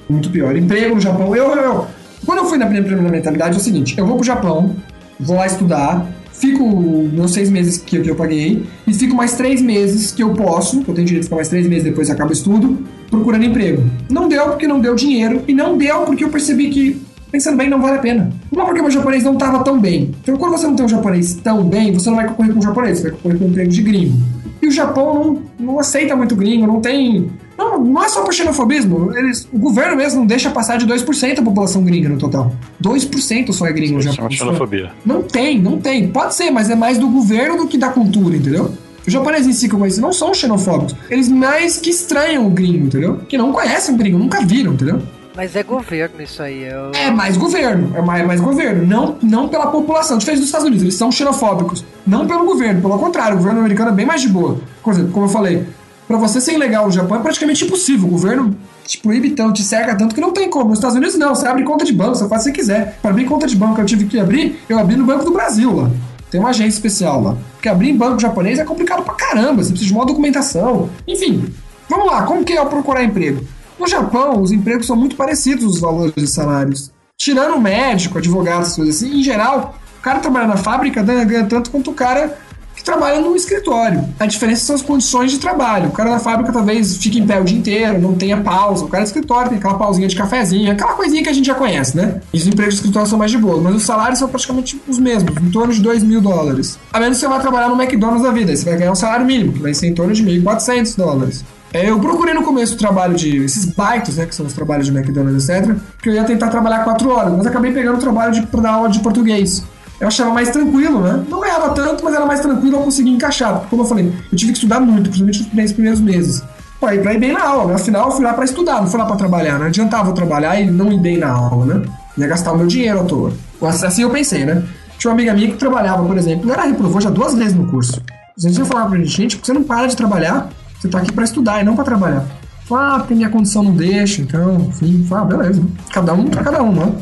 [0.08, 0.56] Muito pior.
[0.56, 1.86] Emprego no Japão, eu, eu
[2.24, 4.76] quando eu fui na primeira mentalidade é o seguinte: eu vou pro Japão,
[5.22, 6.64] vou lá estudar, fico
[7.12, 10.82] meus seis meses que, que eu paguei e fico mais três meses que eu posso,
[10.82, 12.78] que eu tenho direito de ficar mais três meses depois que acaba o estudo,
[13.10, 13.82] procurando emprego.
[14.10, 17.00] Não deu porque não deu dinheiro e não deu porque eu percebi que
[17.32, 18.30] pensando bem, não vale a pena.
[18.54, 20.10] Não porque meu japonês não estava tão bem.
[20.22, 22.62] Então, quando você não tem um japonês tão bem, você não vai concorrer com um
[22.62, 24.18] japonês, você vai concorrer com um emprego de gringo.
[24.60, 27.30] E o Japão não, não aceita muito gringo, não tem.
[27.62, 29.16] Não, não é só por xenofobismo.
[29.16, 32.52] Eles, o governo mesmo não deixa passar de 2% a população gringa no total.
[32.82, 34.28] 2% só é gringo no Japão.
[34.28, 34.90] xenofobia.
[35.06, 36.08] Não tem, não tem.
[36.08, 38.72] Pode ser, mas é mais do governo do que da cultura, entendeu?
[39.06, 40.94] Os japoneses em si, como eles não são xenofóbicos.
[41.08, 43.20] Eles mais que estranham o gringo, entendeu?
[43.28, 45.00] Que não conhecem o gringo, nunca viram, entendeu?
[45.34, 46.64] Mas é governo isso aí.
[46.64, 46.92] Eu...
[46.92, 50.18] É mais governo, é mais, mais governo, não, não pela população.
[50.18, 51.84] Diferente dos Estados Unidos, eles são xenofóbicos.
[52.06, 54.58] Não pelo governo, pelo contrário, o governo americano é bem mais de boa.
[54.82, 55.66] Por exemplo, como eu falei,
[56.06, 58.08] para você ser ilegal no Japão é praticamente impossível.
[58.08, 58.56] O governo
[58.86, 60.70] te proíbe tanto, te cerca tanto que não tem como.
[60.70, 62.98] Nos Estados Unidos não, você abre conta de banco, você faz o que você quiser.
[63.00, 65.74] Para abrir conta de banco eu tive que abrir, eu abri no Banco do Brasil
[65.74, 65.90] lá.
[66.30, 67.36] Tem uma agência especial lá.
[67.52, 70.88] Porque abrir em banco japonês é complicado pra caramba, você precisa de uma documentação.
[71.06, 71.44] Enfim,
[71.88, 73.44] vamos lá, como que é procurar emprego?
[73.78, 76.90] No Japão, os empregos são muito parecidos os valores de salários.
[77.18, 81.70] Tirando médico, advogado, essas coisas assim, em geral, o cara trabalha na fábrica ganha tanto
[81.70, 82.36] quanto o cara
[82.74, 84.04] que trabalha no escritório.
[84.18, 85.88] A diferença são as condições de trabalho.
[85.88, 88.84] O cara da fábrica talvez fique em pé o dia inteiro, não tenha pausa.
[88.84, 91.54] O cara do escritório tem aquela pausinha de cafezinho, aquela coisinha que a gente já
[91.54, 92.20] conhece, né?
[92.32, 94.98] E os empregos de escritório são mais de boa, mas os salários são praticamente os
[94.98, 96.78] mesmos, em torno de 2 mil dólares.
[96.92, 99.26] A menos que você vá trabalhar no McDonald's da vida, você vai ganhar um salário
[99.26, 101.44] mínimo, que vai ser em torno de 1.400 dólares.
[101.72, 103.44] É, eu procurei no começo o trabalho de.
[103.44, 104.26] esses baitos, né?
[104.26, 105.74] Que são os trabalhos de McDonald's, etc.
[106.02, 108.90] Que eu ia tentar trabalhar quatro horas, mas acabei pegando o trabalho de, dar aula
[108.90, 109.64] de português.
[110.02, 111.24] Eu achava mais tranquilo, né?
[111.28, 113.52] Não ganhava tanto, mas era mais tranquilo eu conseguir encaixar.
[113.52, 116.42] Porque, como eu falei, eu tive que estudar muito, principalmente nos três primeiros meses.
[116.80, 117.74] Pô, aí pra ir bem na aula, né?
[117.76, 119.60] Afinal, eu fui lá pra estudar, não fui lá pra trabalhar.
[119.60, 121.82] Não adiantava eu trabalhar e não ir bem na aula, né?
[122.18, 123.32] Ia gastar o meu dinheiro à toa.
[123.62, 124.64] Assim eu pensei, né?
[124.98, 128.02] Tinha uma amiga minha que trabalhava, por exemplo, ela reprovou já duas vezes no curso.
[128.36, 130.50] A gente ia falar pra gente, gente, porque você não para de trabalhar,
[130.80, 132.26] você tá aqui para estudar e não para trabalhar.
[132.72, 135.62] Ah, porque minha condição não deixa, então, enfim, ah, beleza.
[135.92, 136.92] Cada um pra cada um, né?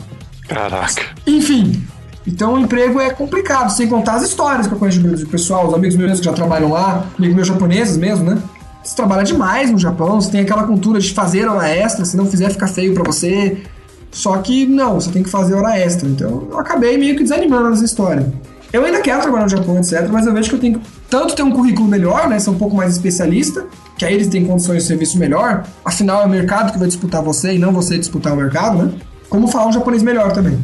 [0.46, 1.02] Caraca.
[1.26, 1.82] Enfim,
[2.26, 5.74] então o emprego é complicado, sem contar as histórias que eu conheço de pessoal, os
[5.74, 8.42] amigos meus que já trabalham lá, amigos meus japoneses mesmo, né?
[8.82, 12.26] Você trabalha demais no Japão, você tem aquela cultura de fazer hora extra, se não
[12.26, 13.62] fizer fica feio para você.
[14.10, 16.08] Só que não, você tem que fazer hora extra.
[16.08, 18.32] Então eu acabei meio que desanimando nessa história.
[18.72, 21.34] Eu ainda quero trabalhar no Japão, etc., mas eu vejo que eu tenho que tanto
[21.34, 22.38] ter um currículo melhor, né?
[22.38, 23.66] Ser um pouco mais especialista,
[23.98, 25.64] que aí eles têm condições de serviço melhor.
[25.84, 28.92] Afinal, é o mercado que vai disputar você e não você disputar o mercado, né?
[29.28, 30.58] Como falar um japonês melhor também.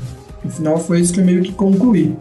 [0.47, 2.17] No final, foi isso que eu meio que concluí.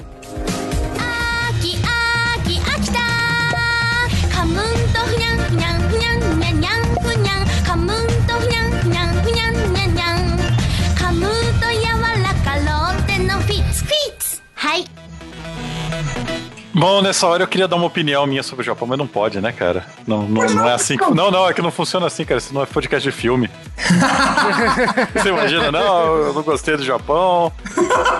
[16.78, 19.40] Bom, nessa hora eu queria dar uma opinião minha sobre o Japão, mas não pode,
[19.40, 19.86] né, cara?
[20.06, 20.98] Não, não, não é assim.
[20.98, 22.38] Que, não, não, é que não funciona assim, cara.
[22.38, 23.50] Isso não é podcast de filme.
[25.16, 27.50] Você imagina, não, eu não gostei do Japão,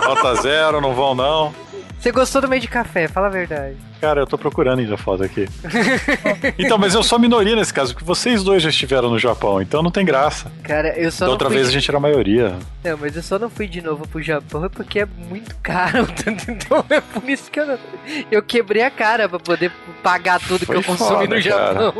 [0.06, 1.54] nota zero, não vão não.
[2.06, 3.74] Você gostou do meio de café, fala a verdade.
[4.00, 5.48] Cara, eu tô procurando ainda foto aqui.
[6.56, 9.82] então, mas eu sou minoria nesse caso, porque vocês dois já estiveram no Japão, então
[9.82, 10.52] não tem graça.
[10.62, 11.70] Cara, eu só da outra vez de...
[11.70, 12.54] a gente era a maioria.
[12.84, 16.06] Não, mas eu só não fui de novo pro Japão porque é muito caro.
[16.48, 17.78] Então é por isso que eu, não...
[18.30, 19.72] eu quebrei a cara pra poder
[20.02, 21.92] pagar tudo Foi que eu consumi foda, no Japão.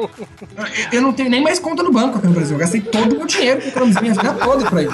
[0.57, 0.71] Cara.
[0.93, 2.55] Eu não tenho nem mais conta no banco aqui no Brasil.
[2.55, 4.89] Eu gastei todo o meu dinheiro que eu minha vida toda pra ir.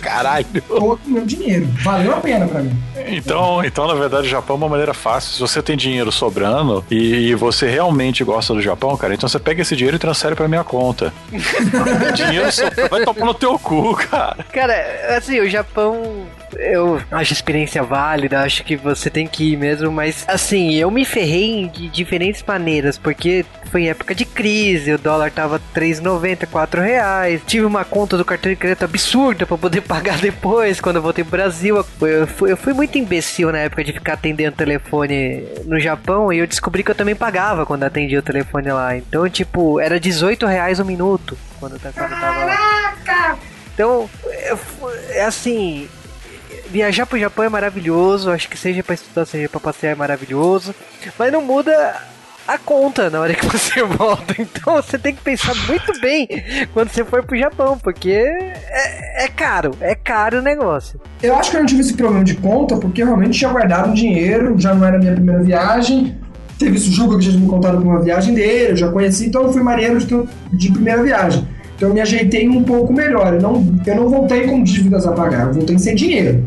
[0.00, 0.46] Caralho.
[0.66, 1.66] Todo o meu dinheiro.
[1.82, 2.76] Valeu a pena pra mim.
[3.06, 5.32] Então, então, na verdade, o Japão é uma maneira fácil.
[5.32, 9.38] Se você tem dinheiro sobrando e, e você realmente gosta do Japão, cara, então você
[9.38, 11.12] pega esse dinheiro e transfere pra minha conta.
[12.14, 14.44] dinheiro sobrando vai tomar no teu cu, cara.
[14.52, 16.26] Cara, assim, o Japão
[16.58, 20.90] eu acho a experiência válida, acho que você tem que ir mesmo, mas assim, eu
[20.90, 26.80] me ferrei de diferentes maneiras, porque foi época de crise, o dólar tava 3,90, 4
[26.80, 27.40] reais.
[27.46, 31.24] Tive uma conta do cartão de crédito absurda para poder pagar depois, quando eu voltei
[31.24, 31.84] pro Brasil.
[32.00, 36.38] Eu fui, eu fui muito imbecil na época de ficar atendendo telefone no Japão e
[36.38, 38.96] eu descobri que eu também pagava quando atendia o telefone lá.
[38.96, 43.38] Então, tipo, era 18 reais um minuto quando, quando eu tava lá.
[43.74, 44.08] Então,
[45.10, 45.88] é assim,
[46.74, 50.74] viajar pro Japão é maravilhoso, acho que seja para estudar, seja para passear é maravilhoso,
[51.16, 51.94] mas não muda
[52.48, 54.34] a conta na hora que você volta.
[54.36, 56.26] Então você tem que pensar muito bem
[56.72, 61.00] quando você for pro Japão, porque é, é caro, é caro o negócio.
[61.22, 63.94] Eu acho que eu não tive esse problema de conta, porque eu realmente tinha guardado
[63.94, 66.18] dinheiro, já não era a minha primeira viagem.
[66.58, 69.42] Teve esse Juba que já me contaram com uma viagem dele, eu já conheci, então
[69.42, 71.46] eu fui marinheiro de, de primeira viagem.
[71.76, 73.34] Então eu me ajeitei um pouco melhor.
[73.34, 76.44] Eu não, eu não voltei com dívidas a pagar, eu voltei sem dinheiro.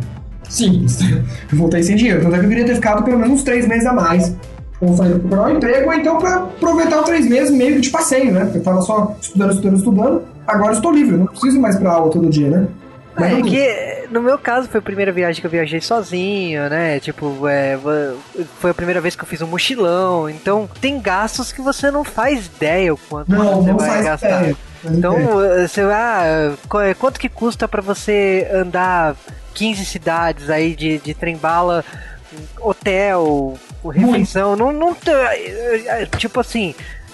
[0.50, 0.86] Sim,
[1.52, 2.22] eu voltei sem dinheiro.
[2.22, 4.36] Tanto é que eu queria ter ficado pelo menos uns três meses a mais.
[4.80, 7.90] Ou pra procurar um emprego, ou então pra aproveitar os três meses meio que de
[7.90, 8.42] passeio, né?
[8.46, 10.22] Porque eu tava só estudando, estudando, estudando.
[10.46, 12.68] Agora eu estou livre, não preciso mais pra aula todo dia, né?
[13.20, 17.00] Mas É que, no meu caso, foi a primeira viagem que eu viajei sozinho, né?
[17.00, 17.78] Tipo, é,
[18.60, 20.30] foi a primeira vez que eu fiz um mochilão.
[20.30, 24.42] Então, tem gastos que você não faz ideia o quanto não, você não vai gastar.
[24.42, 24.56] ideia.
[24.92, 25.68] Então, ideia.
[25.68, 29.16] você ah, qu- quanto que custa pra você andar
[29.54, 31.84] 15 cidades aí de, de trem-bala,
[32.60, 33.58] hotel,
[33.94, 34.56] refeição?
[34.56, 36.74] Não, não, eh, tipo assim,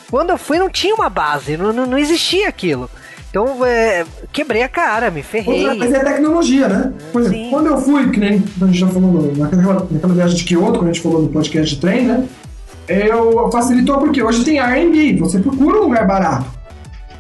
[0.10, 2.90] quando eu fui não tinha uma base, não, não, não existia aquilo.
[3.30, 5.66] Então, é, quebrei a cara, me ferrei.
[5.80, 6.94] Coisa é tecnologia, né?
[7.12, 7.50] Por exemplo, Sim.
[7.50, 10.74] quando eu fui, que nem a gente já falou no- naquela, naquela viagem de Kyoto,
[10.78, 12.28] quando a gente falou no podcast de trem, né?
[12.88, 16.46] Eu facilitou porque hoje tem Airbnb, você procura um lugar barato.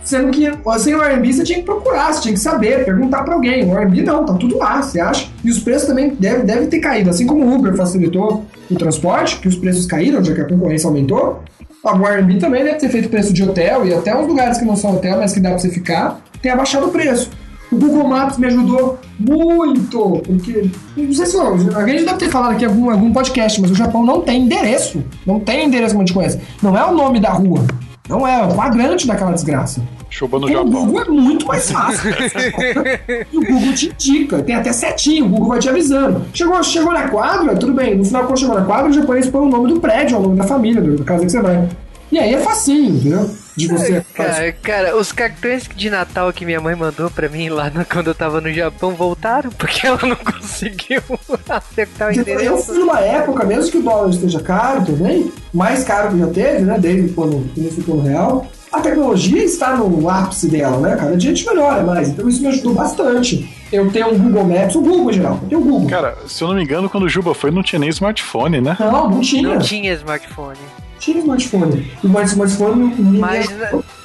[0.03, 3.35] Sendo que sem o Airbnb você tinha que procurar, você tinha que saber, perguntar pra
[3.35, 3.65] alguém.
[3.65, 5.29] O Airbnb não, tá tudo lá, você acha?
[5.43, 7.09] E os preços também devem deve ter caído.
[7.09, 10.87] Assim como o Uber facilitou o transporte, que os preços caíram, já que a concorrência
[10.87, 11.41] aumentou.
[11.83, 14.75] O Airbnb também deve ter feito preço de hotel e até uns lugares que não
[14.75, 17.29] são hotel, mas que dá pra você ficar, tem abaixado o preço.
[17.71, 22.29] O Google Maps me ajudou muito, porque não sei se eu, alguém já deve ter
[22.29, 25.03] falado aqui em algum, algum podcast, mas o Japão não tem endereço.
[25.25, 26.39] Não tem endereço como a gente conhece.
[26.61, 27.65] Não é o nome da rua.
[28.13, 29.81] Não é, o quadrante daquela desgraça.
[30.07, 30.69] Chuba no o Japão.
[30.69, 32.11] Google é muito mais fácil.
[33.33, 36.23] e o Google te indica, tem até setinho, o Google vai te avisando.
[36.31, 37.97] Chegou, chegou na quadra, tudo bem.
[37.97, 40.37] No final, quando chegou na quadra, o japonês põe o nome do prédio, o nome
[40.37, 41.67] da família, do, casa que você vai.
[42.11, 43.27] E aí é facinho, entendeu?
[43.55, 44.03] De você.
[44.13, 48.07] Cara, cara, os cartões de Natal que minha mãe mandou pra mim lá no- quando
[48.07, 51.01] eu tava no Japão voltaram porque ela não conseguiu
[51.49, 52.63] acertar o Porque Eu endereço.
[52.65, 56.59] fui numa época, mesmo que o dólar esteja caro também, mais caro que já teve,
[56.61, 56.77] né?
[56.79, 60.95] Desde quando ficou no real, a tecnologia está no ápice dela, né?
[60.95, 62.09] Cada dia a gente melhora mais.
[62.09, 63.53] Então isso me ajudou bastante.
[63.71, 65.89] Eu tenho um Google Maps, o Google em geral, eu tenho o Google.
[65.89, 68.75] Cara, se eu não me engano, quando o Juba foi, não tinha nem smartphone, né?
[68.79, 69.47] Não, não tinha.
[69.49, 70.57] Não tinha smartphone.
[71.03, 71.91] Tinha smartphone.
[72.01, 72.95] O smartphone.
[72.97, 73.47] não- Mas,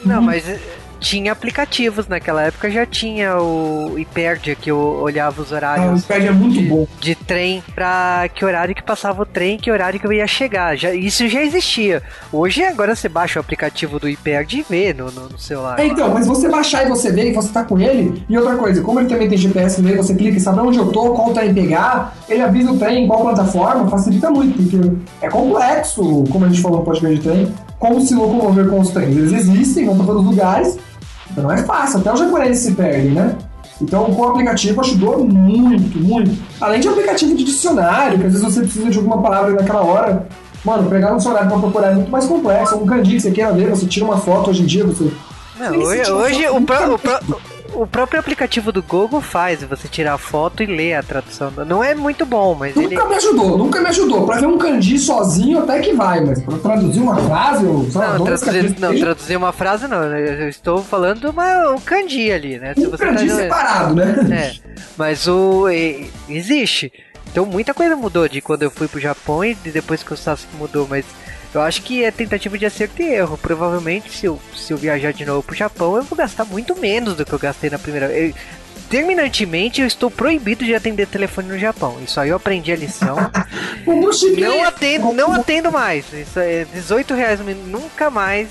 [0.04, 0.58] não, mas eh,
[1.00, 6.04] tinha aplicativos naquela época, já tinha o Hiperdia que eu olhava os Ah, o horários
[6.04, 6.86] iPad é muito bom.
[7.00, 10.76] de trem pra que horário que passava o trem, que horário que eu ia chegar.
[10.76, 12.02] Já, isso já existia.
[12.32, 15.78] Hoje, agora você baixa o aplicativo do Hiperdia e vê no, no, no celular.
[15.78, 18.56] É, então, mas você baixar e você ver e você tá com ele, e outra
[18.56, 21.32] coisa, como ele também tem GPS nele, você clica e sabe onde eu tô, qual
[21.32, 26.44] trem pegar, ele avisa o trem em qual plataforma, facilita muito, porque é complexo, como
[26.44, 29.16] a gente falou no podcast de trem, como se locomover com os trens.
[29.16, 30.78] Eles existem, vão pra todos os lugares,
[31.30, 33.36] então não é fácil, até os japoneses se perdem, né?
[33.80, 36.36] Então, com o aplicativo ajudou muito, muito.
[36.60, 40.26] Além de aplicativo de dicionário, que às vezes você precisa de alguma palavra naquela hora.
[40.64, 42.74] Mano, pegar um dicionário pra procurar é muito mais complexo.
[42.74, 45.08] Um kanji que você queira ver, você tira uma foto hoje em dia, você
[45.60, 46.98] Não, hoje hoje o, pró- o
[47.82, 51.50] o próprio aplicativo do Google faz você tirar a foto e ler a tradução.
[51.66, 52.94] Não é muito bom, mas ele.
[52.96, 54.26] Nunca me ajudou, nunca me ajudou.
[54.26, 58.18] Pra ver um kanji sozinho até que vai, mas pra traduzir uma frase sei lá,
[58.18, 60.00] Não, traduzir, não, traduzir uma frase não.
[60.08, 60.42] né?
[60.44, 62.74] Eu estou falando uma, um kanji ali, né?
[62.74, 64.16] Se um você kanji tá- separado, né?
[64.32, 65.68] É, mas o.
[65.68, 66.92] e- existe.
[67.30, 70.16] Então muita coisa mudou de quando eu fui pro Japão e de depois que o
[70.16, 71.04] Sasuke mudou, mas
[71.54, 73.38] eu acho que é tentativa de acerto e erro.
[73.38, 77.14] Provavelmente se eu, se eu viajar de novo pro Japão, eu vou gastar muito menos
[77.14, 78.34] do que eu gastei na primeira vez.
[78.88, 81.98] Terminantemente, eu estou proibido de atender telefone no Japão.
[82.02, 83.16] Isso aí eu aprendi a lição.
[84.38, 86.06] Não atendo, não atendo mais.
[86.12, 88.48] Isso é 18 reais, nunca mais.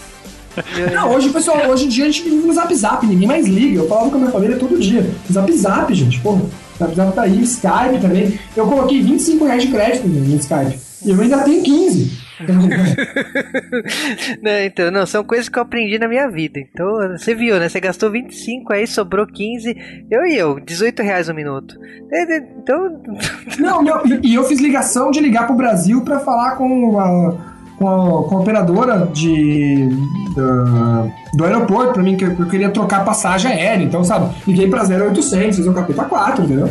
[0.91, 3.80] Não, hoje, pessoal, hoje em dia a gente vive no Zap Zap, ninguém mais liga.
[3.80, 5.07] Eu falava com a minha família todo dia.
[5.32, 6.40] Zap Zap, gente, pô.
[6.80, 8.40] Zap Zap tá aí, Skype também.
[8.56, 10.80] Eu coloquei 25 reais de crédito no Skype.
[11.06, 12.26] E eu ainda tenho 15.
[14.41, 16.59] Né, então, não, são coisas que eu aprendi na minha vida.
[16.59, 16.88] Então,
[17.18, 17.69] você viu, né?
[17.69, 19.76] Você gastou 25, aí sobrou 15.
[20.09, 21.76] Eu e eu, 18 reais um minuto.
[22.11, 23.01] É, é, Então,
[23.59, 27.34] Não, não, e, eu fiz ligação de ligar pro Brasil pra falar com a,
[27.77, 29.89] com a, com a operadora de,
[30.35, 33.84] da- do aeroporto pra mim, que eu, eu queria trocar passagem aérea.
[33.84, 36.69] Então, sabe, liguei pra 0800, fiz um capeta 4, entendeu?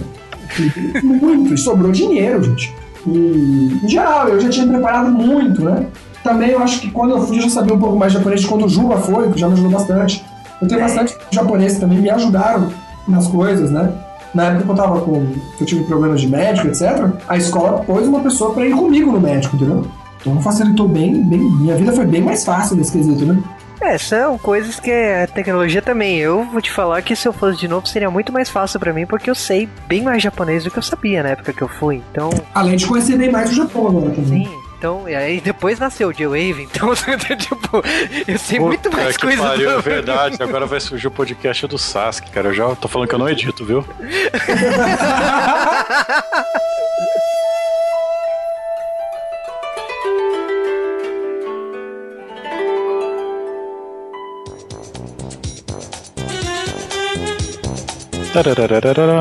[0.58, 2.72] E Muito, e sobrou dinheiro, gente.
[3.06, 5.86] E, em geral, eu já tinha preparado muito, né?
[6.22, 8.40] Também eu acho que quando eu fui, eu já sabia um pouco mais de japonês
[8.40, 10.24] de quando o Juba foi, que já me ajudou bastante.
[10.60, 12.68] Eu tenho bastante japoneses também, me ajudaram
[13.06, 13.92] nas coisas, né?
[14.34, 15.26] Na época que eu tava com.
[15.56, 19.12] que eu tive problemas de médico, etc., a escola pôs uma pessoa pra ir comigo
[19.12, 19.86] no médico, entendeu?
[20.20, 21.38] Então facilitou bem, bem.
[21.38, 23.40] Minha vida foi bem mais fácil nesse quesito, né?
[23.80, 26.18] É, são coisas que a tecnologia também.
[26.18, 28.92] Eu vou te falar que se eu fosse de novo seria muito mais fácil pra
[28.92, 31.68] mim, porque eu sei bem mais japonês do que eu sabia na época que eu
[31.68, 32.02] fui.
[32.10, 34.44] Então, Além de conhecer bem mais o Japão agora também.
[34.46, 34.66] sim.
[34.78, 36.90] Então, e aí depois nasceu o J-Wave, então,
[37.38, 37.82] tipo,
[38.28, 39.78] eu sei Puta muito mais que coisa pariu, do...
[39.78, 40.36] é verdade.
[40.42, 42.48] Agora vai surgir o podcast do Sasuke, cara.
[42.48, 43.82] Eu já tô falando que eu não edito, viu?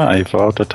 [0.10, 0.66] Aí volta.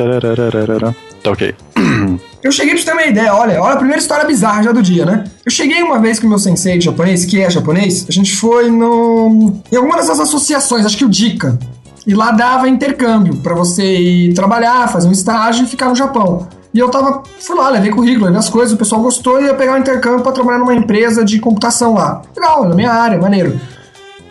[1.23, 1.55] Tá ok.
[2.43, 4.81] Eu cheguei pra você ter uma ideia, olha, olha a primeira história bizarra já do
[4.81, 5.25] dia, né?
[5.45, 8.71] Eu cheguei uma vez com o meu sensei japonês, que é japonês, a gente foi
[8.71, 9.61] no.
[9.71, 11.59] em alguma dessas associações, acho que o Dika.
[12.07, 16.49] E lá dava intercâmbio pra você ir trabalhar, fazer um estágio e ficar no Japão.
[16.73, 19.55] E eu tava, fui lá, levei currículo, levei as coisas, o pessoal gostou e ia
[19.55, 22.23] pegar um intercâmbio pra trabalhar numa empresa de computação lá.
[22.35, 23.61] Legal, na minha área, maneiro.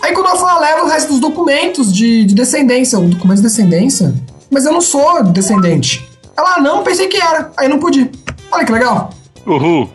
[0.01, 2.99] Aí quando eu falo, ah, leva o resto dos documentos de, de descendência.
[2.99, 4.13] O documento de descendência?
[4.49, 6.07] Mas eu não sou descendente.
[6.37, 7.51] Ela, ah, não, pensei que era.
[7.57, 8.09] Aí não pude.
[8.51, 9.09] Olha que legal.
[9.45, 9.89] Uhul.